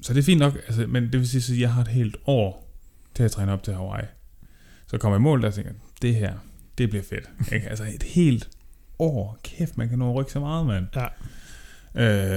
[0.00, 2.16] så det er fint nok, altså, men det vil sige, at jeg har et helt
[2.26, 2.72] år
[3.14, 4.06] til at træne op til Hawaii.
[4.86, 6.34] Så kommer jeg i mål, der tænker, det her,
[6.78, 7.30] det bliver fedt.
[7.54, 7.68] Ikke?
[7.68, 8.48] Altså et helt
[8.98, 9.38] år.
[9.44, 10.86] Kæft, man kan nå at rykke så meget, mand.
[10.94, 11.06] Ja.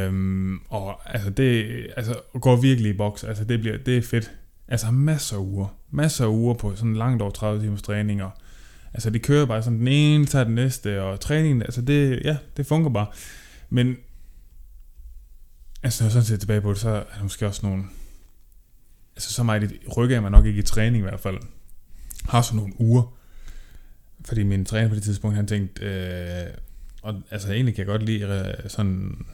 [0.05, 3.23] Øhm, og altså det altså, går virkelig i boks.
[3.23, 4.31] Altså det, bliver, det er fedt.
[4.67, 5.78] Altså masser af uger.
[5.91, 8.23] Masser af uger på sådan langt over 30 timers træning.
[8.23, 8.31] Og,
[8.93, 11.01] altså det kører bare sådan den ene, tager den næste.
[11.01, 13.07] Og træningen, altså det, ja, det fungerer bare.
[13.69, 13.97] Men
[15.83, 17.83] altså når jeg sådan ser tilbage på det, så er der måske også nogle...
[19.15, 21.37] Altså så meget rykker jeg mig nok ikke i træning i hvert fald.
[22.29, 23.15] Har sådan nogle uger.
[24.25, 25.85] Fordi min træner på det tidspunkt, han tænkte...
[25.85, 26.53] Øh,
[27.01, 28.23] og altså egentlig kan jeg godt lide
[28.63, 29.25] øh, sådan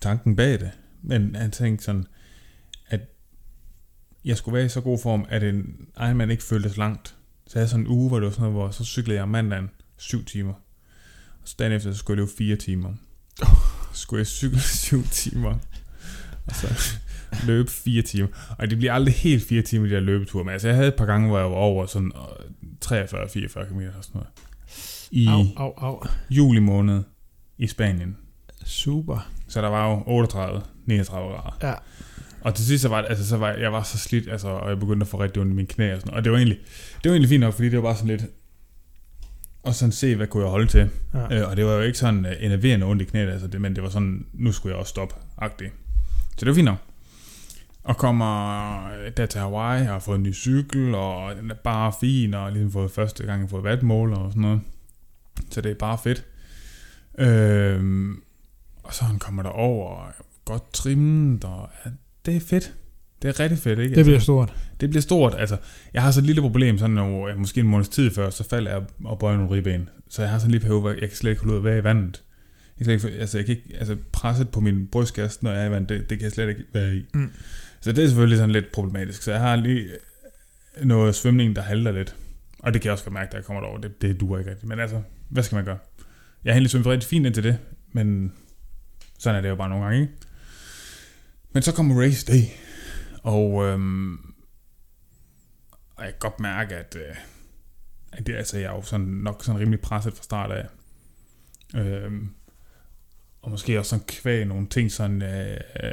[0.00, 0.70] tanken bag det.
[1.02, 2.06] Men han tænkte sådan,
[4.24, 7.14] jeg skulle være i så god form, at en Ironman ikke føltes langt.
[7.46, 9.28] Så jeg havde sådan en uge, hvor det var sådan noget, hvor så cyklede jeg
[9.28, 10.52] mandagen syv timer.
[11.42, 12.92] Og så dagen efter, så skulle jeg løbe fire timer.
[13.38, 13.46] Så
[13.92, 15.54] skulle jeg cykle syv timer.
[16.46, 16.98] Og så
[17.46, 18.28] løbe fire timer.
[18.58, 20.44] Og det bliver aldrig helt fire timer, de der løbeture.
[20.44, 23.80] Men altså, jeg havde et par gange, hvor jeg var over sådan øh, 43-44 km
[23.98, 24.28] og sådan noget.
[25.10, 26.02] I Au, au, au.
[26.30, 27.02] juli måned
[27.58, 28.16] i Spanien.
[28.64, 29.30] Super.
[29.48, 31.58] Så der var jo 38, 39 grader.
[31.62, 31.74] Ja.
[32.40, 34.48] Og til sidst så var, det, altså, så var jeg, jeg var så slidt, altså,
[34.48, 36.14] og jeg begyndte at få rigtig ondt i mine knæ og sådan.
[36.14, 36.58] Og det var egentlig,
[37.02, 38.24] det var egentlig fint nok, fordi det var bare sådan lidt,
[39.62, 40.90] og sådan se, hvad kunne jeg holde til.
[41.14, 41.40] Ja.
[41.40, 43.74] Øh, og det var jo ikke sådan uh, enerverende ondt i knæet, altså det, men
[43.76, 45.72] det var sådan, nu skulle jeg også stoppe, agtigt.
[46.30, 46.78] Så det var fint nok.
[47.84, 51.54] Og kommer øh, der til Hawaii, og har fået en ny cykel, og den er
[51.54, 54.60] bare fin, og ligesom fået første gang fået vatmål og sådan noget.
[55.50, 56.24] Så det er bare fedt.
[57.18, 58.22] Øhm,
[58.82, 60.12] og så han kommer der over, og er
[60.44, 61.70] godt trimmet, og
[62.28, 62.74] det er fedt.
[63.22, 63.94] Det er rigtig fedt, ikke?
[63.94, 64.54] Det bliver stort.
[64.80, 65.34] det bliver stort.
[65.38, 65.56] Altså,
[65.94, 68.70] jeg har så et lille problem, sådan når, måske en måneds tid før, så falder
[68.70, 69.88] jeg og bøjer nogle ribben.
[70.10, 71.64] Så jeg har sådan en lille periode, hvor jeg kan slet ikke holde ud at
[71.64, 72.22] være i vandet.
[72.78, 75.62] Jeg kan, slet ikke, altså, jeg kan ikke, altså presset på min brystkasse, når jeg
[75.62, 77.04] er i vandet, det, det kan jeg slet ikke være i.
[77.14, 77.30] Mm.
[77.80, 79.22] Så det er selvfølgelig sådan lidt problematisk.
[79.22, 79.88] Så jeg har lige
[80.82, 82.16] noget svømning, der halter lidt.
[82.58, 83.80] Og det kan jeg også godt mærke, da jeg kommer derover.
[83.80, 84.68] Det, det duer ikke rigtigt.
[84.68, 85.78] Men altså, hvad skal man gøre?
[86.44, 87.58] jeg har egentlig svømmet rigtig fint indtil det,
[87.92, 88.32] men
[89.18, 90.12] sådan er det jo bare nogle gange, ikke?
[91.52, 92.42] Men så kommer race day,
[93.22, 94.14] og, øhm,
[95.96, 97.16] og jeg kan godt mærke, at, øh,
[98.12, 100.66] at det, altså, jeg er jo sådan, nok sådan rimelig presset fra start af.
[101.74, 102.28] Øhm,
[103.42, 105.92] og måske også sådan kvæg nogle ting sådan, øh, øh,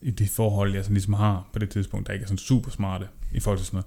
[0.00, 2.70] i de forhold, jeg sådan ligesom har på det tidspunkt, der ikke er sådan super
[2.70, 3.86] smarte i forhold til sådan noget.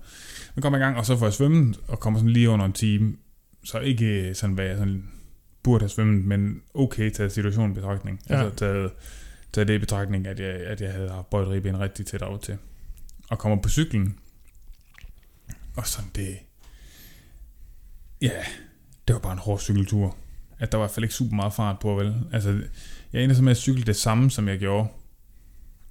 [0.55, 2.73] Men kommer i gang, og så får jeg svømmet, og kommer sådan lige under en
[2.73, 3.15] time,
[3.63, 5.09] så ikke sådan, hvad jeg sådan
[5.63, 8.21] burde have svømmet, men okay taget situationen i betragtning.
[8.29, 8.35] Ja.
[8.35, 8.91] Altså taget,
[9.55, 12.37] taget det i betragtning, at jeg, at jeg havde haft bøjet ribben rigtig tæt over
[12.37, 12.57] til.
[13.29, 14.19] Og kommer på cyklen,
[15.75, 16.37] og sådan det...
[18.21, 18.45] Ja,
[19.07, 20.17] det var bare en hård cykeltur.
[20.59, 22.15] At der var i hvert fald ikke super meget fart på, vel?
[22.31, 22.61] Altså,
[23.13, 24.89] jeg endte så med at cykle det samme, som jeg gjorde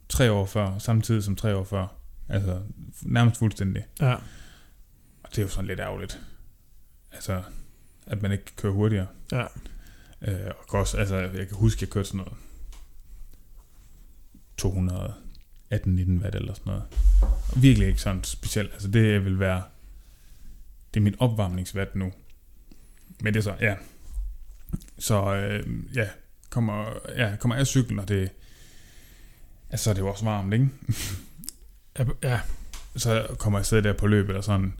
[0.09, 1.87] tre år før, samtidig som tre år før.
[2.29, 2.61] Altså,
[3.03, 3.85] nærmest fuldstændig.
[4.01, 4.15] Ja.
[5.23, 6.21] Og det er jo sådan lidt ærgerligt.
[7.13, 7.43] Altså,
[8.07, 9.07] at man ikke kan køre hurtigere.
[9.33, 9.45] Ja.
[10.23, 12.44] Øh, og også, altså, jeg kan huske, at jeg kørte sådan noget
[14.63, 16.83] 218-19 watt eller sådan noget.
[17.23, 18.73] Og virkelig ikke sådan specielt.
[18.73, 19.63] Altså, det vil være,
[20.95, 22.13] det er min opvarmningsvat nu.
[23.21, 23.75] Men det er så, ja.
[24.99, 26.09] Så, øh, ja,
[26.51, 26.85] kommer,
[27.17, 28.31] ja, kommer jeg cyklen, og det,
[29.71, 30.69] altså, det er jo også varmt, ikke?
[32.23, 32.41] Ja,
[32.97, 34.75] så kommer jeg sidde der på løbet og sådan,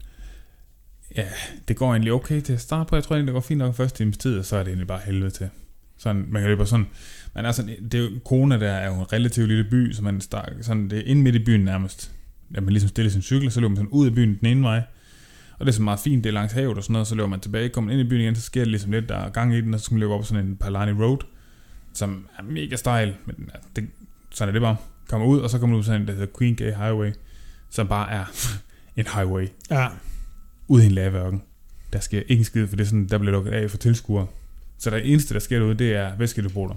[1.15, 1.29] ja,
[1.67, 2.95] det går egentlig okay til at starte på.
[2.95, 4.87] Jeg tror egentlig, det går fint nok første times tid, og så er det egentlig
[4.87, 5.49] bare helvede til.
[5.97, 6.87] Sådan, man kan løbe sådan,
[7.35, 10.21] er sådan, det er jo, Kona der er jo en relativt lille by, så man
[10.21, 12.11] start, sådan, det er inde midt i byen nærmest.
[12.55, 14.63] Ja, man ligesom stiller sin cykel, så løber man sådan ud af byen den ene
[14.63, 14.81] vej.
[15.59, 17.27] Og det er så meget fint, det er langs havet og sådan noget, så løber
[17.29, 19.53] man tilbage, kommer ind i byen igen, så sker det ligesom lidt, der er gang
[19.55, 21.17] i den, og så skal man løbe op på sådan en Palani Road,
[21.93, 23.87] som er mega stejl, men altså, det,
[24.31, 24.75] sådan er det bare.
[25.09, 27.11] Kommer ud, og så kommer man ud sådan en, der hedder Queen Gay Highway,
[27.69, 28.25] som bare er
[28.97, 29.87] en highway Ja.
[30.67, 31.41] ud i en lavørken.
[31.93, 34.27] Der sker ikke en skid, for det er sådan, der bliver lukket af for tilskuere.
[34.77, 36.75] Så det eneste, der sker derude, det er væskedepoter.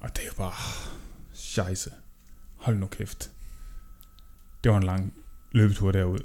[0.00, 0.52] Og det er jo bare...
[1.34, 1.90] Scheisse.
[2.56, 3.30] Hold nu kæft.
[4.64, 5.12] Det var en lang
[5.52, 6.18] løbetur derud.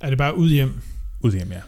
[0.00, 0.72] Er det bare ud hjem?
[1.20, 1.60] Ud hjem, ja.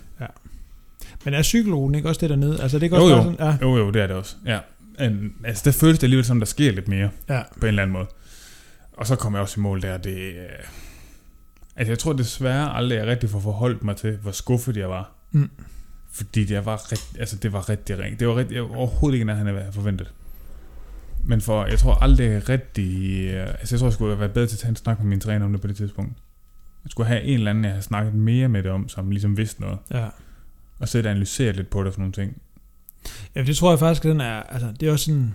[1.25, 2.63] Men er cykelruten ikke også det dernede?
[2.63, 3.15] Altså, det Jo, også jo.
[3.15, 3.69] være sådan, ja.
[3.69, 4.37] Jo, jo, det er det også.
[4.47, 4.61] Ja.
[5.01, 7.11] En, altså, det føles det alligevel som, der sker lidt mere.
[7.29, 7.43] Ja.
[7.53, 8.07] på en eller anden måde.
[8.93, 10.17] Og så kom jeg også i mål der, det...
[10.19, 10.47] øh,
[11.77, 15.13] Altså, jeg tror desværre aldrig, jeg rigtig får forholdt mig til, hvor skuffet jeg var.
[15.33, 15.51] Mm.
[16.13, 18.21] Fordi det var, rigt, altså, det var rigtig ringt.
[18.21, 20.13] Det var, rigtig, jeg var overhovedet ikke nærheden af, hvad jeg havde forventet.
[21.29, 23.21] Men for, jeg tror aldrig rigtig...
[23.29, 25.07] øh, Altså, jeg tror, jeg skulle have været bedre til at tage en snak med
[25.07, 26.13] min træner om det på det tidspunkt.
[26.85, 29.37] Jeg skulle have en eller anden, jeg havde snakket mere med det om, som ligesom
[29.37, 29.79] vidste noget.
[29.91, 30.07] ja.
[30.79, 32.37] Og så analysere lidt på det og sådan nogle ting.
[33.35, 35.35] Ja, det tror jeg faktisk, den er, altså, det er også sådan,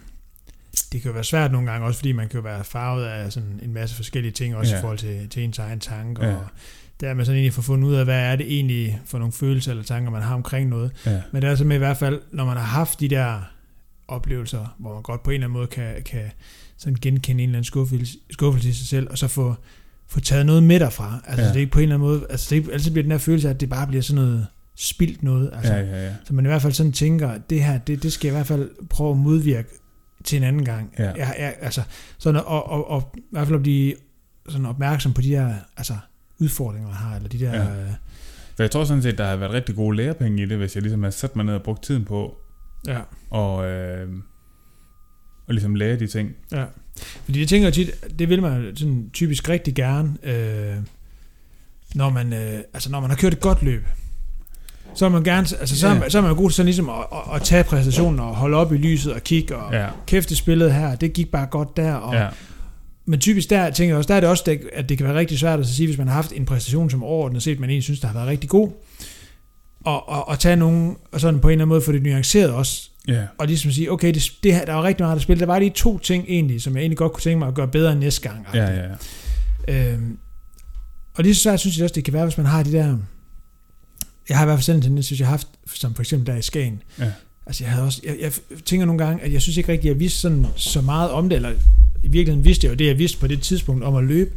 [0.91, 3.31] det kan jo være svært nogle gange, også fordi man kan jo være farvet af
[3.33, 4.77] sådan en masse forskellige ting, også ja.
[4.79, 6.35] I forhold til, til ens egen tanker, Ja.
[6.35, 6.45] og
[7.01, 9.71] der med sådan egentlig få fundet ud af, hvad er det egentlig for nogle følelser
[9.71, 10.91] eller tanker, man har omkring noget.
[11.05, 11.21] Ja.
[11.31, 13.39] Men det er altså med i hvert fald, når man har haft de der
[14.11, 16.31] oplevelser, hvor man godt på en eller anden måde kan, kan
[16.77, 19.55] sådan genkende en eller anden skuffelse, skuffelse i sig selv, og så få,
[20.07, 21.19] få taget noget med derfra.
[21.27, 21.49] Altså Ja.
[21.49, 23.47] det er ikke på en eller anden måde, altså det altid bliver den her følelse
[23.49, 25.49] af, at det bare bliver sådan noget spildt noget.
[25.53, 26.13] Altså, Ja, ja, ja.
[26.25, 28.37] så man i hvert fald sådan tænker, at det her, det, det skal jeg i
[28.37, 29.69] hvert fald prøve at modvirke
[30.23, 30.93] til en anden gang.
[30.99, 31.03] Ja.
[31.11, 31.81] Jeg, jeg, altså,
[32.17, 33.93] sådan, og, og, og, i hvert fald at blive
[34.49, 35.93] sådan opmærksom på de her altså,
[36.39, 37.51] udfordringer, man har, eller de der...
[37.55, 37.63] Ja.
[37.63, 37.81] Ja.
[37.83, 37.89] Øh,
[38.55, 40.81] For jeg tror sådan set, der har været rigtig gode lærepenge i det, hvis jeg
[40.83, 42.37] ligesom har sat mig ned og brugt tiden på
[42.87, 44.09] ja, og, øh,
[45.47, 46.31] og ligesom lære de ting.
[46.51, 46.63] ja.
[47.25, 50.75] Fordi jeg tænker tit, det vil man sådan typisk rigtig gerne, øh,
[51.95, 53.85] når, man, øh, altså, når man har kørt et godt løb.
[54.95, 55.99] Så er man gerne, altså, så, er Ja.
[55.99, 58.35] man, så er man jo god til sådan ligesom at, at, at tage præstationen og
[58.35, 61.45] holde op i lyset og kigge og Ja, kæft det spillede her, det gik bare
[61.45, 62.27] godt der, og, ja,
[63.05, 65.39] Men typisk der, tænker jeg også, der er det også, at det kan være rigtig
[65.39, 67.99] svært at sige, hvis man har haft en præstation, som overordnet set, man egentlig synes,
[67.99, 68.71] der har været rigtig god,
[69.85, 72.51] og, og, og tage nogen, og sådan på en eller anden måde få det nuanceret
[72.51, 75.45] også, ja, og ligesom sige, okay, det, det her, der var rigtig meget, der spillede.
[75.45, 77.67] Der var lige to ting egentlig, som jeg egentlig godt kunne tænke mig at gøre
[77.67, 78.47] bedre næste gang.
[78.53, 78.87] ja, ja,
[79.67, 79.93] ja.
[79.93, 80.17] Øhm,
[81.13, 82.97] og lige så svært synes jeg også, det kan være, hvis man har de der...
[84.29, 86.27] Jeg har i hvert fald selv en tendens, synes jeg har haft, som for eksempel
[86.27, 86.83] der i Skagen.
[86.99, 87.11] Ja.
[87.45, 88.31] Altså jeg havde også, jeg, jeg
[88.65, 91.29] tænker nogle gange, at jeg synes ikke rigtig, at jeg vidste sådan, så meget om
[91.29, 91.51] det, eller
[92.03, 94.31] i virkeligheden vidste jeg jo det, jeg vidste på det tidspunkt om at løbe.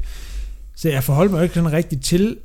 [0.76, 2.36] Så jeg forholdt mig jo ikke sådan rigtigt til,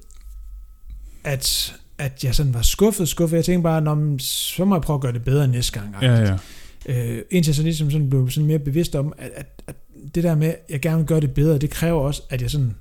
[1.23, 3.37] at, at jeg sådan var skuffet, skuffet.
[3.37, 5.95] Jeg tænkte bare, Nå, så må jeg prøve at gøre det bedre næste gang.
[6.01, 6.37] ja, ja.
[6.85, 9.75] Øh, indtil jeg så ligesom sådan blev sådan mere bevidst om, at, at, at
[10.15, 12.51] det der med, at jeg gerne vil gøre det bedre, det kræver også, at jeg
[12.51, 12.75] sådan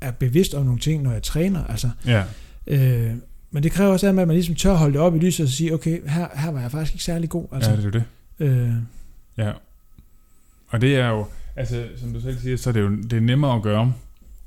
[0.00, 1.64] er bevidst om nogle ting, når jeg træner.
[1.64, 2.22] Altså, ja.
[2.66, 3.12] øh,
[3.50, 5.74] men det kræver også, at man ligesom tør holde det op i lyset og sige,
[5.74, 7.46] okay, her, her var jeg faktisk ikke særlig god.
[7.52, 8.04] Altså, ja, det er det.
[8.38, 8.72] øh,
[9.36, 9.52] Ja.
[10.68, 13.20] Og det er jo, altså som du selv siger, så er det jo det er
[13.20, 13.92] nemmere at gøre.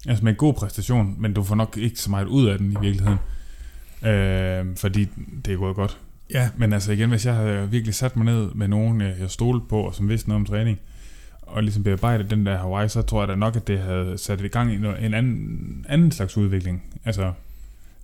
[0.07, 2.71] Altså med en god præstation, men du får nok ikke så meget ud af den
[2.71, 3.17] i virkeligheden.
[4.05, 5.07] Øh, fordi
[5.45, 5.97] det er gået godt.
[6.33, 9.65] Ja, Men altså igen, hvis jeg havde virkelig sat mig ned med nogen, jeg stolede
[9.69, 10.79] på, og som vidste noget om træning,
[11.41, 14.41] og ligesom bearbejdet den der Hawaii, så tror jeg da nok, at det havde sat
[14.41, 16.83] i gang i en anden, anden slags udvikling.
[17.05, 17.21] Altså,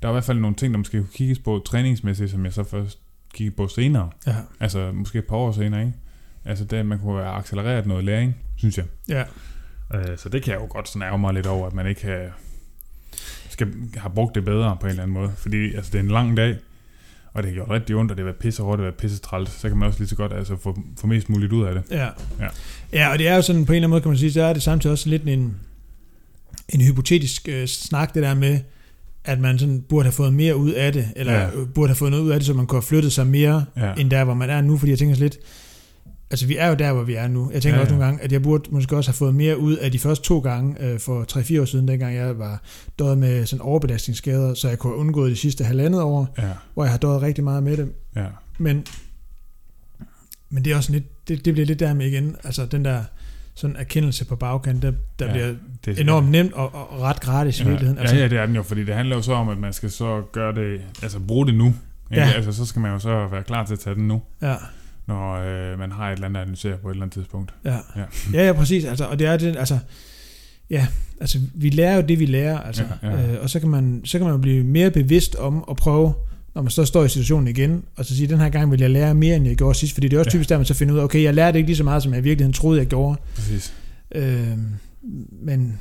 [0.02, 2.54] der er i hvert fald nogle ting, der måske kunne kigges på træningsmæssigt, som jeg
[2.54, 3.00] så først
[3.34, 4.10] kiggede på senere.
[4.28, 5.94] ja, Altså, måske et par år senere, ikke?
[6.46, 8.86] Altså, det, man kunne have accelereret noget læring, synes jeg.
[9.10, 9.24] ja.
[9.94, 12.06] Øh, så det kan jeg jo godt sådan ærge mig lidt over, at man ikke
[12.06, 12.30] har,
[13.60, 15.32] skal have brugt det bedre på en eller anden måde.
[15.38, 16.56] Fordi altså, det er en lang dag,
[17.34, 19.02] og det har gjort rigtig ondt, og det har været pisse hårdt, det har været
[19.02, 19.50] pisse træls.
[19.52, 21.84] Så kan man også lige så godt altså, få, få mest muligt ud af det.
[21.92, 22.08] Ja.
[22.40, 22.48] Ja.
[22.94, 24.42] ja, og det er jo sådan, på en eller anden måde kan man sige, så
[24.44, 25.56] er det samtidig også lidt en,
[26.70, 28.60] en hypotetisk øh, snak, det der med,
[29.24, 31.50] at man sådan burde have fået mere ud af det, eller Ja.
[31.76, 33.94] burde have fået noget ud af det, så man kunne have flyttet sig mere, Ja.
[33.98, 35.38] end der, hvor man er nu, fordi jeg tænker lidt,
[36.32, 37.52] altså vi er jo der, hvor vi er nu.
[37.54, 37.98] Jeg tænker Ja, ja, også ja.
[38.00, 40.40] nogle gange, at jeg burde måske også have fået mere ud af de første to
[40.40, 42.62] gange, øh, for 3-4 år siden, dengang jeg var
[43.00, 46.84] døjet med sådan overbelastningsskader, så jeg kunne have undgået de sidste halvandet år, Ja, hvor
[46.84, 47.92] jeg har døjet rigtig meget med det.
[48.16, 48.26] ja,
[48.58, 48.86] Men,
[50.50, 53.04] men det er også lidt, det, det bliver lidt der med igen, altså den der
[53.56, 55.56] sådan erkendelse på bagkant, der, der Ja, ja, bliver
[55.86, 58.00] det, enormt nemt og, og ret gratis i ja, virkeligheden.
[58.00, 59.74] Altså, ja, ja, det er den jo, fordi det handler jo så om, at man
[59.74, 61.66] skal så gøre det, altså bruge det nu.
[62.12, 62.24] Ikke?
[62.24, 62.32] Ja.
[62.32, 64.56] Altså, så skal man jo så være klar til at tage den nu, ja,
[65.10, 65.34] når
[65.72, 67.54] øh, man har et eller andet at analysere på et eller andet tidspunkt.
[67.66, 67.72] ja.
[67.96, 68.04] Ja.
[68.34, 68.86] ja, ja, præcis.
[68.86, 69.78] Altså, og det er det, altså,
[70.70, 70.88] ja,
[71.22, 73.34] altså, vi lærer jo det, vi lærer, altså, Ja, ja.
[73.34, 76.14] Øh, og så kan, man, så kan man blive mere bevidst om at prøve,
[76.56, 78.90] når man så står i situationen igen, og så sige, den her gang vil jeg
[78.90, 80.32] lære mere, end jeg gjorde sidst, fordi det er også Ja.
[80.32, 82.12] typisk der, man så finder ud af, okay, jeg lærte ikke lige så meget, som
[82.14, 83.18] jeg i virkeligheden troede, jeg gjorde.
[83.36, 83.74] Præcis.
[84.16, 84.58] Øh,
[85.42, 85.80] men,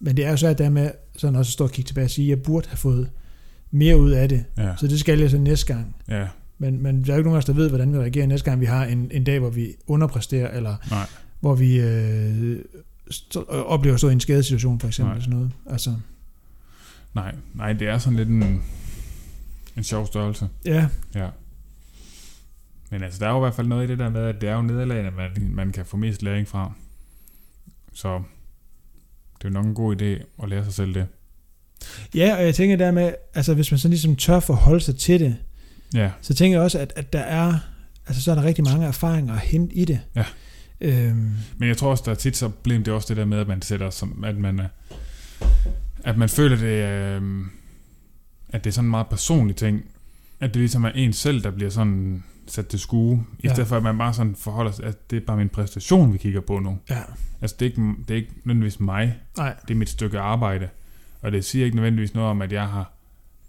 [0.00, 2.04] men det er jo så, at der med sådan også at stå og kigge tilbage
[2.04, 3.08] og sige, at jeg burde have fået
[3.70, 4.44] mere ud af det.
[4.58, 5.96] Ja, Så det skal jeg så næste gang.
[6.08, 6.26] ja,
[6.58, 8.50] Men, men der er jo ikke nogen af os, der ved, hvordan vi reagerer næste
[8.50, 11.06] gang, vi har en, en dag, hvor vi underpræsterer, eller nej.
[11.40, 12.58] hvor vi øh,
[13.10, 15.14] stå, oplever at stå i en skadesituation, for eksempel.
[15.14, 15.20] Nej.
[15.20, 15.50] Sådan noget.
[15.70, 15.94] Altså,
[17.14, 18.62] Nej, nej, det er sådan lidt en,
[19.76, 20.48] en sjov størrelse.
[20.64, 21.28] ja, Ja.
[22.90, 24.48] Men altså, der er jo i hvert fald noget i det der med, at det
[24.48, 26.72] er jo nederlagene, man, man kan få mest læring fra.
[27.92, 28.22] Så
[29.38, 31.06] det er jo nok en god idé at lære sig selv det.
[32.14, 35.36] ja, og jeg tænker dermed, altså hvis man så ligesom tør forholde sig til det,
[35.94, 37.54] Ja, så tænker jeg også, at, at der er,
[38.06, 40.00] altså så er der rigtig mange erfaringer at hente i det.
[40.16, 40.24] Ja.
[40.80, 43.38] Øhm, men jeg tror også, der er tit så problem, det også det der med,
[43.38, 44.68] at man sætter som, at man, er-
[46.04, 47.22] at man føler det, øh,
[48.48, 49.84] at det er sådan en meget personlig ting,
[50.40, 53.52] at det ligesom er en selv, der bliver sådan sat til skue, i Ja.
[53.52, 56.18] stedet for at man bare sådan forholder sig, at det er bare min præstation, vi
[56.18, 56.78] kigger på nu.
[56.90, 56.98] ja,
[57.40, 60.68] Altså det er ikke, det er ikke nødvendigvis mig, nej, det er mit stykke arbejde.
[61.22, 62.92] Og det siger ikke nødvendigvis noget om, at jeg har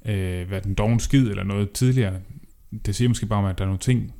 [0.05, 2.13] øh, været en doven skid eller noget tidligere.
[2.85, 4.13] Det siger måske bare om, at der er nogle ting,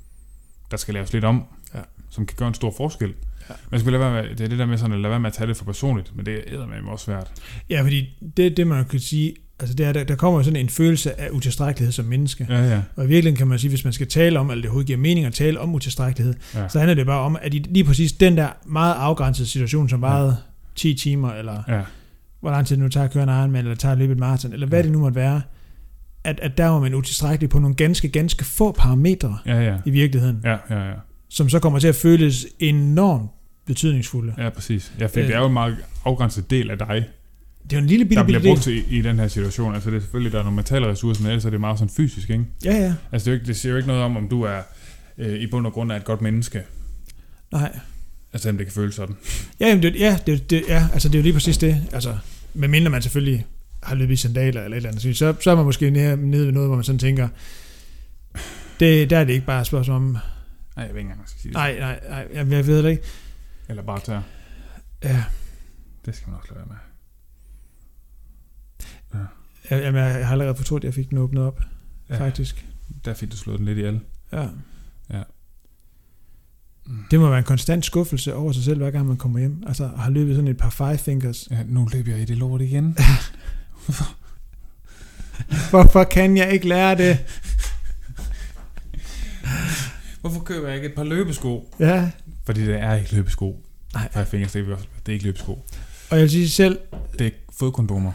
[0.71, 1.43] der skal laves lidt om,
[1.75, 1.79] Ja.
[2.09, 3.13] som kan gøre en stor forskel.
[3.49, 3.53] Ja.
[3.71, 5.27] Man skal lade være med, det er det der med sådan, at lade være med
[5.29, 7.31] at tage det for personligt, men det er med også svært.
[7.69, 10.69] Ja, fordi det, det man kan sige, altså det er, der, der kommer sådan en
[10.69, 12.45] følelse af utilstrækkelighed som menneske.
[12.49, 12.81] Ja, ja.
[12.95, 14.99] Og i virkeligheden kan man sige, hvis man skal tale om, eller det overhovedet giver
[14.99, 18.11] mening at tale om utilstrækkelighed, Ja, så handler det bare om, at i lige præcis
[18.13, 20.37] den der meget afgrænsede situation, som varede
[20.75, 21.81] 10 timer, eller ja,
[22.39, 24.19] hvor lang tid det nu tager at køre en Ironman, eller tager at løbe et
[24.19, 24.83] maraton, eller hvad Ja.
[24.83, 25.41] det nu måtte være,
[26.25, 29.77] at, at der var man utilstrækkelig på nogle ganske, ganske få parametre ja, ja.
[29.85, 30.93] i virkeligheden, Ja, ja, ja.
[31.29, 33.29] som så kommer til at føles enormt
[33.65, 34.33] betydningsfulde.
[34.37, 34.93] Ja, præcis.
[34.99, 35.27] Ja, for Øh.
[35.27, 37.05] det er jo en meget afgrænset del af dig,
[37.63, 39.73] Det er jo en lille bitte, der bliver brugt i, i den her situation.
[39.73, 41.93] Altså det er selvfølgelig, der er nogle mentale ressourcer, men ellers er det meget sådan
[41.97, 42.45] fysisk, ikke?
[42.65, 42.93] Ja, ja.
[43.11, 44.59] Altså det, er jo ikke, det siger jo ikke noget om, om du er
[45.17, 46.61] øh, i bund og grund er et godt menneske.
[47.51, 47.79] Nej.
[48.33, 49.15] Altså det kan føles sådan.
[49.59, 51.83] Ja, jamen, det, ja, det, det, ja, altså det er jo lige præcis det.
[51.93, 52.17] Altså,
[52.53, 53.45] medmindre man selvfølgelig
[53.85, 56.45] har løbet i sandaler eller et eller andet, så, så er man måske nede, nede
[56.45, 57.27] ved noget, hvor man sådan tænker,
[58.79, 61.43] det, der er det ikke bare et spørgsmål om, Nej, jeg ved ikke engang, sige
[61.49, 61.53] det.
[61.53, 63.03] nej, nej, nej, jeg, jeg ved det ikke.
[63.69, 64.21] Eller bare tør.
[65.03, 65.23] Ja,
[66.05, 66.75] Det skal man også lade være med.
[69.69, 71.61] jeg, jamen, jeg har allerede fortrudt, at jeg fik den åbnet op,
[72.09, 72.25] Ja, ja.
[72.25, 72.65] faktisk.
[73.05, 73.99] der fik du slået den lidt ihjel.
[74.33, 74.47] Ja.
[75.13, 75.21] Ja.
[77.11, 79.63] Det må være en konstant skuffelse over sig selv, hver gang man kommer hjem.
[79.67, 81.47] Altså, har løbet sådan et par five fingers.
[81.51, 82.97] Ja, nu løber jeg i det lort igen.
[85.69, 87.17] Hvorfor kan jeg ikke lære det?
[90.21, 91.73] Hvorfor køber jeg ikke et par løbesko?
[91.79, 92.09] Ja,
[92.45, 93.61] Fordi det er ikke løbesko.
[93.93, 94.09] Nej.
[94.13, 95.51] Five fingers, det er, vi også- det er ikke løbesko.
[96.09, 96.79] og jeg vil sige selv,
[97.19, 98.11] Det er fodkondomer.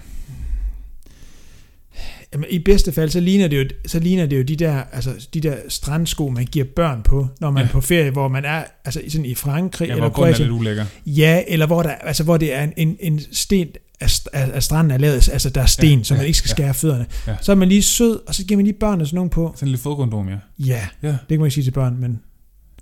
[2.32, 5.26] Jamen, i bedste fald, så ligner det jo, så ligner det jo de der, altså,
[5.34, 7.68] de der strandsko, man giver børn på, når man Ja.
[7.68, 10.36] er på ferie, hvor man er altså, sådan i Frankrig Ja, eller hvor grunden er
[10.36, 10.48] Kroatien.
[10.50, 10.84] lidt ulækker.
[11.06, 13.68] Ja, eller hvor, der, altså, hvor det er en, en, en sten
[14.01, 16.38] af, af stranden er lavet, altså der er sten, Ja, ja, så man ja, ikke
[16.38, 16.55] skal ja.
[16.55, 17.07] skære fødderne.
[17.26, 17.36] Ja.
[17.42, 19.53] Så er man lige sød, og så giver man lige børnene sådan nogle på.
[19.55, 20.36] Sådan en lille fodkondom, ja.
[20.59, 22.20] Ja, Ja, det kan man ikke sige til børn, men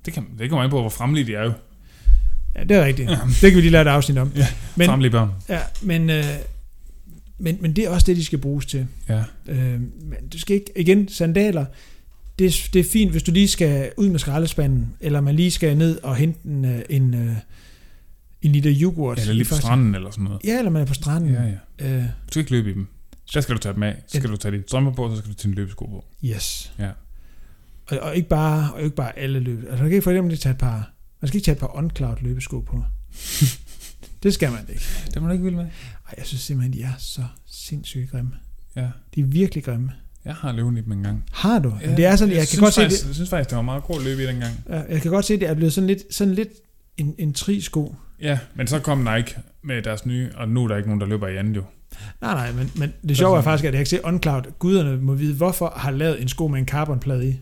[0.04, 1.52] det, kan, det kommer an på, hvor fremlige de er jo.
[2.56, 3.10] ja, det er rigtigt.
[3.40, 4.32] Det kan vi lige lade et afsnit om.
[4.36, 4.46] Ja,
[4.76, 5.30] Men, Fremlige børn.
[5.48, 6.24] ja, men, øh,
[7.38, 8.86] men, men det er også det, de skal bruges til.
[9.08, 9.22] Ja.
[9.48, 11.64] Øh, men du skal ikke, igen, sandaler,
[12.38, 15.76] det, det er fint, hvis du lige skal ud med skraldespanden, eller man lige skal
[15.76, 17.32] ned og hente en, øh, en, øh,
[18.42, 19.18] en liter yoghurt.
[19.20, 20.40] Eller lige på stranden eller sådan noget.
[20.44, 21.32] Ja, eller man er på stranden.
[21.34, 21.96] Ja, ja.
[21.96, 22.86] Øh, Du skal ikke løbe i dem.
[23.24, 23.96] Så skal du tage dem af.
[24.06, 26.04] Så skal du tage dine strømper på, så skal du tage dine løbesko på.
[26.24, 26.72] yes.
[26.78, 26.90] Ja.
[27.86, 29.58] Og, og, ikke bare, og ikke bare alle løb.
[29.58, 31.66] Altså, man kan ikke for eksempel tage et par, man skal ikke tage et par
[31.78, 32.84] on-cloud løbesko på.
[34.22, 34.84] det skal man ikke.
[35.06, 35.64] Det er man ikke vild med.
[35.64, 38.30] Ej, jeg synes simpelthen, de er så sindssygt grimme.
[38.76, 38.88] Ja.
[39.14, 39.92] De er virkelig grimme.
[40.24, 41.24] Jeg har løbet i dem en gang.
[41.32, 41.74] Har du?
[41.82, 43.06] Ja, det er sådan, jeg, jeg kan synes godt se faktisk, det.
[43.08, 44.54] Jeg synes faktisk, det var meget god at løbe i dengang.
[44.68, 46.48] Ja, Jeg kan godt se, det er blevet sådan lidt, sådan lidt
[46.96, 47.94] en, en tri-sko.
[48.20, 51.06] Ja, men så kom Nike med deres nye, og nu er der ikke nogen, der
[51.06, 51.62] løber i andet jo.
[52.20, 54.42] Nej, nej, men, men det sjove er faktisk, at jeg kan se OnCloud.
[54.58, 57.40] Guderne må vide, hvorfor har lavet en sko med en carbonplade i.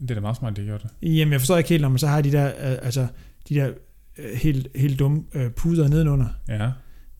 [0.00, 1.08] Det er da meget smart, de gjorde det.
[1.08, 3.06] Jamen, jeg forstår ikke helt, når man så har de der, øh, altså,
[3.48, 3.70] de der
[4.18, 6.26] øh, helt, helt dumme øh, puder nedenunder.
[6.48, 6.70] Ja.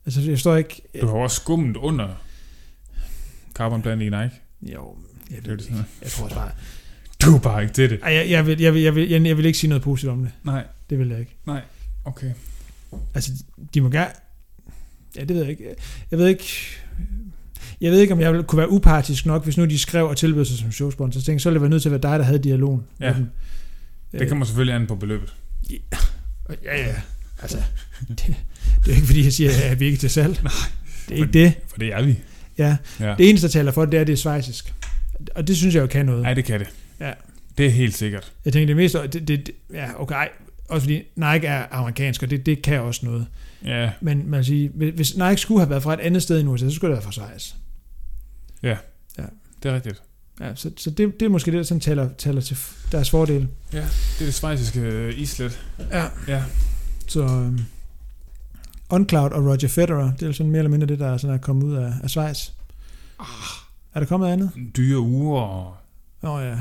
[0.07, 0.83] Altså, jeg forstår ikke...
[1.01, 2.09] Du har også skummet under
[3.55, 4.31] carbonpladen i Nike.
[4.62, 4.97] Jo,
[5.31, 5.85] jeg Det er ved det det ikke.
[6.03, 6.51] Jeg tror også bare...
[7.22, 8.01] Du er bare ikke til det.
[8.03, 10.12] Ej, jeg, jeg, vil, jeg, vil, jeg, vil, jeg, jeg vil ikke sige noget positivt
[10.12, 10.33] om det.
[10.45, 11.37] Nej, Det vil jeg ikke.
[12.05, 12.31] okay.
[13.14, 13.32] Altså,
[13.74, 14.11] de må gerne...
[15.16, 15.74] Ja, det ved jeg ikke.
[16.11, 16.45] Jeg ved ikke...
[17.80, 20.45] Jeg ved ikke, om jeg kunne være upartisk nok, hvis nu de skrev og tilbød
[20.45, 21.20] sig som showsponsor.
[21.20, 22.82] Så tænkte så ville det være nødt til at være dig, der havde dialogen.
[23.01, 23.14] Ja.
[24.12, 25.34] Det kommer selvfølgelig an på beløbet.
[25.70, 25.78] Øh,
[26.64, 26.95] Ja, ja.
[27.43, 27.59] Altså,
[28.09, 28.34] det,
[28.84, 30.43] det er ikke, fordi jeg siger, at vi ikke er til salg.
[30.43, 30.53] Nej.
[31.09, 31.55] Det er ikke det.
[31.68, 32.18] For det er vi.
[32.59, 32.76] Ja.
[33.01, 33.14] Ja.
[33.18, 34.74] Det eneste, der taler for det, er, at det er svejsisk.
[35.34, 36.22] Og det synes jeg jo kan noget.
[36.22, 36.68] Nej, det kan det.
[37.01, 37.12] Ja.
[37.59, 38.32] Det er helt sikkert.
[38.45, 39.03] Jeg tænker, det meste...
[39.03, 40.14] Det, det, det, ja, okay.
[40.14, 40.28] ej.
[40.69, 43.27] Også fordi Nike er amerikansk, og det, det kan også noget.
[43.64, 46.69] Ja, Men man siger, hvis- Nike skulle have været fra et andet sted end USA,
[46.69, 47.53] så skulle det være fra Schweiz.
[49.62, 50.03] det er rigtigt.
[50.41, 52.57] Ja, så, så det, det er måske det, der sådan taler, taler til
[52.93, 53.49] deres fordel.
[53.73, 55.61] Ja, det er det svejsiske øh, islet.
[55.91, 56.07] Ja.
[56.29, 56.45] Ja.
[57.09, 57.61] Så um,
[58.89, 61.39] OnCloud og Roger Federer, det er sådan mere eller mindre det, der er, sådan er
[61.41, 62.49] kommet ud af, af Schweiz.
[63.19, 63.27] Ah.
[63.95, 64.51] Er der kommet andet?
[64.77, 65.77] Dyre uger og
[66.23, 66.57] oh, ja,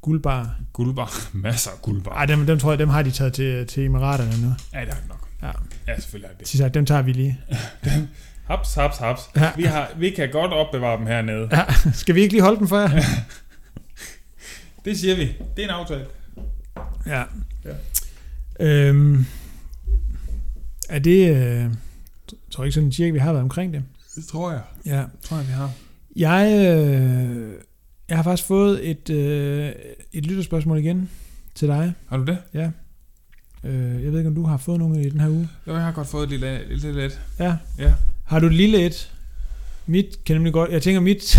[0.00, 0.56] guldbar.
[0.72, 1.28] guldbar.
[1.32, 2.10] Masser af guldbar.
[2.10, 4.54] Ej, dem, dem tror jeg, dem har de taget til, til Emiraterne nu.
[4.72, 5.28] Ja, det er nok.
[5.42, 5.50] Ja.
[5.88, 6.48] Ja, selvfølgelig er det.
[6.48, 7.40] Så sagt, dem tager vi lige.
[8.50, 9.20] Haps, haps, haps.
[9.36, 9.50] Ja.
[9.56, 11.48] Vi, har, vi kan godt opbevare dem hernede.
[11.52, 13.02] Ja, skal vi ikke lige holde den for jer?
[14.84, 15.22] Det siger vi.
[15.56, 16.06] Det er en aftale.
[17.06, 17.24] Ja.
[17.64, 17.74] Ja.
[18.60, 19.26] Øhm,
[20.88, 21.30] er det...
[21.30, 21.70] Øh,
[22.32, 23.82] jeg tror ikke sådan cirka, vi har været omkring det.
[24.14, 24.60] Det tror jeg.
[24.86, 25.04] Ja.
[25.22, 25.72] Tror jeg, vi har.
[26.16, 27.52] Jeg, øh,
[28.10, 29.72] jeg har faktisk fået et, øh,
[30.12, 31.10] et lytterspørgsmål igen
[31.54, 31.92] til dig.
[32.08, 32.38] Har du det?
[33.64, 35.48] Øh, jeg ved ikke, om du har fået nogle i den her uge.
[35.66, 37.20] Jo, jeg har godt fået et lille, lille lidt.
[37.38, 37.56] Ja.
[37.78, 37.92] Ja.
[38.24, 39.12] Har du et lille et?
[39.86, 40.70] Mit kan nemlig godt...
[40.70, 41.34] Jeg tænker mit...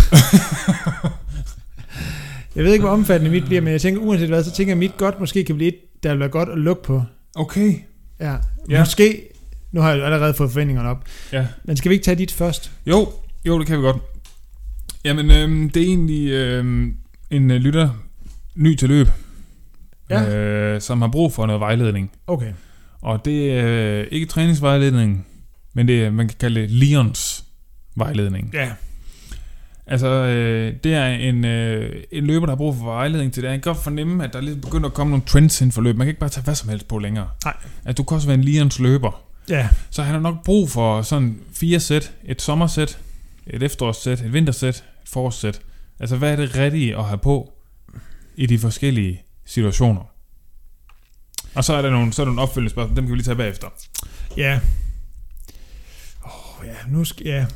[2.56, 4.78] jeg ved ikke, hvor omfattende mit bliver, men jeg tænker, uanset hvad, så tænker jeg,
[4.78, 7.02] mit godt måske kan blive et, der vil være godt at lukke på.
[7.34, 7.74] Okay.
[8.20, 8.36] Ja.
[8.70, 8.78] Ja.
[8.78, 9.28] Måske...
[9.72, 11.04] Nu har jeg allerede fået forventningerne op.
[11.32, 11.46] Ja.
[11.64, 12.72] Men skal vi ikke tage dit først?
[12.86, 13.08] Jo,
[13.44, 13.96] jo, det kan vi godt.
[15.04, 16.96] Jamen, øhm, det er egentlig øhm,
[17.30, 17.90] en øh, lytter,
[18.54, 19.08] ny til løb,
[20.10, 20.36] Ja.
[20.36, 22.12] øh, som har brug for noget vejledning.
[22.26, 22.52] Okay.
[23.00, 25.26] Og det er øh, ikke træningsvejledning,
[25.74, 27.44] men det er, man kan kalde det Lions
[27.96, 28.50] vejledning.
[28.54, 28.70] Ja.
[29.86, 33.50] Altså, øh, det er en, øh, en løber, der har brug for vejledning til det.
[33.50, 35.82] Han kan godt fornemme, at der er lidt begyndt at komme nogle trends inden for
[35.82, 35.96] løb.
[35.96, 37.28] Man kan ikke bare tage hvad som helst på længere.
[37.44, 37.54] Nej.
[37.84, 39.22] At du kan også være en Lions løber.
[39.48, 39.68] Ja.
[39.90, 42.12] Så han har nok brug for sådan fire sæt.
[42.24, 42.98] Et sommersæt,
[43.46, 45.60] et efterårssæt, et vintersæt, et forårssæt.
[46.00, 47.52] Altså, hvad er det rigtige at have på
[48.36, 50.02] i de forskellige situationer?
[51.54, 53.24] Og så er der nogle, så er der nogle opfølgende spørgsmål, dem kan vi lige
[53.24, 53.68] tage bagefter.
[54.36, 54.60] Ja.
[56.22, 57.26] Oh, ja, nu skal...
[57.26, 57.46] Ja.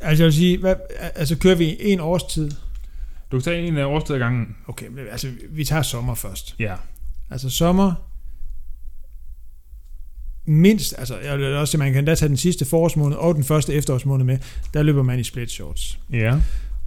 [0.00, 0.74] Altså, jeg vil sige, hvad,
[1.14, 2.50] altså kører vi en årstid?
[3.32, 4.56] Du kan tage en årstid ad gangen.
[4.68, 6.56] Okay, men altså, vi tager sommer først.
[6.58, 6.76] Ja.
[7.30, 7.94] Altså sommer,
[10.48, 13.74] mindst, altså jeg vil også man kan da tage den sidste forårsmåned og den første
[13.74, 14.38] efterårsmåned med,
[14.74, 15.98] der løber man i split shorts.
[16.12, 16.40] Ja.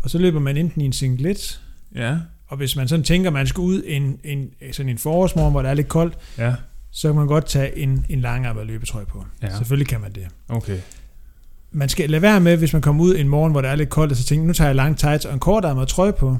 [0.03, 1.61] Og så løber man enten i en singlet,
[1.95, 2.17] Ja.
[2.47, 5.69] og hvis man sådan tænker, man skal ud en, en, sådan en forårsmorgen, hvor det
[5.69, 6.55] er lidt koldt, Ja.
[6.91, 9.25] så kan man godt tage en, en langærmet løbetrøje på.
[9.41, 9.57] Ja.
[9.57, 10.27] Selvfølgelig kan man det.
[10.49, 10.77] Okay.
[11.71, 13.89] Man skal lade være med, hvis man kommer ud en morgen, hvor det er lidt
[13.89, 16.37] koldt, og så tænker, nu tager jeg lang tights og en kortærmet trøje på.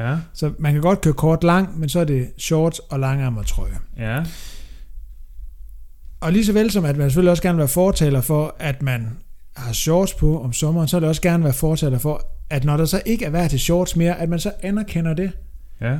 [0.00, 0.16] Ja.
[0.34, 3.78] Så man kan godt køre kort lang, men så er det shorts og langærmet trøje.
[3.98, 4.24] Ja.
[6.20, 8.82] Og lige så vel som, at man selvfølgelig også gerne vil være fortaler for, at
[8.82, 9.08] man
[9.56, 12.76] har shorts på om sommeren, så vil det også gerne være fortaler for, at når
[12.76, 15.32] der så ikke er værd til shorts mere, at man så anerkender det,
[15.80, 15.98] Ja.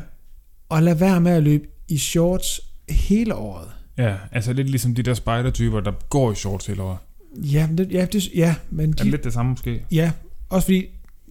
[0.68, 3.68] og lade være med at løbe i shorts hele året.
[3.98, 6.98] Ja, altså lidt ligesom de der spider-typer, der går i shorts hele året.
[7.36, 9.84] Ja, men det, ja, det, ja, men Er det de, lidt det samme måske?
[9.92, 10.12] ja,
[10.48, 10.86] også fordi,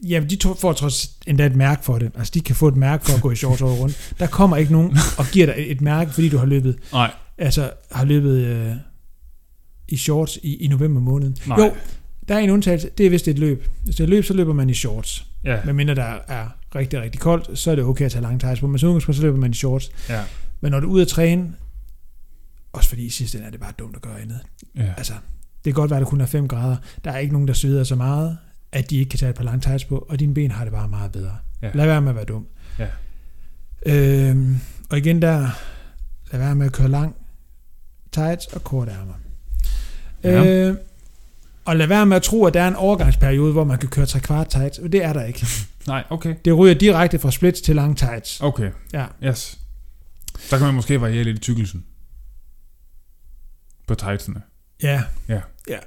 [0.07, 2.11] ja, de to får trods endda et mærke for det.
[2.15, 4.13] Altså, de kan få et mærke for at gå i shorts året rundt.
[4.19, 7.13] Der kommer ikke nogen og giver dig et, et mærke, fordi du har løbet, Nej.
[7.37, 8.73] altså, har løbet øh,
[9.89, 11.33] i shorts i, i november måned.
[11.47, 11.57] Nej.
[11.59, 11.73] Jo,
[12.31, 13.67] Der er en undtagelse, det er hvis det er et løb.
[13.83, 15.25] Hvis det er et løb, så løber man i shorts.
[15.43, 18.61] Ja, Medmindre der er rigtig, rigtig koldt, så er det okay at tage lange tights
[18.61, 18.67] på.
[18.67, 19.91] Men som udgangspunkt, så løber man i shorts.
[20.09, 20.23] ja,
[20.61, 21.53] Men når du er ude at træne,
[22.73, 24.39] også fordi i sidste ende er det bare dumt at gøre andet.
[24.77, 24.93] ja.
[24.97, 25.13] Altså,
[25.65, 26.77] det kan godt være, at der kun er 5 grader.
[27.03, 28.37] Der er ikke nogen, der sveder så meget,
[28.71, 30.73] at de ikke kan tage et par lange tights på, og dine ben har det
[30.73, 31.35] bare meget bedre.
[31.61, 31.69] Ja.
[31.73, 32.47] Lad være med at være dum.
[32.79, 32.87] Ja.
[33.85, 34.57] Øhm,
[34.89, 35.39] og igen der,
[36.31, 37.15] lad være med at køre lang
[38.11, 39.13] tights og kort ærmer.
[40.23, 40.67] Ja.
[40.69, 40.75] Øh,
[41.65, 44.05] og lad være med at tro, at der er en overgangsperiode, hvor man kan køre
[44.05, 44.79] 3 kvart tights.
[44.91, 45.45] Det er der ikke.
[45.87, 46.35] Nej, okay.
[46.45, 48.41] Det ryger direkte fra splits til lang tights.
[48.41, 49.05] Okay, Ja.
[49.23, 49.57] yes.
[50.39, 51.85] Så kan man måske variere lidt i tykkelsen.
[53.87, 54.41] På tightsene.
[54.83, 55.03] Ja.
[55.27, 55.41] Ja.
[55.69, 55.77] Ja.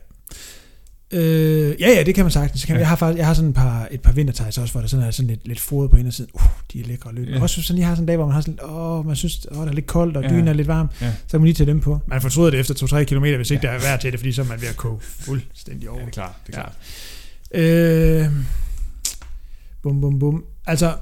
[1.14, 2.60] Øh, ja, ja, det kan man sagtens.
[2.60, 2.78] Det Kan Ja.
[2.78, 2.80] ja.
[2.80, 5.06] Jeg har faktisk, jeg har sådan et par, et par vintertights også, hvor der sådan
[5.06, 6.30] er sådan lidt, lidt fodret på indersiden.
[6.34, 6.42] Uh,
[6.72, 7.28] de er lækre løb.
[7.28, 7.32] Ja.
[7.34, 7.42] Ja.
[7.42, 9.56] Også sådan lige har sådan en dag, hvor man har sådan, åh, man synes, åh,
[9.64, 10.28] der er lidt koldt, og Ja.
[10.28, 10.88] dynen er lidt varm.
[11.00, 11.10] Ja.
[11.12, 12.00] Så kan man lige tage dem på.
[12.06, 14.42] Man fortryder det efter 2-3 km, hvis ikke der er vejr til det, fordi så
[14.42, 15.98] er man ved at koge fuldstændig over.
[16.00, 16.32] Ja, det er klart.
[16.46, 16.64] Det er Ja.
[16.64, 18.26] klart.
[18.26, 18.32] Øh,
[19.82, 20.44] bum, bum, bum.
[20.66, 20.94] Altså,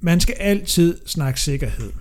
[0.00, 1.92] man skal altid snakke sikkerhed.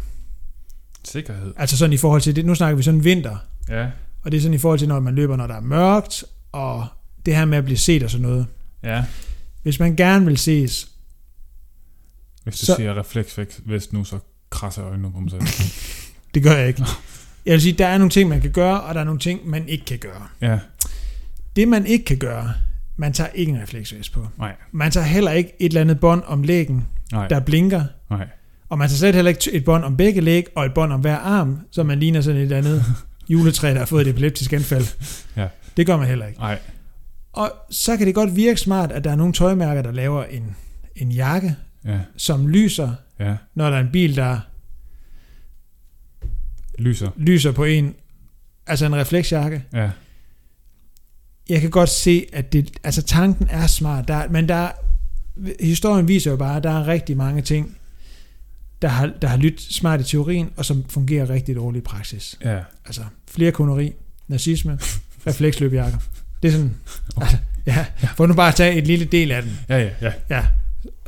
[1.04, 1.54] Sikkerhed.
[1.58, 2.46] Altså sådan i forhold til det.
[2.46, 3.36] Nu snakker vi sådan vinter.
[3.70, 3.88] Ja,
[4.24, 6.24] Og det er sådan i forhold til, når man løber, når der er mørkt,
[6.54, 6.88] og
[7.26, 8.46] det her med at blive set og sådan noget.
[8.84, 9.04] ja.
[9.64, 10.88] Hvis man gerne vil ses,
[12.44, 15.42] Hvis du Så- siger vest nu, så krasser øjnene på mig selv.
[16.34, 16.86] det gør jeg ikke.
[17.46, 19.50] Jeg vil sige, der er nogle ting, man kan gøre, og der er nogle ting,
[19.50, 20.28] man ikke kan gøre.
[20.42, 20.60] ja,
[21.56, 22.54] Det, man ikke kan gøre,
[22.98, 24.28] man tager ikke en refleksvest på.
[24.38, 27.84] nej, Man tager heller ikke et eller andet bånd om lægen, nej, der blinker.
[28.10, 28.28] nej.
[28.70, 31.02] Og man tager slet heller ikke et bånd om begge læg, og et bånd om
[31.02, 32.84] hver arm, så man ligner sådan et eller andet
[33.30, 34.86] juletræ, der har fået et epileptisk anfald.
[35.36, 35.48] Ja.
[35.78, 36.40] Det gør man heller ikke.
[36.40, 36.60] Nej,
[37.34, 40.56] Og så kan det godt virke smart, at der er nogle tøjmærker, der laver en,
[40.96, 41.56] en jakke,
[41.86, 43.36] ja, som lyser, ja.
[43.56, 44.40] når der er en bil, der
[46.80, 47.10] Lyser.
[47.18, 47.96] lyser på en,
[48.68, 49.64] altså en refleksjakke.
[49.74, 49.90] Ja,
[51.50, 54.70] Jeg kan godt se, at det, altså tanken er smart, der, men der,
[55.60, 57.78] historien viser jo bare, at der er rigtig mange ting,
[58.82, 62.40] der har, der har lyttet smart i teorien, og som fungerer rigtig dårligt i praksis.
[62.44, 62.60] ja.
[62.86, 63.94] Altså flere koneri,
[64.28, 64.80] nazisme,
[65.28, 65.98] refleksløbjakker.
[66.44, 66.74] Det er sådan,
[67.18, 69.60] altså, ja, for nu bare at tage et lille del af den.
[69.70, 70.12] Ja, ja, ja.
[70.30, 70.46] Ja,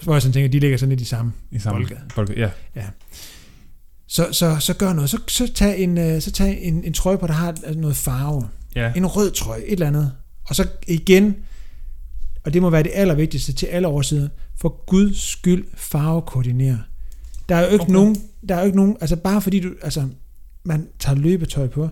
[0.03, 1.32] hvor jeg sådan tænker, de ligger sådan lidt i samme.
[1.51, 1.97] I samme Bolke.
[2.16, 2.34] bolke.
[2.76, 2.84] Ja,
[4.07, 5.09] Så, så, så gør noget.
[5.09, 8.47] Så, så tag, en, øh, så tag en, en trøje på, der har noget farve.
[8.76, 8.91] ja.
[8.95, 10.11] En rød trøje, et eller andet.
[10.49, 11.36] Og så igen,
[12.43, 14.28] og det må være det allervigtigste til alle årsider,
[14.61, 16.80] for guds skyld farvekoordinere.
[17.49, 17.84] Der er jo ikke Okay.
[17.84, 17.93] okay.
[17.93, 18.16] nogen,
[18.49, 20.07] der er jo ikke nogen, altså bare fordi du, altså
[20.63, 21.89] man tager løbetøj på,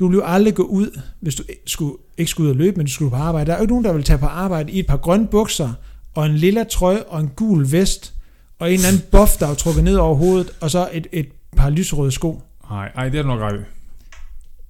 [0.00, 2.86] du vil jo aldrig gå ud, hvis du skulle, ikke skulle ud og løbe, men
[2.86, 3.46] du skulle på arbejde.
[3.46, 5.72] Der er jo ikke nogen, der vil tage på arbejde i et par grønne bukser,
[6.14, 8.14] og en lilla trøje, og en gul vest,
[8.58, 11.28] og en eller anden buff, der er trukket ned over hovedet, og så et, et
[11.56, 12.42] par lysrøde sko.
[12.70, 13.64] Nej, ej, det er du nok ret.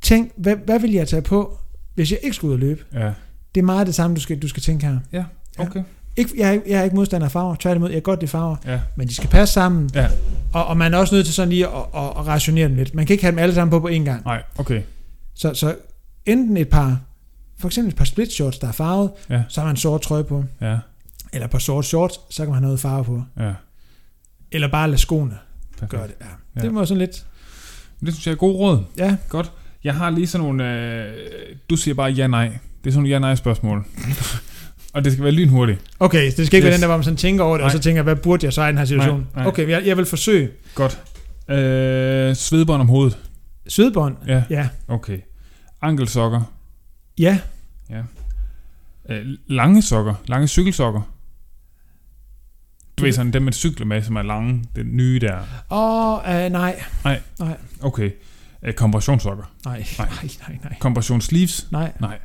[0.02, 1.58] Tænk, hvad, hvad vil jeg tage på,
[1.94, 2.84] hvis jeg ikke skulle ud og løbe?
[2.94, 3.10] Ja,
[3.54, 4.98] Det er meget det samme, du skal, du skal tænke her.
[5.12, 5.24] ja,
[5.58, 5.82] okay.
[6.16, 8.56] Ikke, jeg, er, jeg er ikke modstander af farver, tværtimod, jeg kan godt lide farver,
[8.66, 10.08] Ja, men de skal passe sammen, ja.
[10.52, 12.94] og, og man er også nødt til sådan lige at, at, at rationere dem lidt.
[12.94, 14.24] Man kan ikke have dem alle sammen på på én gang.
[14.24, 14.82] Nej, okay.
[15.40, 15.76] Så, så
[16.26, 17.00] enten et par,
[17.58, 19.42] for eksempel et par split shorts, der er farvet, Ja.
[19.48, 20.78] så har man en sort trøje på, Ja,
[21.32, 23.22] eller et par sort shorts, så kan man have noget farve på.
[23.40, 23.52] ja.
[24.52, 25.38] Eller bare lade skoene
[25.72, 25.90] Perfekt.
[25.90, 26.14] gøre det.
[26.20, 26.26] Ja.
[26.56, 26.60] Ja.
[26.60, 27.26] Det må sådan lidt,
[28.00, 28.84] Det synes jeg er god råd.
[28.98, 29.52] ja, Godt.
[29.84, 30.80] Jeg har lige sådan nogle...
[31.04, 31.12] Øh,
[31.70, 32.44] du siger bare ja-nej.
[32.48, 33.86] Det er sådan nogle ja-nej spørgsmål.
[34.94, 35.80] Og det skal være lynhurtigt.
[36.00, 36.64] okay, det skal ikke yes.
[36.64, 37.76] være den der, hvor man sådan tænker over det, og Nej.
[37.76, 39.18] så tænker, hvad burde jeg så i den her situation?
[39.20, 39.46] Nej, nej.
[39.46, 40.50] Okay, jeg, jeg vil forsøge.
[40.74, 41.00] Godt.
[41.48, 43.18] Øh, svedbånd om hovedet.
[43.68, 45.18] Svedbånd, Ja, ja, okay.
[45.82, 46.42] Ankelsokker.
[47.18, 47.40] ja,
[49.08, 50.14] Øh, lange sokker.
[50.26, 51.02] Lange cykelsokker.
[52.96, 54.64] Du ved sådan, dem med cykler med, som er lange.
[54.76, 55.40] Den nye der.
[55.68, 56.82] og øh, nej,
[57.80, 58.10] Okay.
[58.62, 59.44] Øh, kompressionssokker.
[59.64, 60.08] nej, Nej.
[60.08, 61.66] nej, nej, nej, Kompressionssleeves.
[61.72, 62.18] nej,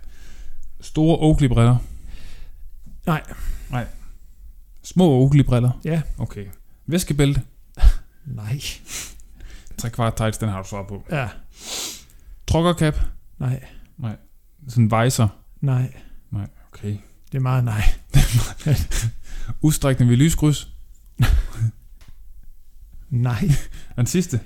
[0.81, 1.77] Store Oakley-briller.
[3.05, 3.85] nej,
[4.83, 5.71] Små Oakley-briller.
[5.85, 6.01] Ja.
[6.17, 6.45] Okay.
[6.87, 7.41] Væskebælte.
[8.25, 8.59] nej,
[9.77, 11.03] Tre kvart tights, den har du svaret på.
[11.11, 11.29] ja,
[12.47, 12.95] Trokkercap.
[13.39, 13.59] Nej,
[14.67, 15.33] Sådan en visor.
[15.61, 15.91] nej,
[16.73, 16.97] Okay.
[17.31, 17.83] det er meget nej,
[19.61, 20.67] Udstrækning ved lyskryds.
[23.09, 23.49] nej,
[23.95, 24.39] den sidste.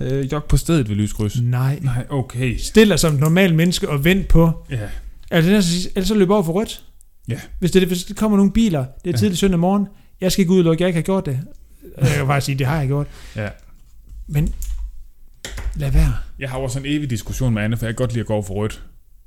[0.00, 1.40] Øh, jog på stedet ved lyskryds.
[1.42, 1.78] nej.
[1.82, 2.56] Nej, okay.
[2.58, 4.88] Stil dig som et normalt menneske og vent på, Ja.
[5.30, 6.84] altså ellers, så løb over for rødt.
[7.28, 7.40] Ja.
[7.58, 9.16] Hvis, det, hvis der kommer nogle biler, det er Ja.
[9.16, 9.86] tidligt søndag morgen,
[10.20, 11.40] jeg skal ikke udelukke, jeg ikke har gjort det.
[12.00, 13.06] Jeg kan bare sige, det har jeg gjort.
[13.36, 13.48] Ja.
[14.26, 14.54] Men
[15.74, 16.14] lad være.
[16.38, 18.26] Jeg har jo også en evig diskussion med Anne, for jeg kan godt lide at
[18.26, 18.82] gå over for rødt.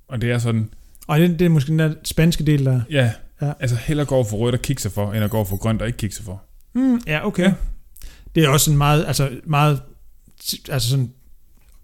[0.08, 0.70] Og det er sådan,
[1.08, 2.82] Og det, det er måske den der spanske del, der...
[2.90, 3.52] ja, Ja.
[3.60, 5.58] altså hellere gå over for rødt og kigge sig for, end at gå over for
[5.58, 6.42] grønt og ikke kigge sig for.
[6.76, 7.44] Mm, ja, okay.
[7.44, 7.54] Ja.
[8.36, 9.82] Det er også en meget, altså meget,
[10.70, 11.12] altså sådan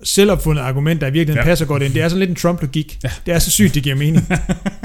[0.03, 1.49] selvopfundet argument, der i virkeligheden ja.
[1.51, 1.93] passer godt ind.
[1.93, 2.99] Det er sådan lidt en Trump-logik.
[3.03, 3.11] Ja.
[3.25, 4.27] Det er så sygt, det giver mening.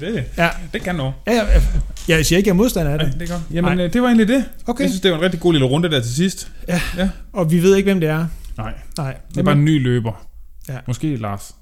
[0.00, 0.48] det, Ja.
[0.72, 1.14] det kan noget.
[1.26, 1.62] Ja, ja, ja.
[2.08, 3.14] Jeg siger ikke, jeg er modstander af Ja, det.
[3.20, 3.42] det er godt.
[3.52, 3.86] Jamen, Nej.
[3.86, 4.44] øh, det var egentlig det.
[4.66, 4.82] Okay.
[4.82, 6.52] Jeg synes, det var en rigtig god lille runde der til sidst.
[7.32, 8.26] Og vi ved ikke, hvem det er.
[8.56, 9.16] Nej, Nej.
[9.30, 10.26] det er bare en ny løber.
[10.68, 10.78] Ja.
[10.86, 11.54] Måske Lars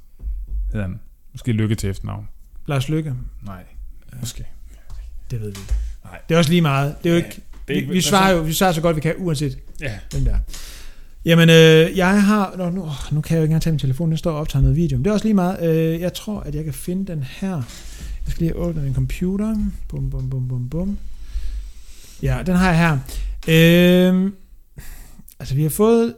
[0.73, 1.01] hedder han.
[1.33, 2.29] Måske Lykke til efternavn.
[2.67, 3.15] Lars Lykke.
[3.47, 3.63] Nej,
[4.21, 4.45] måske.
[5.31, 5.73] Det ved vi ikke.
[6.05, 6.19] Nej.
[6.29, 6.95] Det er også lige meget.
[7.05, 7.41] Det er jo Ja, ikke...
[7.69, 9.93] Det Vi, vi, svarer jo vi svarer så godt, vi kan, uanset Ja.
[10.11, 10.39] hvem det er.
[11.25, 12.55] Jamen, øh, jeg har...
[12.59, 14.09] Nå, nu, nu kan jeg jo ikke engang tage min telefon.
[14.11, 14.99] Den står og optager noget video.
[14.99, 15.63] Men det er også lige meget.
[15.95, 17.63] Øh, jeg tror, at jeg kan finde den her.
[18.27, 19.57] Jeg skal lige åbne min computer.
[19.89, 20.99] Bum, bum, bum, bum, bum.
[22.23, 22.99] Ja, den har jeg her.
[23.49, 24.33] Øh,
[25.39, 26.15] altså, vi har fået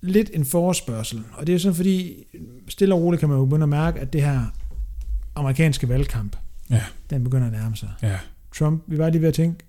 [0.00, 1.22] lidt en forespørgsel.
[1.32, 2.14] Og det er sådan, fordi
[2.68, 4.40] stille og roligt kan man jo begynde at mærke, at det her
[5.34, 6.36] amerikanske valgkamp,
[6.70, 6.82] Ja.
[7.10, 7.88] den begynder at nærme sig.
[8.02, 8.18] Ja.
[8.58, 9.64] Trump, vi var lige ved at tænke,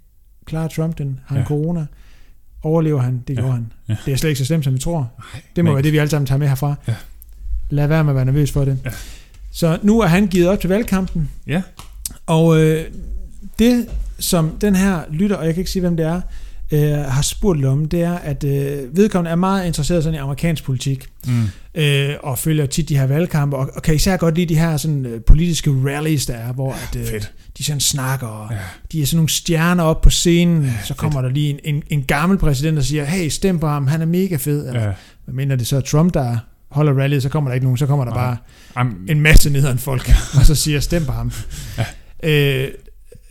[0.46, 1.20] klarer Trump den?
[1.26, 1.48] Har han Ja.
[1.48, 1.86] corona?
[2.64, 3.24] Overlever han?
[3.28, 3.40] Det Ja.
[3.42, 3.72] gjorde han.
[3.88, 3.96] Ja.
[4.06, 5.12] Det er slet ikke så slemt, som vi tror.
[5.34, 6.76] Nej, Det må men- være det, vi alle sammen tager med herfra.
[6.88, 6.96] Ja.
[7.70, 8.80] Lad være med at være nervøs for det.
[8.86, 8.90] Ja.
[9.52, 11.30] Så nu er han givet op til valgkampen.
[11.48, 11.62] Ja.
[12.28, 12.86] Og øh,
[13.60, 13.86] det,
[14.20, 16.22] som den her lytter, og jeg kan ikke sige, hvem det er,
[16.72, 20.64] øh, har spurgt om, det er, at øh, vedkommende er meget interesseret sådan i amerikansk
[20.64, 21.44] politik, Mm.
[21.82, 24.78] øh, og følger tit de her valgkampe, og, og kan især godt lide de her
[24.78, 27.34] sådan, øh, politiske rallies, der er, hvor at, øh, Fedt.
[27.58, 28.58] de sådan snakker, og Ja.
[28.92, 31.84] de er sådan nogle stjerner op på scenen, Ja, så kommer der lige en, en,
[31.90, 34.68] en gammel præsident, der siger, hey, stem på ham, han er mega fed.
[34.68, 34.92] Eller, Ja.
[35.26, 36.38] Hvad mener det så er Trump, der
[36.72, 38.24] holder rallyet, så kommer der ikke nogen, så kommer der Nej.
[38.26, 38.38] bare
[38.76, 41.32] Am, en masse nederen folk, og så siger, stem på ham.
[41.78, 41.86] Ja.
[42.24, 42.72] Øh,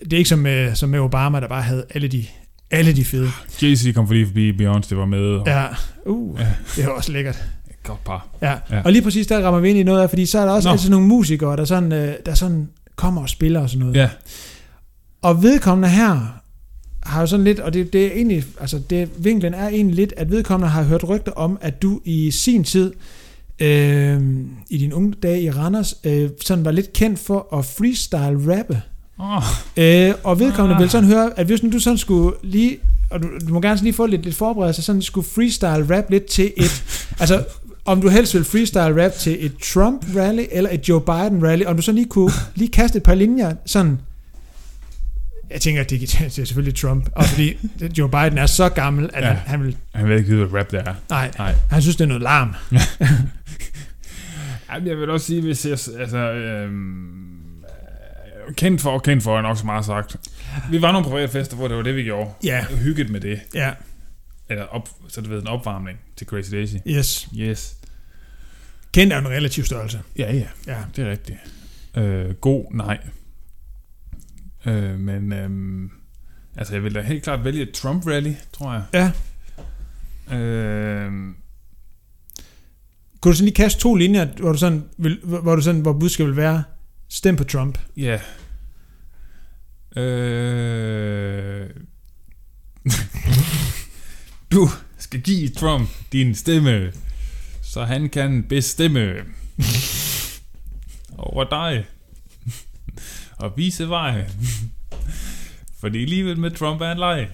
[0.04, 2.24] det er ikke som med, som med Obama, der bare havde alle de,
[2.70, 3.28] alle de fede.
[3.62, 5.20] Jay-Z kom lige forbi, Beyoncé var med.
[5.20, 5.66] Og, Ja,
[6.06, 6.46] uh, Ja.
[6.76, 7.44] det er også lækkert.
[7.70, 8.26] Et Godt par.
[8.42, 8.50] Ja.
[8.50, 8.56] Ja.
[8.70, 8.82] ja.
[8.84, 10.68] Og lige præcis der rammer vi ind i noget af, fordi så er der også
[10.68, 10.72] Nå.
[10.72, 13.96] altid nogle musikere, der sådan, øh, der sådan kommer og spiller og sådan noget.
[13.96, 14.08] Ja.
[15.22, 16.40] Og vedkommende her
[17.02, 20.14] har jo sådan lidt, og det, det er egentlig, altså det, vinklen er egentlig lidt,
[20.16, 22.92] at vedkommende har hørt rygter om, at du i sin tid,
[23.60, 24.20] øh,
[24.70, 28.82] i dine unge dage i Randers, øh, sådan var lidt kendt for at freestyle rappe.
[29.18, 29.42] Oh,
[29.76, 30.80] Øh, og vedkommende Ah.
[30.82, 32.78] vil sådan høre, at hvis nu du sådan skulle lige,
[33.10, 36.24] og du, du må gerne lige få lidt, lidt forberedelse, sådan skulle freestyle rap lidt
[36.24, 36.84] til et,
[37.20, 37.44] altså
[37.84, 41.64] om du helst vil freestyle rap til et Trump rally eller et Joe Biden rally,
[41.64, 43.98] om du så lige kunne lige kaste et par linjer, sådan,
[45.50, 47.56] jeg tænker, at det, er selvfølgelig Trump, og fordi
[47.98, 49.28] Joe Biden er så gammel, at Ja.
[49.28, 50.94] han, han vil, han ved ikke, hvad rap det er.
[51.10, 51.54] nej, Nej.
[51.70, 52.54] han synes, det er noget larm.
[54.72, 55.72] Jamen, jeg vil også sige, hvis jeg...
[56.00, 57.38] Altså, øhm,
[58.48, 60.16] øh, kendt for og kendt for, er nok så meget sagt.
[60.70, 62.30] Vi var nogle private fester, hvor det var det, vi gjorde.
[62.44, 63.40] Ja, Hygget med det.
[63.54, 63.70] ja,
[64.50, 66.74] Eller op, så du ved, en opvarmning til Crazy Daisy.
[66.86, 67.28] yes.
[67.38, 67.74] Yes.
[68.92, 70.00] Kendt er en relativ størrelse.
[70.18, 70.42] Ja, ja.
[70.66, 71.38] Ja, Det er rigtigt.
[71.96, 72.98] Øh, god, nej.
[74.68, 75.90] Øh, men øhm,
[76.56, 78.84] altså, jeg vil da helt klart vælge et Trump-rally, tror jeg.
[78.92, 80.36] ja.
[80.36, 81.12] Øh,
[83.20, 85.92] Kunne du sådan lige kaste to linjer, hvor du sådan, vil, hvor du sådan, hvor
[85.92, 86.62] budskabet vil være,
[87.08, 87.78] stem på Trump.
[87.96, 88.20] ja.
[89.96, 91.70] Øh,
[94.52, 96.92] du skal give Trump din stemme,
[97.62, 99.14] så han kan bestemme
[101.18, 101.84] over dig
[103.38, 104.24] og vise vej.
[105.80, 107.28] Fordi livet med Trump er en leg.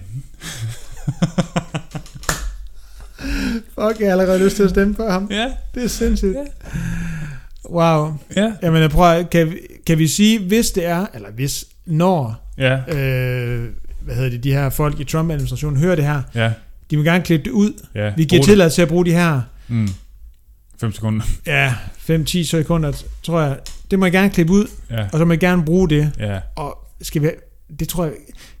[3.79, 5.27] Fuck, jeg har allerede lyst til at stemme på ham.
[5.31, 6.35] Ja, Det er sindssygt.
[6.35, 6.43] Ja.
[7.69, 8.13] Wow.
[8.35, 12.51] ja, Jamen, jeg prøver, kan, vi, kan vi sige, hvis det er, eller hvis, når,
[12.57, 13.69] ja, øh,
[14.01, 16.53] hvad hedder det, de her folk i Trump-administrationen hører det her, ja.
[16.91, 17.73] de vil gerne klippe det ud.
[17.95, 18.13] ja.
[18.17, 19.89] Vi giver tilladelse til at bruge de her, Mm.
[20.81, 21.25] 5 sekunder.
[21.45, 21.73] ja,
[22.09, 23.57] 5-10 sekunder, tror jeg.
[23.91, 26.11] Det må jeg gerne klippe ud, Ja, og så må jeg gerne bruge det.
[26.19, 26.39] ja.
[26.55, 27.29] Og skal vi,
[27.79, 28.13] det tror jeg,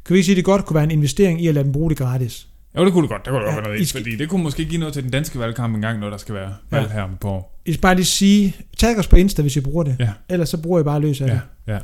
[0.05, 1.73] kan vi ikke sige, at det godt kunne være en investering i at lade dem
[1.73, 2.47] bruge det gratis?
[2.77, 3.25] Jo, det kunne det godt.
[3.25, 4.93] Det kunne det Ja, godt være noget I skal- fordi det kunne måske give noget
[4.93, 6.77] til den danske valgkamp engang, når der skal være Ja.
[6.77, 7.61] valg her om par år.
[7.65, 9.95] I skal bare lige sige, tag os på Insta, hvis I bruger det.
[9.99, 10.09] Ja.
[10.29, 11.41] Ellers så bruger I bare løs af Ja, det.
[11.67, 11.77] ja.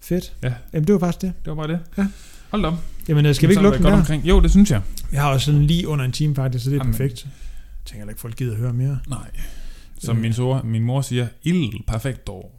[0.00, 0.32] Fedt.
[0.42, 0.52] Ja.
[0.72, 1.32] Jamen, det var faktisk det.
[1.44, 1.78] Det var bare det.
[1.98, 2.06] Ja.
[2.50, 2.74] Hold op.
[3.08, 3.98] Jamen, øh, skal vi ikke lukke den godt der?
[3.98, 4.24] omkring.
[4.24, 4.80] Jo, det synes jeg.
[5.12, 6.92] Jeg har også sådan lige under en time faktisk, så det er Jamen.
[6.94, 7.24] perfekt.
[7.24, 7.30] Jeg
[7.84, 8.98] tænker ikke, folk gider at høre mere.
[9.08, 9.18] Nej.
[9.98, 12.52] Som min, sor, min mor siger, il perfecto.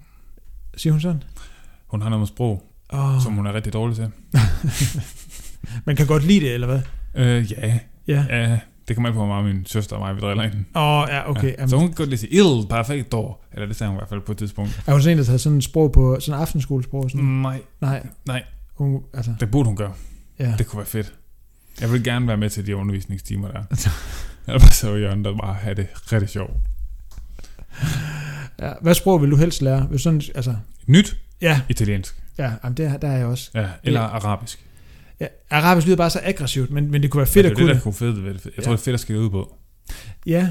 [0.78, 1.24] Siger hun sådan?
[1.88, 2.64] Hun har noget med sprog,
[2.94, 4.12] Oh, som hun er rigtig dårlig til.
[5.86, 6.82] man kan godt lide det, eller hvad?
[7.16, 7.80] Øh, ja.
[8.08, 8.26] Ja.
[8.30, 8.60] ja.
[8.88, 10.66] Det kommer an på, hvor meget min søster og mig vi driller hende.
[10.76, 11.54] Åh, oh, ja, okay.
[11.58, 11.68] Ja.
[11.68, 13.36] Så hun kan godt lige sige, il perfecto.
[13.54, 14.84] Eller det sagde hun i hvert fald på et tidspunkt.
[14.88, 17.04] Er hun sådan en, der tager sådan et sprog på, sådan en aftenskolesprog?
[17.04, 17.26] og Sådan?
[17.26, 18.08] Nej, Nej.
[18.28, 18.44] nej.
[18.76, 19.94] Hun, altså, Det burde hun gøre.
[20.40, 20.54] ja.
[20.58, 21.14] Det kunne være fedt.
[21.82, 23.64] Jeg vil gerne være med til de undervisningstimer der.
[24.48, 26.54] Eller bare så hjørnet og bare have det rigtig sjovt.
[28.62, 28.72] Ja.
[28.82, 29.88] Hvad sprog vil du helst lære?
[29.92, 30.56] Du sådan, altså,
[30.88, 32.16] Nyt ja, italiensk.
[32.38, 33.52] ja jamen det, er- der er jeg også.
[33.56, 34.66] Ja, eller arabisk.
[35.20, 37.58] Ja, arabisk lyder bare så aggressivt, men, men det kunne være fedt Ja, det at
[37.58, 37.76] kunne det, det.
[37.76, 38.46] der kunne fedt ved det.
[38.46, 38.62] Jeg Ja.
[38.64, 39.56] tror, det er fedt at skille ud på.
[40.26, 40.50] Ja.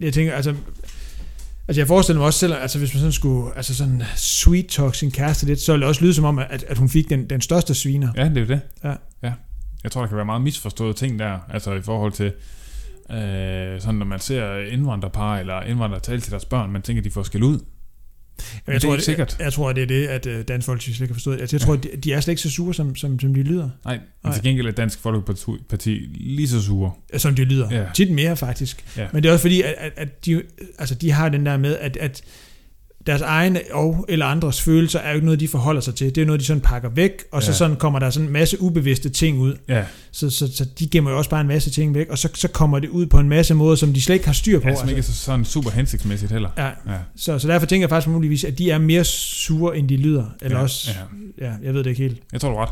[0.00, 0.54] Jeg tænker, altså...
[1.68, 4.94] Altså jeg forestiller mig også selv, altså hvis man sådan skulle altså sådan sweet talk
[4.94, 7.30] sin kæreste lidt, så ville det også lyde som om, at, at hun fik den,
[7.30, 8.12] den største sviner.
[8.16, 8.60] Ja, det er jo det.
[8.84, 8.94] Ja.
[9.22, 9.32] ja.
[9.84, 12.32] Jeg tror, der kan være meget misforståede ting der, altså i forhold til,
[13.10, 17.10] øh, sådan når man ser indvandrerpar eller indvandrere tale til deres børn, man tænker, de
[17.10, 17.58] får skæld ud.
[18.66, 19.36] Men det er tror, ikke sikkert.
[19.38, 21.40] Jeg, jeg tror, det er det, at øh, Dansk Folkeparti slet ikke har forstået.
[21.40, 23.70] Altså, jeg tror, de, de er slet ikke så sure, som, som, som de lyder.
[23.84, 26.92] Nej, men til gengæld er Dansk Folkeparti lige så sure.
[27.16, 27.68] Som de lyder.
[27.70, 27.84] Ja.
[27.94, 28.84] Tit mere, faktisk.
[28.96, 29.08] Ja.
[29.12, 30.42] Men det er også fordi, at, at, at de,
[30.78, 32.22] altså, de har den der med, at, at
[33.06, 36.14] deres egne og eller andres følelser er jo ikke noget, de forholder sig til.
[36.14, 37.56] Det er noget, de sådan pakker væk, og så Ja.
[37.56, 39.54] sådan kommer der sådan en masse ubevidste ting ud.
[39.68, 42.28] Ja, Så, så, så de gemmer jo også bare en masse ting væk, og så,
[42.34, 44.68] så kommer det ud på en masse måder, som de slet ikke har styr på.
[44.68, 46.48] ja som ikke er så, sådan super hensigtsmæssigt heller.
[46.58, 49.88] ja, Ja, så, så derfor tænker jeg faktisk muligvis, at de er mere sure, end
[49.88, 50.24] de lyder.
[50.42, 50.90] Eller ja, også,
[51.40, 51.46] Ja.
[51.46, 52.16] ja, jeg ved det ikke helt.
[52.32, 52.70] Jeg tror, du ret.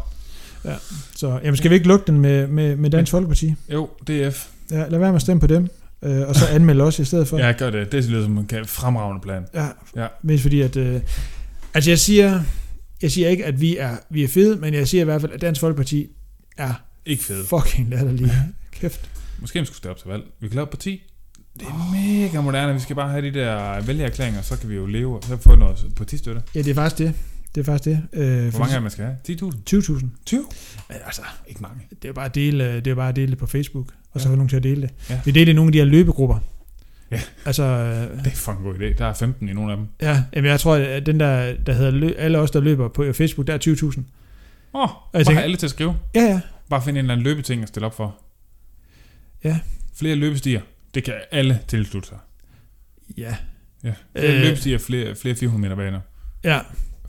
[1.17, 3.55] Så jamen, skal vi ikke lukke den med, med, med Dansk Folkeparti?
[3.73, 4.47] Jo, DF.
[4.71, 5.69] Ja, lad være med at stemme på dem,
[6.03, 7.39] øh, og så anmelde os i stedet for.
[7.39, 7.93] Ja, gør det.
[7.93, 9.47] Det lyder som en fremragende plan.
[9.55, 9.67] ja.
[9.97, 10.07] Ja.
[10.23, 10.77] Mest fordi, at...
[10.77, 11.01] Øh,
[11.75, 12.41] altså, jeg siger,
[13.03, 15.33] jeg siger ikke, at vi er, vi er fede, men jeg siger i hvert fald,
[15.33, 16.07] at Dansk Folkeparti
[16.59, 16.73] er
[17.07, 17.45] Ikke fed.
[17.47, 18.33] fucking latterlige.
[18.73, 19.11] Kæft.
[19.41, 20.23] Måske vi skulle stille op til valg.
[20.41, 21.03] Vi kan lave et parti.
[21.61, 22.75] Det er mega moderne.
[22.75, 25.55] Vi skal bare have de der vælgererklæringer, så kan vi jo leve og så få
[25.55, 26.43] noget partistøtte.
[26.55, 27.15] Ja, det er faktisk det.
[27.55, 28.21] Det er faktisk det.
[28.21, 29.17] Øh, Hvor mange af man skal have?
[29.29, 29.57] 10.000?
[29.71, 30.07] 20.000.
[30.27, 30.45] 20?
[30.89, 31.81] Men altså, Ikke mange.
[32.03, 34.21] det er bare at dele, øh, det er bare at dele det på Facebook, og
[34.21, 34.33] så Ja.
[34.33, 34.91] få nogen til at dele det.
[35.11, 35.21] Ja.
[35.25, 36.39] Vi deler i nogle af de her løbegrupper.
[37.11, 37.21] Ja.
[37.45, 38.99] Altså, øh, Det er fucking god idé.
[38.99, 39.87] Der er 15 i nogle af dem.
[40.03, 43.13] ja, jamen, jeg tror, at den der, der hedder lø- alle os, der løber på
[43.13, 44.05] Facebook, der er 20.000.
[44.75, 45.97] Åh, oh, bare tænker- alle til at skrive.
[46.15, 46.41] Ja, ja.
[46.71, 48.17] Bare finde en eller anden løbeting at stille op for.
[49.45, 49.59] Ja.
[49.95, 50.61] Flere løbestier.
[50.95, 52.19] Det kan alle tilslutte sig.
[53.17, 53.37] Ja.
[53.85, 53.93] Ja.
[54.19, 54.41] Flere Øh.
[54.43, 56.01] løbestier, flere, flere 400 meter baner.
[56.45, 56.61] Ja.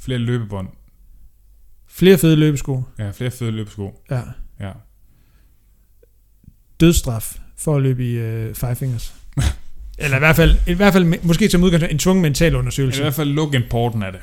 [0.01, 0.67] Flere løbebånd.
[1.89, 2.83] Flere fede løbesko.
[2.99, 4.01] Ja, flere fede løbesko.
[4.11, 4.21] Ja.
[4.59, 4.71] Ja.
[6.79, 9.13] Dødsstraf for at løbe i øh, Five Fingers.
[9.97, 13.01] Eller i hvert fald, i hvert fald måske som udgangspunkt en tvungen mental I undersøgelse.
[13.01, 14.21] hvert fald luk importen af det.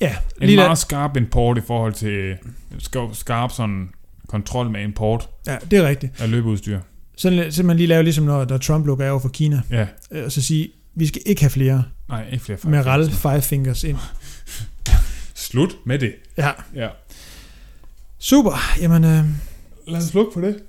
[0.00, 2.36] Ja, En lige meget der, skarp import i forhold til
[2.78, 3.88] skarp, skarp sådan
[4.28, 6.20] kontrol med import ja, det er rigtigt.
[6.20, 6.80] af løbeudstyr.
[7.16, 10.24] Så simpelthen lige lave ligesom når, når Trump lukker af over for Kina, Ja, øh,
[10.24, 13.40] og så sige, vi skal ikke have flere nej, ikke flere med RAL fejl.
[13.40, 13.96] Five Fingers ind.
[15.50, 16.14] Slut med det.
[16.36, 16.88] Ja, Ja.
[18.18, 18.50] super.
[18.80, 19.24] Jamen, øh,
[19.86, 20.62] Lad os slukke på det.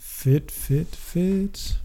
[0.00, 1.78] fedt, fedt, fedt.